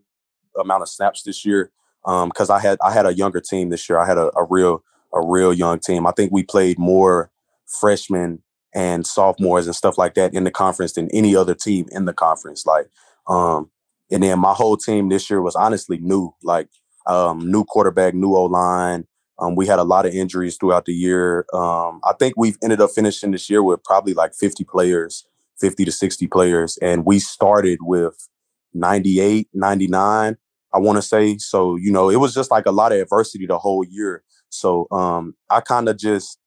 amount 0.58 0.82
of 0.82 0.88
snaps 0.88 1.22
this 1.22 1.44
year 1.44 1.70
because 2.04 2.50
um, 2.50 2.56
I 2.56 2.60
had 2.60 2.78
I 2.82 2.92
had 2.92 3.06
a 3.06 3.14
younger 3.14 3.40
team 3.40 3.70
this 3.70 3.88
year. 3.88 3.98
I 3.98 4.06
had 4.06 4.18
a, 4.18 4.30
a 4.36 4.44
real 4.48 4.82
a 5.14 5.24
real 5.24 5.52
young 5.52 5.78
team. 5.78 6.06
I 6.06 6.12
think 6.12 6.32
we 6.32 6.42
played 6.42 6.78
more 6.78 7.30
freshmen 7.66 8.42
and 8.74 9.06
sophomores 9.06 9.66
and 9.66 9.74
stuff 9.74 9.98
like 9.98 10.14
that 10.14 10.34
in 10.34 10.44
the 10.44 10.50
conference 10.50 10.92
than 10.92 11.10
any 11.10 11.34
other 11.34 11.54
team 11.54 11.86
in 11.90 12.04
the 12.04 12.12
conference. 12.12 12.66
Like, 12.66 12.86
um, 13.26 13.70
and 14.10 14.22
then 14.22 14.38
my 14.38 14.52
whole 14.52 14.76
team 14.76 15.08
this 15.08 15.28
year 15.28 15.42
was 15.42 15.56
honestly 15.56 15.98
new, 15.98 16.34
like 16.44 16.68
um, 17.06 17.50
new 17.50 17.64
quarterback, 17.64 18.14
new 18.14 18.36
O 18.36 18.44
line. 18.44 19.06
Um, 19.38 19.54
we 19.54 19.66
had 19.66 19.78
a 19.78 19.84
lot 19.84 20.06
of 20.06 20.14
injuries 20.14 20.56
throughout 20.56 20.84
the 20.84 20.92
year. 20.92 21.46
Um, 21.52 22.00
I 22.04 22.12
think 22.18 22.34
we've 22.36 22.58
ended 22.62 22.80
up 22.80 22.90
finishing 22.90 23.30
this 23.30 23.48
year 23.48 23.62
with 23.62 23.82
probably 23.84 24.14
like 24.14 24.34
50 24.34 24.64
players, 24.64 25.26
50 25.60 25.84
to 25.84 25.92
60 25.92 26.26
players. 26.26 26.76
And 26.82 27.06
we 27.06 27.18
started 27.18 27.78
with 27.82 28.28
98, 28.74 29.48
99, 29.54 30.36
I 30.74 30.78
want 30.78 30.96
to 30.96 31.02
say. 31.02 31.38
So, 31.38 31.76
you 31.76 31.92
know, 31.92 32.10
it 32.10 32.16
was 32.16 32.34
just 32.34 32.50
like 32.50 32.66
a 32.66 32.72
lot 32.72 32.92
of 32.92 32.98
adversity 32.98 33.46
the 33.46 33.58
whole 33.58 33.84
year. 33.84 34.22
So 34.50 34.88
um, 34.90 35.34
I 35.50 35.60
kind 35.60 35.88
of 35.88 35.96
just 35.96 36.38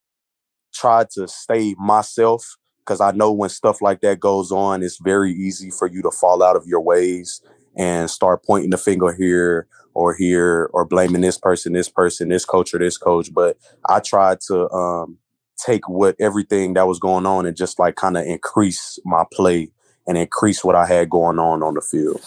tried 0.74 1.10
to 1.10 1.28
stay 1.28 1.74
myself 1.78 2.56
because 2.80 3.00
I 3.00 3.12
know 3.12 3.32
when 3.32 3.48
stuff 3.48 3.80
like 3.80 4.00
that 4.00 4.20
goes 4.20 4.50
on, 4.50 4.82
it's 4.82 4.98
very 4.98 5.32
easy 5.32 5.70
for 5.70 5.86
you 5.86 6.02
to 6.02 6.10
fall 6.10 6.42
out 6.42 6.56
of 6.56 6.66
your 6.66 6.80
ways 6.80 7.40
and 7.76 8.10
start 8.10 8.44
pointing 8.44 8.70
the 8.70 8.76
finger 8.76 9.12
here 9.12 9.66
or 9.94 10.14
here 10.14 10.70
or 10.72 10.84
blaming 10.84 11.22
this 11.22 11.38
person, 11.38 11.72
this 11.72 11.88
person, 11.88 12.28
this 12.28 12.44
coach 12.44 12.74
or 12.74 12.78
this 12.78 12.98
coach. 12.98 13.32
But 13.32 13.56
I 13.88 14.00
tried 14.00 14.40
to 14.48 14.70
um, 14.70 15.18
take 15.64 15.88
what 15.88 16.16
everything 16.20 16.74
that 16.74 16.88
was 16.88 16.98
going 16.98 17.26
on 17.26 17.46
and 17.46 17.56
just 17.56 17.78
like 17.78 17.96
kind 17.96 18.16
of 18.16 18.26
increase 18.26 18.98
my 19.04 19.24
play 19.32 19.70
and 20.06 20.18
increase 20.18 20.64
what 20.64 20.74
I 20.74 20.86
had 20.86 21.10
going 21.10 21.38
on 21.38 21.62
on 21.62 21.74
the 21.74 21.80
field. 21.80 22.20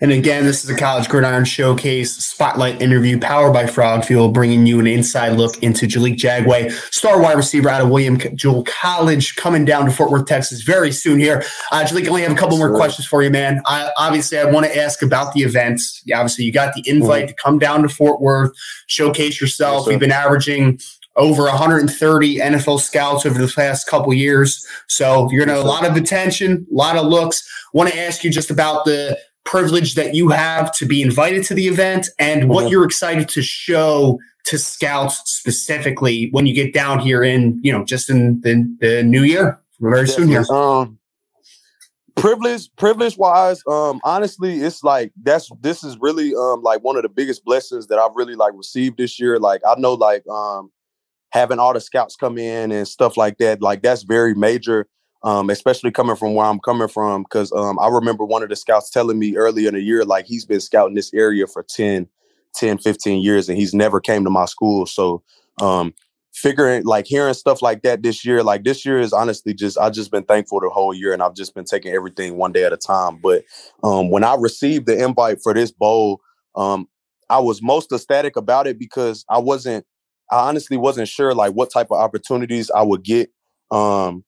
And 0.00 0.12
again, 0.12 0.44
this 0.44 0.64
is 0.64 0.70
a 0.70 0.76
College 0.76 1.08
Gridiron 1.08 1.44
Showcase 1.44 2.14
Spotlight 2.16 2.82
interview 2.82 3.18
powered 3.18 3.52
by 3.52 3.66
Frog 3.66 4.04
Fuel, 4.04 4.28
bringing 4.28 4.66
you 4.66 4.80
an 4.80 4.86
inside 4.86 5.36
look 5.36 5.62
into 5.62 5.86
Jaliek 5.86 6.16
Jagway, 6.16 6.70
star 6.92 7.20
wide 7.20 7.36
receiver 7.36 7.68
out 7.68 7.80
of 7.80 7.90
William 7.90 8.18
Jewell 8.34 8.64
College, 8.64 9.36
coming 9.36 9.64
down 9.64 9.86
to 9.86 9.92
Fort 9.92 10.10
Worth, 10.10 10.26
Texas 10.26 10.62
very 10.62 10.92
soon 10.92 11.18
here. 11.18 11.44
Uh, 11.70 11.84
Jaliek, 11.84 12.06
I 12.06 12.08
only 12.08 12.22
have 12.22 12.32
a 12.32 12.36
couple 12.36 12.58
more 12.58 12.74
questions 12.74 13.06
for 13.06 13.22
you, 13.22 13.30
man. 13.30 13.60
I, 13.66 13.90
obviously, 13.96 14.38
I 14.38 14.44
want 14.44 14.66
to 14.66 14.76
ask 14.76 15.02
about 15.02 15.32
the 15.32 15.42
event. 15.42 15.80
Obviously, 16.12 16.44
you 16.44 16.52
got 16.52 16.74
the 16.74 16.82
invite 16.86 17.24
mm-hmm. 17.24 17.28
to 17.28 17.34
come 17.34 17.58
down 17.58 17.82
to 17.82 17.88
Fort 17.88 18.20
Worth, 18.20 18.52
showcase 18.86 19.40
yourself. 19.40 19.86
Yes, 19.86 19.92
You've 19.92 20.00
been 20.00 20.12
averaging 20.12 20.78
over 21.16 21.44
130 21.44 22.38
NFL 22.38 22.80
scouts 22.80 23.24
over 23.24 23.38
the 23.38 23.52
past 23.52 23.86
couple 23.86 24.12
years. 24.12 24.66
So 24.88 25.30
you're 25.30 25.46
going 25.46 25.56
to 25.56 25.62
a 25.62 25.66
lot 25.66 25.86
of 25.86 25.96
attention, 25.96 26.66
a 26.70 26.74
lot 26.74 26.96
of 26.96 27.06
looks. 27.06 27.48
Want 27.72 27.90
to 27.90 27.98
ask 27.98 28.24
you 28.24 28.30
just 28.30 28.50
about 28.50 28.84
the 28.84 29.18
privilege 29.44 29.94
that 29.94 30.14
you 30.14 30.28
have 30.30 30.72
to 30.76 30.86
be 30.86 31.02
invited 31.02 31.44
to 31.44 31.54
the 31.54 31.68
event 31.68 32.08
and 32.18 32.42
mm-hmm. 32.42 32.50
what 32.50 32.70
you're 32.70 32.84
excited 32.84 33.28
to 33.30 33.42
show 33.42 34.18
to 34.44 34.58
scouts 34.58 35.22
specifically 35.24 36.28
when 36.30 36.46
you 36.46 36.54
get 36.54 36.74
down 36.74 36.98
here 36.98 37.22
in, 37.22 37.58
you 37.62 37.72
know, 37.72 37.84
just 37.84 38.10
in 38.10 38.40
the, 38.42 38.76
the 38.80 39.02
new 39.02 39.22
year, 39.22 39.58
very 39.80 40.06
soon 40.06 40.28
here. 40.28 40.44
Um, 40.50 40.98
privilege, 42.16 42.68
privilege 42.76 43.16
wise, 43.16 43.62
um, 43.66 44.00
honestly, 44.04 44.60
it's 44.60 44.84
like 44.84 45.12
that's 45.22 45.50
this 45.60 45.82
is 45.82 45.96
really 45.98 46.34
um 46.34 46.62
like 46.62 46.82
one 46.82 46.96
of 46.96 47.02
the 47.02 47.08
biggest 47.08 47.44
blessings 47.44 47.86
that 47.88 47.98
I've 47.98 48.14
really 48.14 48.34
like 48.34 48.52
received 48.54 48.98
this 48.98 49.18
year. 49.18 49.38
Like 49.38 49.62
I 49.66 49.74
know 49.78 49.94
like 49.94 50.26
um 50.28 50.70
having 51.30 51.58
all 51.58 51.72
the 51.72 51.80
scouts 51.80 52.14
come 52.16 52.38
in 52.38 52.70
and 52.70 52.86
stuff 52.86 53.16
like 53.16 53.38
that, 53.38 53.62
like 53.62 53.82
that's 53.82 54.02
very 54.02 54.34
major 54.34 54.86
um, 55.24 55.48
especially 55.48 55.90
coming 55.90 56.16
from 56.16 56.34
where 56.34 56.46
I'm 56.46 56.60
coming 56.60 56.86
from. 56.86 57.22
Because 57.22 57.50
um, 57.52 57.78
I 57.78 57.88
remember 57.88 58.24
one 58.24 58.42
of 58.42 58.50
the 58.50 58.56
scouts 58.56 58.90
telling 58.90 59.18
me 59.18 59.36
earlier 59.36 59.68
in 59.68 59.74
the 59.74 59.80
year, 59.80 60.04
like 60.04 60.26
he's 60.26 60.44
been 60.44 60.60
scouting 60.60 60.94
this 60.94 61.12
area 61.12 61.46
for 61.46 61.64
10, 61.64 62.06
10, 62.54 62.78
15 62.78 63.22
years, 63.22 63.48
and 63.48 63.58
he's 63.58 63.74
never 63.74 64.00
came 64.00 64.22
to 64.24 64.30
my 64.30 64.44
school. 64.44 64.86
So 64.86 65.22
um, 65.60 65.94
figuring, 66.34 66.84
like 66.84 67.06
hearing 67.06 67.32
stuff 67.32 67.62
like 67.62 67.82
that 67.82 68.02
this 68.02 68.24
year, 68.24 68.42
like 68.42 68.64
this 68.64 68.84
year 68.84 69.00
is 69.00 69.14
honestly 69.14 69.54
just, 69.54 69.78
I've 69.78 69.94
just 69.94 70.10
been 70.10 70.24
thankful 70.24 70.60
the 70.60 70.68
whole 70.68 70.92
year, 70.92 71.14
and 71.14 71.22
I've 71.22 71.34
just 71.34 71.54
been 71.54 71.64
taking 71.64 71.94
everything 71.94 72.36
one 72.36 72.52
day 72.52 72.64
at 72.64 72.74
a 72.74 72.76
time. 72.76 73.18
But 73.22 73.44
um, 73.82 74.10
when 74.10 74.24
I 74.24 74.36
received 74.38 74.86
the 74.86 75.02
invite 75.02 75.38
for 75.42 75.54
this 75.54 75.72
bowl, 75.72 76.20
um, 76.54 76.86
I 77.30 77.38
was 77.38 77.62
most 77.62 77.90
ecstatic 77.90 78.36
about 78.36 78.66
it 78.66 78.78
because 78.78 79.24
I 79.30 79.38
wasn't, 79.38 79.86
I 80.30 80.48
honestly 80.48 80.76
wasn't 80.76 81.08
sure 81.08 81.34
like 81.34 81.54
what 81.54 81.72
type 81.72 81.88
of 81.90 81.98
opportunities 81.98 82.70
I 82.70 82.82
would 82.82 83.02
get. 83.02 83.30
Um, 83.70 84.22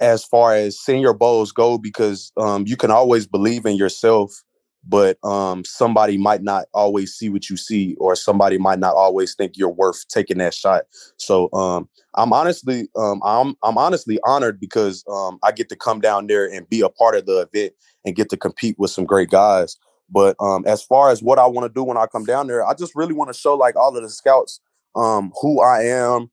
as 0.00 0.24
far 0.24 0.54
as 0.54 0.78
senior 0.78 1.12
bowls 1.12 1.52
go 1.52 1.78
because 1.78 2.32
um, 2.36 2.64
you 2.66 2.76
can 2.76 2.90
always 2.90 3.26
believe 3.26 3.66
in 3.66 3.76
yourself 3.76 4.42
but 4.88 5.18
um, 5.22 5.64
somebody 5.64 6.16
might 6.16 6.42
not 6.42 6.66
always 6.72 7.12
see 7.12 7.28
what 7.28 7.50
you 7.50 7.56
see 7.56 7.94
or 7.98 8.16
somebody 8.16 8.58
might 8.58 8.78
not 8.78 8.94
always 8.94 9.34
think 9.34 9.52
you're 9.56 9.68
worth 9.68 10.06
taking 10.08 10.38
that 10.38 10.54
shot. 10.54 10.84
So 11.16 11.52
um, 11.52 11.88
i'm 12.14 12.32
honestly 12.32 12.88
um, 12.96 13.20
i'm 13.24 13.54
i'm 13.62 13.76
honestly 13.76 14.18
honored 14.24 14.58
because 14.58 15.04
um, 15.10 15.38
i 15.42 15.52
get 15.52 15.68
to 15.68 15.76
come 15.76 16.00
down 16.00 16.26
there 16.26 16.50
and 16.50 16.68
be 16.68 16.80
a 16.80 16.88
part 16.88 17.14
of 17.14 17.26
the 17.26 17.48
event 17.52 17.74
and 18.04 18.16
get 18.16 18.30
to 18.30 18.36
compete 18.36 18.76
with 18.78 18.90
some 18.90 19.04
great 19.04 19.30
guys. 19.30 19.76
But 20.10 20.36
um, 20.40 20.64
as 20.66 20.82
far 20.82 21.10
as 21.10 21.22
what 21.22 21.38
i 21.38 21.46
want 21.46 21.66
to 21.66 21.74
do 21.74 21.84
when 21.84 21.98
i 21.98 22.06
come 22.06 22.24
down 22.24 22.46
there 22.46 22.66
i 22.66 22.72
just 22.72 22.94
really 22.94 23.12
want 23.12 23.32
to 23.32 23.38
show 23.38 23.54
like 23.54 23.76
all 23.76 23.94
of 23.94 24.02
the 24.02 24.08
scouts 24.08 24.60
who 24.94 25.60
i 25.60 25.82
am 25.82 26.30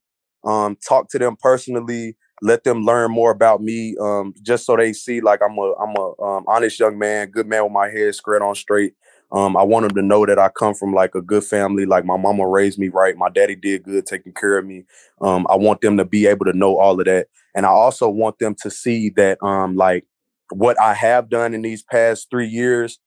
talk 0.88 1.10
to 1.10 1.18
them 1.18 1.36
personally 1.38 2.16
let 2.42 2.64
them 2.64 2.82
learn 2.82 3.10
more 3.10 3.30
about 3.30 3.62
me 3.62 3.96
um, 4.00 4.34
just 4.42 4.66
so 4.66 4.76
they 4.76 4.92
see 4.92 5.20
like 5.20 5.40
i'm 5.42 5.56
a 5.58 5.72
i'm 5.74 5.94
a 5.96 6.22
um, 6.22 6.44
honest 6.46 6.78
young 6.78 6.98
man 6.98 7.30
good 7.30 7.46
man 7.46 7.64
with 7.64 7.72
my 7.72 7.88
head 7.88 8.14
squared 8.14 8.42
on 8.42 8.54
straight. 8.54 8.94
Um, 9.32 9.56
i 9.56 9.62
want 9.62 9.88
them 9.88 9.96
to 9.96 10.02
know 10.02 10.24
that 10.26 10.38
i 10.38 10.48
come 10.48 10.74
from 10.74 10.92
like 10.92 11.14
a 11.14 11.22
good 11.22 11.44
family 11.44 11.86
like 11.86 12.04
my 12.04 12.16
mama 12.16 12.46
raised 12.46 12.78
me 12.78 12.88
right 12.88 13.16
my 13.16 13.28
daddy 13.28 13.56
did 13.56 13.82
good 13.82 14.06
taking 14.06 14.32
care 14.32 14.58
of 14.58 14.66
me. 14.66 14.84
Um, 15.20 15.46
i 15.50 15.56
want 15.56 15.80
them 15.80 15.96
to 15.96 16.04
be 16.04 16.26
able 16.26 16.44
to 16.46 16.52
know 16.52 16.78
all 16.78 16.98
of 16.98 17.06
that. 17.06 17.28
And 17.54 17.66
i 17.66 17.70
also 17.70 18.08
want 18.08 18.38
them 18.38 18.54
to 18.62 18.70
see 18.70 19.10
that 19.10 19.42
um, 19.42 19.76
like 19.76 20.06
what 20.50 20.80
i 20.80 20.94
have 20.94 21.28
done 21.28 21.54
in 21.54 21.62
these 21.62 21.82
past 21.82 22.28
three 22.30 22.46
years 22.48 22.98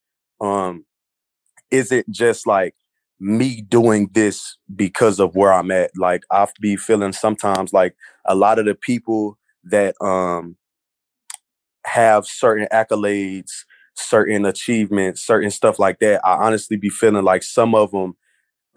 um, 0.41 0.85
isn't 1.71 2.09
just 2.09 2.47
like 2.47 2.75
me 3.19 3.61
doing 3.61 4.09
this 4.13 4.57
because 4.75 5.19
of 5.19 5.35
where 5.35 5.53
I'm 5.53 5.71
at. 5.71 5.91
Like 5.97 6.23
I 6.31 6.47
be 6.61 6.77
feeling 6.77 7.13
sometimes 7.13 7.73
like 7.73 7.95
a 8.25 8.35
lot 8.35 8.59
of 8.59 8.65
the 8.65 8.75
people 8.75 9.37
that 9.65 9.95
um 10.01 10.57
have 11.85 12.25
certain 12.27 12.67
accolades, 12.73 13.51
certain 13.95 14.45
achievements, 14.45 15.25
certain 15.25 15.51
stuff 15.51 15.79
like 15.79 15.99
that. 15.99 16.21
I 16.25 16.35
honestly 16.35 16.77
be 16.77 16.89
feeling 16.89 17.25
like 17.25 17.43
some 17.43 17.75
of 17.75 17.91
them 17.91 18.15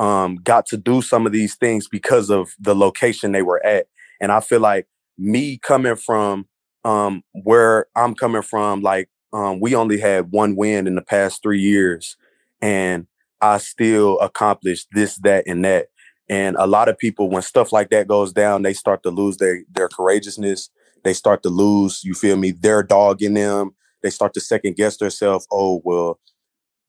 um 0.01 0.37
got 0.37 0.67
to 0.67 0.79
do 0.79 1.03
some 1.03 1.27
of 1.27 1.33
these 1.33 1.57
things 1.57 1.89
because 1.89 2.31
of 2.31 2.55
the 2.61 2.75
location 2.77 3.33
they 3.33 3.43
were 3.43 3.65
at. 3.67 3.87
And 4.21 4.33
I 4.33 4.41
feel 4.41 4.61
like 4.61 4.89
me 5.19 5.59
coming 5.59 5.97
from 5.97 6.47
um 6.85 7.23
where 7.33 7.87
I'm 7.97 8.15
coming 8.15 8.43
from, 8.43 8.83
like 8.83 9.11
um 9.33 9.61
we 9.61 9.75
only 9.77 10.01
had 10.01 10.33
one 10.33 10.57
win 10.57 10.87
in 10.89 10.97
the 10.97 11.03
past 11.03 11.43
three 11.43 11.61
years. 11.61 12.17
And 12.63 13.07
I 13.43 13.59
still 13.59 14.21
accomplished 14.21 14.89
this, 14.93 15.17
that, 15.19 15.45
and 15.49 15.65
that. 15.65 15.89
And 16.31 16.57
a 16.59 16.67
lot 16.67 16.89
of 16.89 16.99
people, 16.99 17.31
when 17.31 17.43
stuff 17.43 17.73
like 17.73 17.91
that 17.91 18.09
goes 18.09 18.33
down, 18.33 18.63
they 18.63 18.75
start 18.75 19.03
to 19.05 19.11
lose 19.11 19.39
their 19.39 19.63
their 19.73 19.89
courageousness. 19.89 20.71
They 21.05 21.15
start 21.15 21.43
to 21.45 21.51
lose, 21.51 22.03
you 22.05 22.15
feel 22.15 22.37
me, 22.37 22.53
their 22.53 22.83
dog 22.83 23.23
in 23.23 23.35
them. 23.35 23.73
They 24.03 24.11
start 24.11 24.35
to 24.35 24.41
second 24.41 24.77
guess 24.77 24.99
themselves. 24.99 25.47
Oh 25.53 25.83
well, 25.85 26.21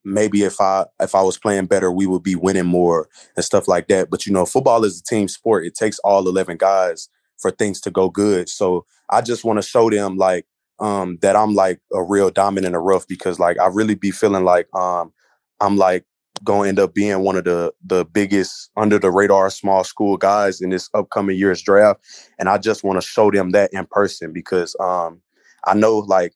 maybe 0.04 0.44
if 0.44 0.60
I 0.60 0.86
if 1.00 1.16
I 1.16 1.22
was 1.22 1.38
playing 1.38 1.68
better, 1.68 1.92
we 1.92 2.08
would 2.08 2.24
be 2.24 2.36
winning 2.36 2.66
more 2.66 3.08
and 3.36 3.46
stuff 3.46 3.68
like 3.68 3.88
that. 3.88 4.10
But 4.10 4.26
you 4.26 4.34
know, 4.34 4.46
football 4.46 4.84
is 4.86 5.00
a 5.00 5.04
team 5.04 5.28
sport. 5.28 5.66
It 5.66 5.76
takes 5.76 6.00
all 6.00 6.28
eleven 6.28 6.58
guys 6.58 7.10
for 7.40 7.52
things 7.52 7.82
to 7.82 7.92
go 7.92 8.10
good. 8.10 8.50
So 8.50 8.86
I 9.10 9.22
just 9.22 9.44
want 9.44 9.58
to 9.62 9.68
show 9.68 9.90
them 9.90 10.18
like 10.18 10.46
um 10.80 11.18
that 11.22 11.36
I'm 11.36 11.54
like 11.56 11.80
a 11.94 12.04
real 12.04 12.30
diamond 12.32 12.66
in 12.66 12.74
the 12.74 12.80
rough 12.80 13.08
because 13.08 13.40
like 13.40 13.60
I 13.60 13.68
really 13.68 13.96
be 13.96 14.12
feeling 14.12 14.44
like 14.44 14.68
um 14.76 15.14
I'm 15.62 15.78
like 15.78 16.06
going 16.44 16.64
to 16.64 16.70
end 16.70 16.80
up 16.80 16.94
being 16.94 17.20
one 17.20 17.36
of 17.36 17.44
the 17.44 17.74
the 17.86 18.06
biggest 18.06 18.72
under 18.76 18.98
the 18.98 19.12
radar 19.12 19.50
small 19.50 19.84
school 19.84 20.18
guys 20.18 20.62
in 20.62 20.70
this 20.70 20.90
upcoming 20.94 21.38
year's 21.38 21.62
draft. 21.62 22.02
And 22.40 22.50
i 22.50 22.58
just 22.58 22.84
want 22.84 23.00
to 23.00 23.08
show 23.08 23.30
them 23.32 23.52
that 23.52 23.72
in 23.74 23.86
person 23.92 24.34
because 24.34 24.76
um 24.80 25.22
i 25.66 25.74
know 25.74 26.00
like 26.00 26.34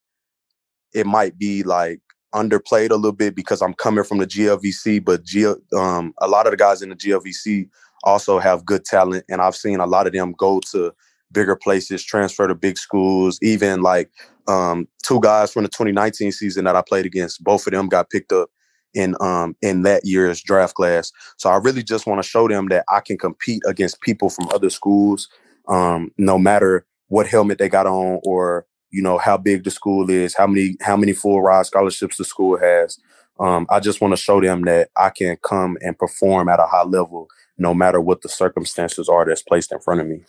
it 0.94 1.06
might 1.06 1.38
be 1.38 1.64
like 1.64 2.02
underplayed 2.34 2.92
a 2.92 2.96
little 2.96 3.12
bit 3.12 3.36
because 3.36 3.62
i'm 3.62 3.74
coming 3.74 4.04
from 4.04 4.20
the 4.20 4.28
glvc 4.28 5.04
but 5.04 5.24
G, 5.24 5.46
um 5.76 6.14
a 6.22 6.28
lot 6.28 6.46
of 6.46 6.52
the 6.52 6.58
guys 6.58 6.82
in 6.82 6.90
the 6.90 6.96
glvc 6.96 7.68
also 8.04 8.38
have 8.40 8.66
good 8.66 8.86
talent 8.86 9.26
and 9.30 9.42
i've 9.42 9.56
seen 9.56 9.80
a 9.80 9.88
lot 9.88 10.08
of 10.08 10.14
them 10.14 10.34
go 10.38 10.60
to 10.72 10.94
bigger 11.32 11.56
places 11.56 12.04
transfer 12.04 12.48
to 12.48 12.56
big 12.56 12.78
schools 12.78 13.40
even 13.42 13.82
like 13.82 14.12
um 14.48 14.88
two 15.04 15.20
guys 15.22 15.52
from 15.52 15.64
the 15.64 15.70
2019 15.70 16.32
season 16.32 16.66
that 16.66 16.76
i 16.76 16.82
played 16.82 17.06
against 17.06 17.44
both 17.44 17.66
of 17.66 17.74
them 17.74 17.88
got 17.88 18.10
picked 18.10 18.32
up 18.32 18.50
in 18.94 19.16
um 19.20 19.56
in 19.62 19.84
that 19.84 20.06
year's 20.06 20.42
draft 20.42 20.76
class. 20.76 21.12
So 21.38 21.50
I 21.50 21.58
really 21.58 21.84
just 21.84 22.08
want 22.08 22.22
to 22.22 22.28
show 22.28 22.48
them 22.48 22.68
that 22.70 22.86
I 22.90 23.00
can 23.00 23.18
compete 23.18 23.62
against 23.66 24.02
people 24.02 24.30
from 24.30 24.48
other 24.54 24.70
schools, 24.70 25.28
um, 25.68 26.12
no 26.18 26.38
matter 26.38 26.86
what 27.10 27.28
helmet 27.28 27.58
they 27.58 27.70
got 27.70 27.88
on 27.88 28.20
or 28.24 28.66
you 28.92 29.02
know 29.02 29.18
how 29.18 29.38
big 29.38 29.64
the 29.64 29.72
school 29.72 30.10
is, 30.10 30.36
how 30.36 30.48
many 30.48 30.76
how 30.82 30.98
many 30.98 31.14
full 31.14 31.42
ride 31.42 31.66
scholarships 31.66 32.18
the 32.18 32.26
school 32.26 32.58
has. 32.58 33.00
Um, 33.40 33.68
I 33.70 33.80
just 33.80 34.02
want 34.02 34.14
to 34.14 34.22
show 34.22 34.42
them 34.42 34.64
that 34.64 34.90
I 34.98 35.12
can 35.12 35.38
come 35.44 35.78
and 35.82 35.98
perform 35.98 36.50
at 36.50 36.60
a 36.60 36.66
high 36.66 36.84
level, 36.84 37.28
no 37.58 37.74
matter 37.74 38.02
what 38.02 38.22
the 38.22 38.30
circumstances 38.30 39.08
are 39.08 39.26
that's 39.26 39.44
placed 39.44 39.72
in 39.72 39.80
front 39.80 40.02
of 40.02 40.08
me. 40.08 40.24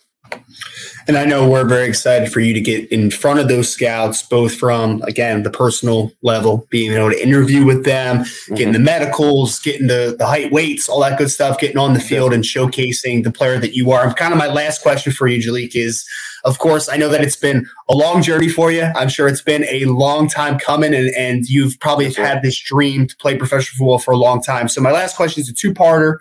And 1.09 1.17
I 1.17 1.25
know 1.25 1.49
we're 1.49 1.67
very 1.67 1.89
excited 1.89 2.31
for 2.31 2.41
you 2.41 2.53
to 2.53 2.61
get 2.61 2.93
in 2.93 3.11
front 3.11 3.41
of 3.41 3.49
those 3.49 3.71
scouts, 3.71 4.23
both 4.23 4.55
from, 4.55 5.01
again, 5.03 5.43
the 5.43 5.51
personal 5.51 6.13
level, 6.23 6.67
being 6.69 6.93
able 6.93 7.11
to 7.11 7.23
interview 7.23 7.65
with 7.65 7.87
them, 7.87 8.19
mm-hmm. 8.19 8.55
getting 8.55 8.75
the 8.75 8.79
medicals, 8.79 9.59
getting 9.61 9.87
the, 9.87 10.17
the 10.19 10.27
height 10.27 10.53
weights, 10.53 10.87
all 10.87 11.01
that 11.01 11.17
good 11.17 11.31
stuff, 11.31 11.59
getting 11.59 11.79
on 11.79 11.95
the 11.95 12.01
field 12.01 12.35
and 12.35 12.45
showcasing 12.45 13.25
the 13.25 13.33
player 13.33 13.59
that 13.59 13.75
you 13.75 13.91
are. 13.91 14.05
And 14.05 14.15
kind 14.17 14.35
of 14.35 14.39
my 14.39 14.49
last 14.49 14.83
question 14.83 15.11
for 15.11 15.27
you, 15.27 15.39
Jaliek, 15.39 15.75
is 15.75 16.07
of 16.45 16.59
course, 16.59 16.89
I 16.89 16.97
know 16.97 17.09
that 17.09 17.23
it's 17.23 17.37
been 17.37 17.67
a 17.89 17.97
long 17.97 18.23
journey 18.23 18.49
for 18.49 18.71
you. 18.71 18.83
I'm 18.83 19.09
sure 19.09 19.29
it's 19.29 19.43
been 19.43 19.65
a 19.65 19.87
long 19.87 20.29
time 20.29 20.59
coming, 20.59 20.95
and, 20.95 21.11
and 21.17 21.45
you've 21.49 21.81
probably 21.81 22.13
had 22.13 22.43
this 22.43 22.59
dream 22.61 23.07
to 23.07 23.17
play 23.17 23.37
professional 23.37 23.79
football 23.79 23.99
for 23.99 24.13
a 24.13 24.17
long 24.17 24.43
time. 24.43 24.69
So, 24.69 24.81
my 24.81 24.93
last 24.93 25.17
question 25.17 25.41
is 25.41 25.49
a 25.49 25.55
two 25.55 25.75
parter. 25.75 26.19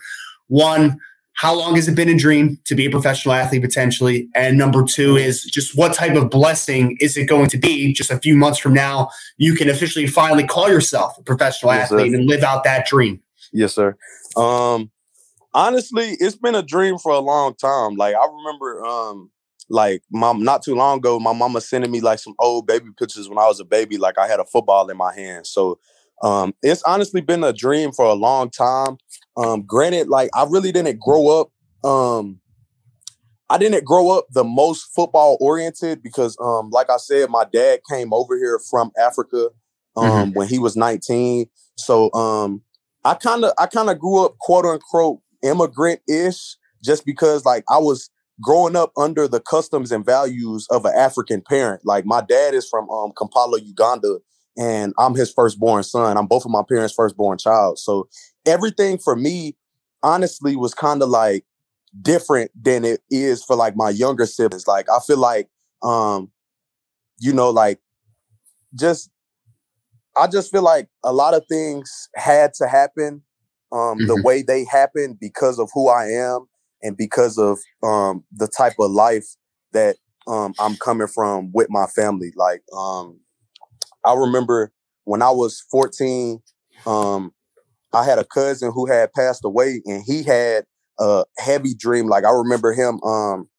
One, 0.47 0.99
how 1.37 1.53
long 1.53 1.75
has 1.75 1.87
it 1.87 1.93
been 1.93 2.09
a 2.09 2.17
dream 2.17 2.57
to 2.65 2.73
be 2.73 2.87
a 2.87 2.89
professional 2.89 3.35
athlete 3.35 3.61
potentially? 3.61 4.27
And 4.33 4.57
number 4.57 4.83
two 4.83 5.17
is 5.17 5.43
just 5.43 5.77
what 5.77 5.93
type 5.93 6.15
of 6.15 6.31
blessing 6.31 6.97
is 6.99 7.15
it 7.15 7.25
going 7.25 7.47
to 7.49 7.59
be 7.59 7.93
just 7.93 8.09
a 8.09 8.17
few 8.17 8.35
months 8.35 8.57
from 8.57 8.73
now? 8.73 9.09
You 9.37 9.53
can 9.53 9.69
officially 9.69 10.07
finally 10.07 10.47
call 10.47 10.67
yourself 10.67 11.15
a 11.19 11.21
professional 11.21 11.73
yes, 11.73 11.91
athlete 11.91 12.11
sir. 12.11 12.17
and 12.17 12.27
live 12.27 12.41
out 12.41 12.63
that 12.63 12.87
dream. 12.87 13.21
Yes, 13.53 13.75
sir. 13.75 13.95
Um, 14.35 14.89
honestly, 15.53 16.17
it's 16.19 16.35
been 16.35 16.55
a 16.55 16.63
dream 16.63 16.97
for 16.97 17.11
a 17.11 17.19
long 17.19 17.53
time. 17.53 17.95
Like 17.97 18.15
I 18.15 18.25
remember, 18.25 18.83
um, 18.83 19.29
like 19.69 20.01
mom, 20.11 20.43
not 20.43 20.63
too 20.63 20.73
long 20.73 20.97
ago, 20.97 21.19
my 21.19 21.33
mama 21.33 21.61
sending 21.61 21.91
me 21.91 22.01
like 22.01 22.17
some 22.17 22.33
old 22.39 22.65
baby 22.65 22.87
pictures 22.97 23.29
when 23.29 23.37
I 23.37 23.45
was 23.45 23.59
a 23.59 23.65
baby. 23.65 23.99
Like 23.99 24.17
I 24.17 24.27
had 24.27 24.39
a 24.39 24.45
football 24.45 24.89
in 24.89 24.97
my 24.97 25.13
hand. 25.13 25.45
So 25.45 25.77
um, 26.23 26.53
it's 26.63 26.83
honestly 26.83 27.21
been 27.21 27.43
a 27.43 27.53
dream 27.53 27.91
for 27.91 28.05
a 28.05 28.13
long 28.13 28.49
time. 28.49 28.97
Um, 29.35 29.63
granted, 29.63 30.07
like 30.07 30.29
I 30.33 30.45
really 30.49 30.71
didn't 30.71 30.99
grow 30.99 31.41
up. 31.41 31.51
Um, 31.87 32.39
I 33.49 33.57
didn't 33.57 33.85
grow 33.85 34.09
up 34.09 34.25
the 34.31 34.43
most 34.43 34.93
football 34.93 35.37
oriented 35.39 36.03
because, 36.03 36.35
um, 36.41 36.69
like 36.69 36.89
I 36.89 36.97
said, 36.97 37.29
my 37.29 37.45
dad 37.45 37.79
came 37.89 38.11
over 38.11 38.37
here 38.37 38.59
from 38.69 38.91
Africa 38.99 39.49
um, 39.95 40.05
mm-hmm. 40.05 40.29
when 40.31 40.47
he 40.47 40.59
was 40.59 40.75
19. 40.75 41.47
So 41.77 42.11
um, 42.13 42.61
I 43.05 43.13
kind 43.13 43.45
of 43.45 43.53
I 43.57 43.67
kind 43.67 43.89
of 43.89 43.99
grew 43.99 44.25
up 44.25 44.37
quote 44.39 44.65
unquote 44.65 45.19
immigrant 45.43 46.01
ish 46.09 46.57
just 46.83 47.05
because 47.05 47.45
like 47.45 47.63
I 47.69 47.77
was 47.77 48.09
growing 48.41 48.75
up 48.75 48.91
under 48.97 49.27
the 49.27 49.39
customs 49.39 49.91
and 49.91 50.05
values 50.05 50.67
of 50.69 50.85
an 50.85 50.93
African 50.95 51.41
parent. 51.41 51.81
Like 51.85 52.05
my 52.05 52.21
dad 52.21 52.53
is 52.53 52.67
from 52.67 52.89
um, 52.89 53.11
Kampala, 53.17 53.59
Uganda, 53.59 54.19
and 54.57 54.93
I'm 54.97 55.15
his 55.15 55.31
firstborn 55.31 55.83
son. 55.83 56.17
I'm 56.17 56.27
both 56.27 56.45
of 56.45 56.51
my 56.51 56.63
parents' 56.67 56.93
firstborn 56.93 57.37
child. 57.37 57.79
So 57.79 58.09
everything 58.45 58.97
for 58.97 59.15
me, 59.15 59.55
honestly, 60.03 60.55
was 60.55 60.73
kind 60.73 61.01
of 61.01 61.09
like 61.09 61.45
different 62.01 62.51
than 62.59 62.83
it 62.83 63.01
is 63.09 63.43
for 63.43 63.55
like 63.55 63.75
my 63.75 63.89
younger 63.89 64.25
siblings. 64.25 64.67
Like 64.67 64.87
I 64.89 64.99
feel 65.05 65.17
like, 65.17 65.47
um, 65.83 66.31
you 67.19 67.33
know, 67.33 67.49
like 67.49 67.79
just 68.75 69.09
I 70.17 70.27
just 70.27 70.51
feel 70.51 70.63
like 70.63 70.87
a 71.03 71.13
lot 71.13 71.35
of 71.35 71.45
things 71.47 72.09
had 72.15 72.53
to 72.55 72.67
happen 72.67 73.21
um, 73.71 73.99
mm-hmm. 73.99 74.07
the 74.07 74.21
way 74.23 74.41
they 74.41 74.65
happened 74.65 75.19
because 75.19 75.59
of 75.59 75.69
who 75.73 75.89
I 75.89 76.05
am 76.05 76.47
and 76.81 76.97
because 76.97 77.37
of 77.37 77.59
um, 77.83 78.23
the 78.31 78.47
type 78.47 78.73
of 78.79 78.91
life 78.91 79.25
that 79.73 79.97
um, 80.27 80.53
I'm 80.59 80.75
coming 80.77 81.07
from 81.07 81.51
with 81.53 81.67
my 81.69 81.85
family. 81.87 82.31
Like 82.35 82.63
um, 82.75 83.19
I 84.07 84.13
remember 84.13 84.71
when 85.03 85.21
I 85.21 85.29
was 85.29 85.63
14, 85.71 86.39
um, 86.85 87.33
I 87.93 88.03
had 88.03 88.19
a 88.19 88.25
cousin 88.25 88.71
who 88.73 88.85
had 88.85 89.13
passed 89.13 89.43
away 89.45 89.81
and 89.85 90.03
he 90.05 90.23
had 90.23 90.65
a 90.99 91.25
heavy 91.37 91.73
dream. 91.73 92.07
Like 92.07 92.25
I 92.25 92.31
remember 92.31 92.73
him 92.73 93.01
um, 93.03 93.49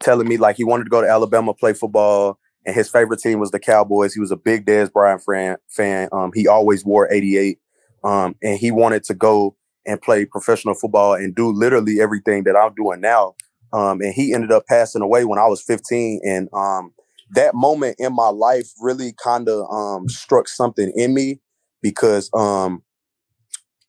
telling 0.00 0.28
me 0.28 0.36
like 0.36 0.56
he 0.56 0.64
wanted 0.64 0.84
to 0.84 0.90
go 0.90 1.00
to 1.00 1.08
Alabama, 1.08 1.54
play 1.54 1.72
football, 1.72 2.38
and 2.64 2.74
his 2.74 2.88
favorite 2.88 3.20
team 3.20 3.38
was 3.38 3.50
the 3.50 3.60
Cowboys. 3.60 4.14
He 4.14 4.20
was 4.20 4.32
a 4.32 4.36
big 4.36 4.66
Dez 4.66 4.92
Bryant 4.92 5.22
fan. 5.22 5.56
fan. 5.68 6.08
Um, 6.12 6.32
he 6.34 6.48
always 6.48 6.84
wore 6.84 7.12
88. 7.12 7.58
Um, 8.04 8.36
and 8.42 8.58
he 8.58 8.70
wanted 8.70 9.04
to 9.04 9.14
go 9.14 9.56
and 9.86 10.00
play 10.00 10.24
professional 10.24 10.74
football 10.74 11.14
and 11.14 11.34
do 11.34 11.50
literally 11.50 12.00
everything 12.00 12.44
that 12.44 12.56
I'm 12.56 12.74
doing 12.74 13.00
now. 13.00 13.34
Um, 13.72 14.00
and 14.00 14.12
he 14.12 14.34
ended 14.34 14.52
up 14.52 14.66
passing 14.68 15.02
away 15.02 15.24
when 15.24 15.38
I 15.38 15.46
was 15.46 15.62
15. 15.62 16.20
And 16.24 16.48
um, 16.52 16.92
that 17.30 17.54
moment 17.54 17.96
in 17.98 18.14
my 18.14 18.28
life 18.28 18.70
really 18.80 19.12
kind 19.22 19.48
of 19.48 19.68
um, 19.70 20.08
struck 20.08 20.48
something 20.48 20.92
in 20.94 21.14
me 21.14 21.40
because 21.82 22.30
um, 22.34 22.82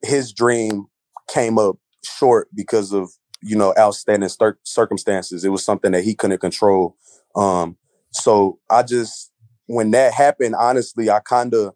his 0.03 0.33
dream 0.33 0.85
came 1.29 1.57
up 1.57 1.77
short 2.03 2.47
because 2.55 2.93
of 2.93 3.09
you 3.41 3.55
know 3.55 3.73
outstanding 3.77 4.29
cir- 4.29 4.59
circumstances. 4.63 5.43
It 5.43 5.49
was 5.49 5.63
something 5.63 5.91
that 5.91 6.03
he 6.03 6.15
couldn't 6.15 6.39
control. 6.39 6.97
Um, 7.35 7.77
so 8.11 8.59
I 8.69 8.83
just 8.83 9.31
when 9.67 9.91
that 9.91 10.13
happened, 10.13 10.55
honestly, 10.55 11.09
I 11.09 11.19
kind 11.19 11.53
of 11.53 11.73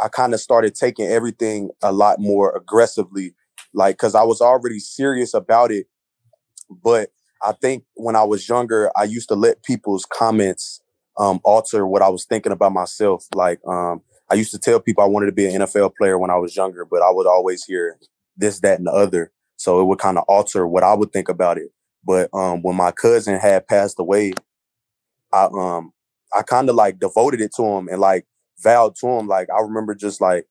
I 0.00 0.08
kind 0.08 0.34
of 0.34 0.40
started 0.40 0.74
taking 0.74 1.06
everything 1.06 1.70
a 1.82 1.92
lot 1.92 2.20
more 2.20 2.54
aggressively, 2.56 3.34
like 3.72 3.96
because 3.96 4.14
I 4.14 4.24
was 4.24 4.40
already 4.40 4.78
serious 4.78 5.34
about 5.34 5.70
it. 5.70 5.86
But 6.70 7.10
I 7.42 7.52
think 7.52 7.84
when 7.94 8.16
I 8.16 8.24
was 8.24 8.48
younger, 8.48 8.90
I 8.96 9.04
used 9.04 9.28
to 9.28 9.34
let 9.34 9.62
people's 9.62 10.04
comments 10.04 10.80
um, 11.18 11.40
alter 11.44 11.86
what 11.86 12.02
I 12.02 12.08
was 12.08 12.24
thinking 12.24 12.52
about 12.52 12.72
myself. 12.72 13.26
Like 13.34 13.60
um, 13.66 14.02
I 14.30 14.34
used 14.34 14.52
to 14.52 14.58
tell 14.58 14.80
people 14.80 15.04
I 15.04 15.08
wanted 15.08 15.26
to 15.26 15.32
be 15.32 15.46
an 15.46 15.62
NFL 15.62 15.96
player 15.96 16.18
when 16.18 16.30
I 16.30 16.36
was 16.36 16.56
younger, 16.56 16.84
but 16.84 17.02
I 17.02 17.10
would 17.10 17.26
always 17.26 17.64
hear 17.64 17.98
this, 18.36 18.60
that, 18.60 18.78
and 18.78 18.86
the 18.86 18.92
other. 18.92 19.32
So 19.56 19.80
it 19.80 19.84
would 19.84 19.98
kind 19.98 20.18
of 20.18 20.24
alter 20.28 20.66
what 20.66 20.84
I 20.84 20.94
would 20.94 21.12
think 21.12 21.28
about 21.28 21.58
it. 21.58 21.70
But 22.04 22.30
um, 22.32 22.62
when 22.62 22.76
my 22.76 22.92
cousin 22.92 23.38
had 23.38 23.66
passed 23.66 23.98
away, 23.98 24.32
I 25.32 25.48
um 25.52 25.92
I 26.34 26.42
kind 26.42 26.68
of 26.68 26.76
like 26.76 26.98
devoted 26.98 27.40
it 27.40 27.52
to 27.56 27.64
him 27.64 27.88
and 27.88 28.00
like 28.00 28.26
vowed 28.60 28.94
to 28.96 29.08
him. 29.08 29.26
Like 29.26 29.48
I 29.50 29.60
remember 29.60 29.94
just 29.94 30.20
like 30.20 30.46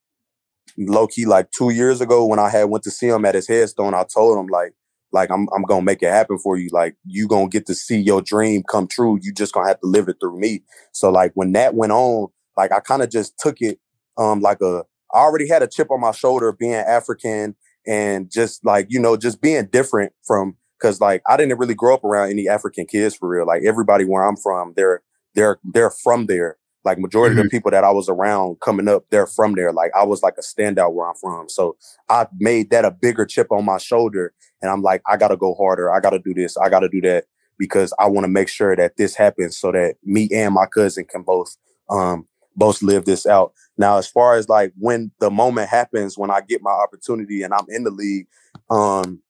low 0.78 1.07
key 1.07 1.26
like 1.26 1.49
two 1.51 1.70
years 1.70 2.01
ago 2.01 2.26
when 2.26 2.39
I 2.39 2.49
had 2.49 2.65
went 2.65 2.84
to 2.84 2.91
see 2.91 3.07
him 3.07 3.26
at 3.26 3.36
his 3.36 3.47
headstone, 3.47 3.93
I 3.93 4.03
told 4.03 4.38
him 4.38 4.47
like 4.47 4.74
like 5.18 5.32
I'm 5.32 5.47
I'm 5.55 5.63
gonna 5.63 5.82
make 5.82 6.03
it 6.03 6.11
happen 6.11 6.38
for 6.38 6.57
you. 6.57 6.70
Like 6.72 6.95
you 7.05 7.28
gonna 7.28 7.49
get 7.49 7.65
to 7.68 7.76
see 7.76 7.97
your 7.99 8.22
dream 8.22 8.63
come 8.70 8.88
true. 8.88 9.20
You 9.22 9.34
just 9.34 9.53
gonna 9.53 9.68
have 9.68 9.80
to 9.82 9.88
live 9.88 10.07
it 10.07 10.18
through 10.22 10.39
me. 10.39 10.63
So 10.93 11.09
like 11.09 11.32
when 11.34 11.51
that 11.53 11.76
went 11.76 11.91
on, 11.91 12.28
like 12.55 12.72
I 12.72 12.80
kind 12.80 13.01
of 13.01 13.09
just 13.09 13.38
took 13.39 13.57
it 13.59 13.80
um 14.18 14.39
like 14.41 14.61
a 14.61 14.84
I 15.13 15.20
already 15.20 15.47
had 15.47 15.63
a 15.63 15.68
chip 15.68 15.89
on 15.91 16.01
my 16.01 16.11
shoulder 16.11 16.51
being 16.51 16.74
African 16.74 17.55
and 17.88 18.30
just 18.30 18.65
like, 18.65 18.88
you 18.89 18.99
know, 18.99 19.15
just 19.18 19.41
being 19.41 19.65
different 19.65 20.13
from 20.26 20.55
because 20.80 21.01
like 21.01 21.24
I 21.28 21.38
didn't 21.38 21.57
really 21.57 21.74
grow 21.74 21.95
up 21.95 22.03
around 22.03 22.30
any 22.30 22.47
African 22.47 22.86
kids 22.86 23.15
for 23.15 23.28
real. 23.28 23.47
Like 23.47 23.63
everybody 23.65 24.05
where 24.05 24.28
I'm 24.28 24.36
from, 24.38 24.74
they're 24.76 25.01
they're 25.34 25.59
they're 25.63 25.91
from 25.91 26.28
there. 26.28 26.57
Like 26.84 27.00
majority 27.00 27.34
mm-hmm. 27.34 27.40
of 27.40 27.44
the 27.44 27.48
mm-hmm. 27.50 27.58
people 27.58 27.72
that 27.72 27.84
I 27.84 27.92
was 27.92 28.08
around 28.08 28.60
coming 28.62 28.88
up, 28.88 29.06
they're 29.10 29.28
from 29.28 29.56
there. 29.56 29.74
Like 29.74 29.92
I 29.96 30.04
was 30.04 30.24
like 30.24 30.36
a 30.38 30.42
standout 30.42 30.94
where 30.94 31.10
I'm 31.10 31.16
from. 31.16 31.50
So 31.50 31.76
I 32.10 32.28
made 32.40 32.70
that 32.70 32.86
a 32.86 32.92
bigger 32.92 33.26
chip 33.26 33.52
on 33.52 33.66
my 33.66 33.78
shoulder. 33.78 34.34
And 34.62 34.72
I'm 34.72 34.82
like, 34.82 35.02
I 35.08 35.18
gotta 35.18 35.38
go 35.38 35.54
harder. 35.56 35.92
I 35.92 36.00
gotta 36.00 36.20
do 36.20 36.34
this. 36.34 36.58
I 36.58 36.70
gotta 36.70 36.90
do 36.90 37.02
that 37.02 37.26
because 37.58 37.94
I 38.00 38.08
want 38.08 38.24
to 38.24 38.30
make 38.30 38.50
sure 38.50 38.76
that 38.76 38.98
this 38.98 39.16
happens 39.16 39.58
so 39.58 39.72
that 39.72 39.96
me 40.04 40.30
and 40.32 40.54
my 40.54 40.66
cousin 40.66 41.06
can 41.06 41.24
both 41.24 41.58
um 41.90 42.26
both 42.56 42.82
live 42.82 43.06
this 43.06 43.26
out. 43.26 43.54
Now, 43.78 43.98
as 43.98 44.08
far 44.08 44.36
as 44.36 44.50
like 44.50 44.74
when 44.78 45.12
the 45.20 45.30
moment 45.30 45.70
happens 45.70 46.18
when 46.18 46.32
I 46.32 46.42
get 46.42 46.62
my 46.64 46.72
opportunity 46.72 47.44
and 47.44 47.54
I'm 47.54 47.66
in 47.70 47.84
the 47.84 47.92
league, 47.92 48.28
um, 48.70 49.22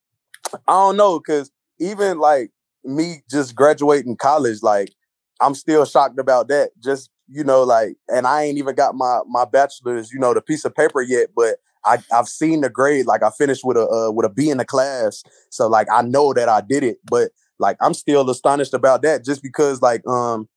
I 0.54 0.72
don't 0.72 0.98
know, 0.98 1.20
cause 1.20 1.52
even 1.80 2.20
like 2.20 2.52
me 2.84 3.24
just 3.30 3.54
graduating 3.54 4.16
college, 4.16 4.64
like 4.64 4.94
I'm 5.42 5.54
still 5.54 5.86
shocked 5.86 6.20
about 6.20 6.48
that. 6.48 6.72
Just 6.82 7.10
you 7.30 7.44
know, 7.44 7.64
like, 7.64 7.98
and 8.08 8.28
I 8.28 8.44
ain't 8.44 8.58
even 8.58 8.76
got 8.76 8.96
my 8.96 9.20
my 9.28 9.46
bachelor's, 9.46 10.12
you 10.12 10.20
know, 10.20 10.34
the 10.34 10.42
piece 10.42 10.66
of 10.66 10.76
paper 10.76 11.02
yet, 11.02 11.30
but 11.36 11.58
I 11.86 11.98
I've 12.12 12.28
seen 12.28 12.62
the 12.62 12.70
grade. 12.70 13.06
Like, 13.06 13.24
I 13.24 13.30
finished 13.32 13.64
with 13.64 13.78
a 13.78 13.88
uh, 13.88 14.12
with 14.12 14.26
a 14.26 14.30
B 14.30 14.50
in 14.50 14.58
the 14.58 14.66
class, 14.66 15.24
so 15.50 15.68
like 15.68 15.88
I 15.92 16.02
know 16.02 16.34
that 16.34 16.50
I 16.50 16.62
did 16.62 16.84
it. 16.84 16.98
But 17.10 17.32
like, 17.60 17.78
I'm 17.82 17.94
still 17.94 18.30
astonished 18.30 18.74
about 18.74 19.02
that, 19.04 19.24
just 19.24 19.42
because 19.44 19.82
like 19.82 20.06
um 20.08 20.48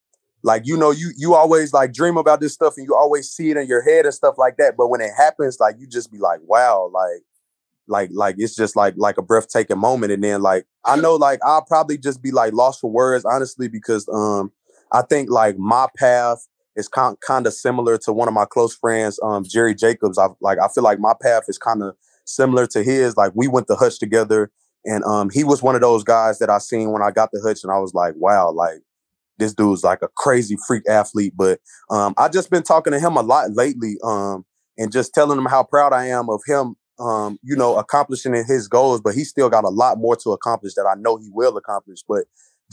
like 0.43 0.67
you 0.67 0.77
know 0.77 0.91
you 0.91 1.11
you 1.17 1.35
always 1.35 1.73
like 1.73 1.93
dream 1.93 2.17
about 2.17 2.41
this 2.41 2.55
stuff 2.55 2.75
and 2.77 2.87
you 2.87 2.95
always 2.95 3.31
see 3.31 3.51
it 3.51 3.57
in 3.57 3.67
your 3.67 3.83
head 3.83 4.05
and 4.05 4.15
stuff 4.15 4.37
like 4.39 4.57
that 4.57 4.77
but 4.77 4.89
when 4.89 5.01
it 5.01 5.11
happens 5.17 5.61
like 5.61 5.77
you 5.79 5.87
just 5.87 6.11
be 6.11 6.19
like 6.19 6.41
wow 6.45 6.91
like 6.93 7.23
like 7.87 8.11
like 8.13 8.37
it's 8.39 8.57
just 8.57 8.77
like 8.77 8.95
like 8.97 9.19
a 9.19 9.23
breathtaking 9.23 9.79
moment 9.79 10.13
and 10.13 10.25
then 10.25 10.41
like 10.41 10.65
i 10.85 10.97
know 10.97 11.17
like 11.17 11.41
i'll 11.45 11.65
probably 11.65 11.99
just 11.99 12.23
be 12.23 12.31
like 12.31 12.53
lost 12.53 12.81
for 12.81 12.91
words 12.91 13.25
honestly 13.25 13.69
because 13.69 14.09
um 14.09 14.51
i 14.93 15.03
think 15.03 15.29
like 15.31 15.59
my 15.59 15.87
path 15.97 16.47
is 16.81 16.89
kind 16.89 17.17
kind 17.21 17.47
of 17.47 17.55
similar 17.55 17.97
to 17.99 18.13
one 18.13 18.27
of 18.27 18.35
my 18.35 18.45
close 18.45 18.75
friends, 18.75 19.21
um, 19.23 19.45
Jerry 19.45 19.75
Jacobs. 19.75 20.19
I 20.19 20.29
like 20.41 20.59
I 20.59 20.67
feel 20.69 20.83
like 20.83 20.99
my 20.99 21.15
path 21.23 21.45
is 21.47 21.59
kind 21.59 21.83
of 21.83 21.95
similar 22.25 22.67
to 22.69 22.83
his. 22.83 23.17
Like 23.17 23.33
we 23.35 23.47
went 23.47 23.69
to 23.69 23.77
Hutch 23.77 24.01
together, 24.01 24.51
and 24.85 25.05
um, 25.05 25.31
he 25.31 25.45
was 25.45 25.63
one 25.63 25.77
of 25.77 25.81
those 25.83 26.03
guys 26.03 26.39
that 26.41 26.51
I 26.51 26.59
seen 26.59 26.91
when 26.91 27.03
I 27.03 27.13
got 27.13 27.31
the 27.33 27.41
Hutch, 27.41 27.63
and 27.63 27.73
I 27.73 27.79
was 27.79 27.95
like, 27.95 28.15
wow, 28.17 28.51
like 28.51 28.81
this 29.39 29.55
dude's 29.55 29.85
like 29.85 30.03
a 30.03 30.09
crazy 30.17 30.57
freak 30.67 30.83
athlete. 30.89 31.35
But 31.37 31.61
um, 31.91 32.15
I 32.19 32.29
just 32.29 32.51
been 32.51 32.63
talking 32.63 32.93
to 32.93 33.01
him 33.01 33.17
a 33.17 33.23
lot 33.23 33.53
lately, 33.53 33.97
um, 34.03 34.45
and 34.77 34.91
just 34.91 35.15
telling 35.15 35.39
him 35.39 35.47
how 35.47 35.63
proud 35.63 35.93
I 35.93 36.07
am 36.07 36.29
of 36.29 36.41
him. 36.47 36.75
Um, 36.99 37.39
you 37.43 37.57
know, 37.57 37.79
accomplishing 37.79 38.35
his 38.35 38.69
goals, 38.69 39.01
but 39.01 39.15
he 39.15 39.25
still 39.25 39.49
got 39.49 39.65
a 39.65 39.71
lot 39.71 39.97
more 39.97 40.17
to 40.17 40.33
accomplish 40.33 40.75
that 40.75 40.85
I 40.85 41.01
know 41.01 41.17
he 41.17 41.31
will 41.33 41.57
accomplish. 41.57 42.01
But 42.07 42.25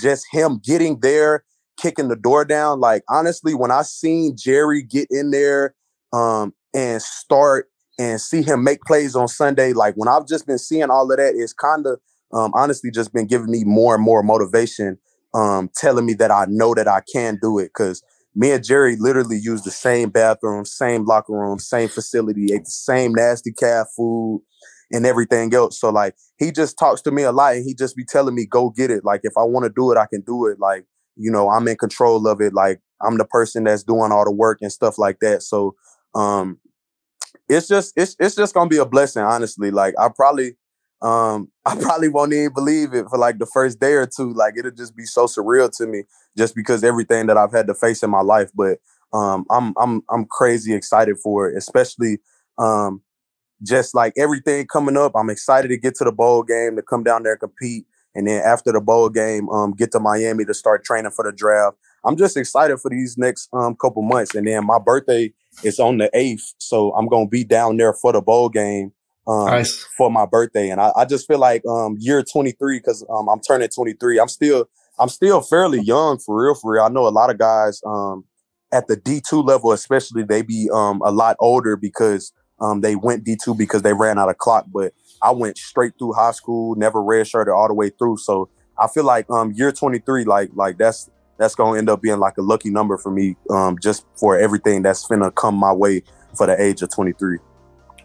just 0.02 0.26
him 0.32 0.60
getting 0.62 1.00
there, 1.00 1.46
kicking 1.78 2.08
the 2.08 2.16
door 2.16 2.46
down. 2.46 2.80
Like 2.80 3.04
honestly, 3.10 3.54
when 3.54 3.72
I 3.72 3.84
seen 3.84 4.36
Jerry 4.38 4.84
get 4.84 5.08
in 5.10 5.32
there 5.32 5.76
um, 6.14 6.54
and 6.76 7.02
start 7.02 7.68
and 8.00 8.22
see 8.22 8.44
him 8.44 8.64
make 8.64 8.82
plays 8.82 9.16
on 9.16 9.28
Sunday, 9.28 9.74
like 9.74 9.96
when 9.96 10.08
I've 10.08 10.28
just 10.28 10.46
been 10.46 10.60
seeing 10.60 10.90
all 10.90 11.12
of 11.12 11.18
that, 11.18 11.34
it's 11.36 11.54
kind 11.54 11.86
of 11.86 12.00
um, 12.34 12.52
honestly 12.56 12.92
just 12.92 13.14
been 13.14 13.28
giving 13.28 13.52
me 13.52 13.64
more 13.64 13.96
and 13.96 14.04
more 14.04 14.22
motivation, 14.22 14.98
um, 15.34 15.70
telling 15.76 16.06
me 16.06 16.14
that 16.16 16.32
I 16.32 16.46
know 16.50 16.74
that 16.74 16.88
I 16.88 17.02
can 17.12 17.40
do 17.42 17.58
it. 17.60 17.74
Cause 17.74 18.04
me 18.36 18.52
and 18.52 18.64
Jerry 18.64 18.96
literally 19.00 19.40
use 19.42 19.64
the 19.64 19.72
same 19.72 20.10
bathroom, 20.10 20.64
same 20.64 21.06
locker 21.06 21.34
room, 21.34 21.58
same 21.58 21.90
facility, 21.90 22.54
ate 22.54 22.66
the 22.66 22.70
same 22.70 23.14
nasty 23.14 23.52
caf 23.52 23.88
food 23.96 24.44
and 24.92 25.06
everything 25.08 25.54
else. 25.56 25.80
So 25.80 25.90
like 25.90 26.16
he 26.38 26.52
just 26.52 26.78
talks 26.78 27.02
to 27.02 27.12
me 27.12 27.24
a 27.24 27.32
lot 27.32 27.56
and 27.56 27.66
he 27.66 27.74
just 27.74 27.96
be 27.96 28.06
telling 28.06 28.36
me, 28.36 28.46
go 28.46 28.70
get 28.70 28.92
it. 28.92 29.04
Like 29.04 29.22
if 29.24 29.34
I 29.38 29.44
want 29.44 29.64
to 29.66 29.72
do 29.76 29.92
it, 29.92 29.98
I 29.98 30.06
can 30.06 30.22
do 30.22 30.46
it. 30.46 30.60
Like, 30.60 30.86
you 31.18 31.32
know, 31.32 31.50
I'm 31.50 31.68
in 31.68 31.78
control 31.78 32.28
of 32.28 32.42
it. 32.42 32.54
Like 32.54 32.82
I'm 33.02 33.18
the 33.18 33.26
person 33.26 33.66
that's 33.66 33.84
doing 33.84 34.12
all 34.12 34.26
the 34.26 34.32
work 34.32 34.60
and 34.62 34.72
stuff 34.72 34.98
like 34.98 35.20
that. 35.20 35.44
So 35.44 35.76
um 36.16 36.60
it's 37.50 37.68
just 37.68 37.94
it's 37.96 38.16
it's 38.20 38.36
just 38.36 38.54
gonna 38.54 38.70
be 38.70 38.78
a 38.78 38.86
blessing, 38.86 39.24
honestly. 39.24 39.72
Like 39.72 39.96
I 40.00 40.10
probably 40.16 40.56
um 41.02 41.52
I 41.66 41.76
probably 41.76 42.10
won't 42.10 42.34
even 42.34 42.54
believe 42.54 42.94
it 42.94 43.08
for 43.10 43.18
like 43.18 43.40
the 43.40 43.46
first 43.46 43.80
day 43.80 43.94
or 43.94 44.06
two. 44.08 44.34
Like 44.34 44.56
it'll 44.58 44.72
just 44.72 44.96
be 44.96 45.06
so 45.06 45.26
surreal 45.26 45.76
to 45.78 45.88
me 45.88 46.04
just 46.38 46.56
because 46.56 46.84
everything 46.84 47.28
that 47.28 47.38
I've 47.38 47.52
had 47.54 47.68
to 47.68 47.74
face 47.74 48.04
in 48.04 48.10
my 48.10 48.22
life. 48.22 48.52
But 48.56 48.80
um 49.14 49.46
I'm 49.50 49.74
I'm 49.78 50.04
I'm 50.10 50.26
crazy 50.26 50.74
excited 50.74 51.18
for 51.20 51.50
it, 51.50 51.58
especially 51.58 52.20
um 52.58 53.02
just 53.64 53.96
like 53.96 54.14
everything 54.18 54.68
coming 54.68 54.98
up. 54.98 55.14
I'm 55.16 55.30
excited 55.30 55.70
to 55.70 55.78
get 55.78 55.96
to 55.96 56.04
the 56.04 56.12
bowl 56.12 56.44
game 56.44 56.76
to 56.76 56.82
come 56.82 57.04
down 57.04 57.24
there 57.24 57.34
and 57.34 57.40
compete. 57.40 57.86
And 58.18 58.28
then 58.28 58.42
after 58.44 58.72
the 58.72 58.82
bowl 58.82 59.10
game, 59.10 59.48
um, 59.50 59.74
get 59.74 59.92
to 59.92 60.00
Miami 60.00 60.44
to 60.46 60.54
start 60.56 60.84
training 60.84 61.12
for 61.12 61.24
the 61.24 61.32
draft. 61.32 61.78
I'm 62.04 62.18
just 62.18 62.36
excited 62.36 62.80
for 62.80 62.90
these 62.90 63.16
next 63.16 63.48
um 63.54 63.76
couple 63.76 64.02
months. 64.02 64.34
And 64.34 64.48
then 64.48 64.66
my 64.66 64.80
birthday 64.80 65.32
is 65.64 65.80
on 65.80 66.00
the 66.00 66.10
eighth, 66.16 66.56
so 66.58 66.94
I'm 66.96 67.08
gonna 67.08 67.28
be 67.28 67.44
down 67.44 67.78
there 67.78 67.94
for 67.94 68.12
the 68.12 68.22
bowl 68.22 68.50
game 68.50 68.92
um, 69.28 69.46
nice. 69.46 69.86
for 69.96 70.10
my 70.10 70.26
birthday. 70.26 70.72
And 70.72 70.82
I, 70.82 70.92
I, 70.96 71.06
just 71.06 71.28
feel 71.28 71.38
like 71.38 71.64
um 71.68 71.96
year 72.00 72.24
23 72.24 72.80
because 72.80 73.06
um 73.08 73.30
I'm 73.30 73.40
turning 73.40 73.70
23. 73.70 74.20
I'm 74.20 74.30
still 74.30 74.68
I'm 74.98 75.10
still 75.10 75.42
fairly 75.42 75.82
young 75.82 76.18
for 76.18 76.44
real. 76.44 76.56
For 76.56 76.74
real, 76.74 76.84
I 76.84 76.90
know 76.90 77.08
a 77.08 77.10
lot 77.10 77.30
of 77.30 77.38
guys 77.38 77.82
um 77.86 78.26
at 78.72 78.88
the 78.88 78.98
D2 78.98 79.46
level, 79.46 79.72
especially, 79.74 80.24
they 80.24 80.42
be 80.42 80.70
um 80.74 81.02
a 81.06 81.12
lot 81.12 81.36
older 81.40 81.76
because 81.76 82.34
um 82.60 82.82
they 82.82 82.96
went 82.96 83.26
D2 83.26 83.56
because 83.56 83.84
they 83.84 83.94
ran 83.94 84.18
out 84.18 84.30
of 84.30 84.40
clock. 84.40 84.66
But 84.74 84.94
I 85.22 85.32
went 85.32 85.58
straight 85.58 85.94
through 85.98 86.14
high 86.14 86.32
school, 86.32 86.76
never 86.76 87.00
redshirted 87.00 87.56
all 87.56 87.68
the 87.68 87.74
way 87.74 87.90
through. 87.90 88.18
So 88.18 88.50
I 88.80 88.88
feel 88.88 89.04
like 89.04 89.30
um 89.30 89.52
year 89.54 89.72
23, 89.72 90.26
like 90.26 90.50
like 90.54 90.78
that's 90.78 91.10
that's 91.38 91.56
gonna 91.56 91.78
end 91.78 91.90
up 91.90 92.02
being 92.02 92.20
like 92.20 92.38
a 92.38 92.42
lucky 92.42 92.70
number 92.70 92.98
for 92.98 93.12
me, 93.12 93.36
um, 93.50 93.78
just 93.82 94.06
for 94.16 94.38
everything 94.38 94.82
that's 94.82 95.06
gonna 95.08 95.32
come 95.32 95.56
my 95.56 95.72
way 95.72 96.04
for 96.36 96.48
the 96.48 96.62
age 96.62 96.82
of 96.82 96.90
23. 96.94 97.40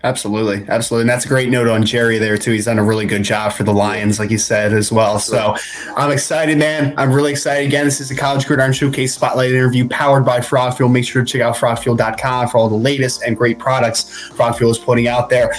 Absolutely. 0.05 0.67
Absolutely. 0.69 1.03
And 1.03 1.11
that's 1.11 1.25
a 1.27 1.29
great 1.29 1.49
note 1.49 1.69
on 1.69 1.87
Jerry 1.87 2.19
there, 2.19 2.37
too. 2.37 2.51
He's 2.51 2.65
done 2.65 2.79
a 2.79 2.83
really 2.83 3.07
good 3.07 3.23
job 3.23 3.53
for 3.53 3.63
the 3.63 3.73
Lions, 3.73 4.19
like 4.19 4.31
you 4.31 4.39
said, 4.39 4.73
as 4.73 4.91
well. 4.91 5.21
So 5.21 5.55
I'm 5.97 6.11
excited, 6.11 6.59
man. 6.59 6.93
I'm 6.97 7.13
really 7.13 7.31
excited. 7.31 7.69
Again, 7.69 7.85
this 7.85 8.01
is 8.01 8.11
a 8.11 8.17
College 8.17 8.45
Gridiron 8.45 8.73
Showcase 8.73 9.15
Spotlight 9.15 9.53
interview 9.53 9.89
powered 9.89 10.25
by 10.25 10.41
Frog 10.41 10.77
Fuel. 10.77 10.89
Make 10.89 11.05
sure 11.05 11.25
to 11.25 11.33
check 11.33 11.41
out 11.41 11.55
frogfuel.com 11.55 12.49
for 12.49 12.59
all 12.59 12.69
the 12.69 12.75
latest 12.75 13.23
and 13.23 13.37
great 13.37 13.61
products 13.61 14.11
Frog 14.31 14.57
Fuel 14.57 14.73
is 14.73 14.79
putting 14.79 15.07
out 15.07 15.31
there. 15.31 15.53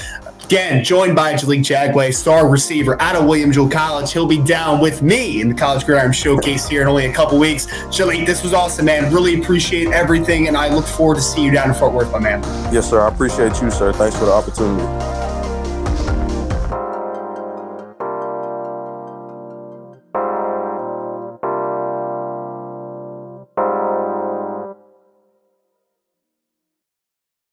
Again, 0.53 0.83
joined 0.83 1.15
by 1.15 1.33
Jaliek 1.33 1.61
Jagway, 1.61 2.13
star 2.13 2.47
receiver 2.47 3.01
out 3.01 3.15
of 3.15 3.25
William 3.25 3.51
Jewell 3.51 3.71
College. 3.71 4.13
He'll 4.13 4.27
be 4.27 4.37
down 4.37 4.79
with 4.79 5.01
me 5.01 5.41
in 5.41 5.49
the 5.49 5.55
College 5.55 5.83
Gridiron 5.83 6.11
Showcase 6.11 6.67
here 6.67 6.83
in 6.83 6.87
only 6.87 7.07
a 7.07 7.11
couple 7.11 7.39
weeks. 7.39 7.65
Jaliek, 7.87 8.27
this 8.27 8.43
was 8.43 8.53
awesome, 8.53 8.85
man. 8.85 9.11
Really 9.11 9.41
appreciate 9.41 9.87
everything, 9.87 10.47
and 10.47 10.55
I 10.55 10.71
look 10.71 10.85
forward 10.85 11.15
to 11.15 11.23
seeing 11.23 11.47
you 11.47 11.51
down 11.53 11.69
in 11.69 11.73
Fort 11.73 11.91
Worth, 11.91 12.11
my 12.11 12.19
man. 12.19 12.43
Yes, 12.71 12.87
sir. 12.87 13.01
I 13.01 13.07
appreciate 13.07 13.59
you, 13.63 13.71
sir. 13.71 13.93
Thanks 13.93 14.15
for 14.15 14.25
the 14.25 14.31
opportunity. 14.31 15.22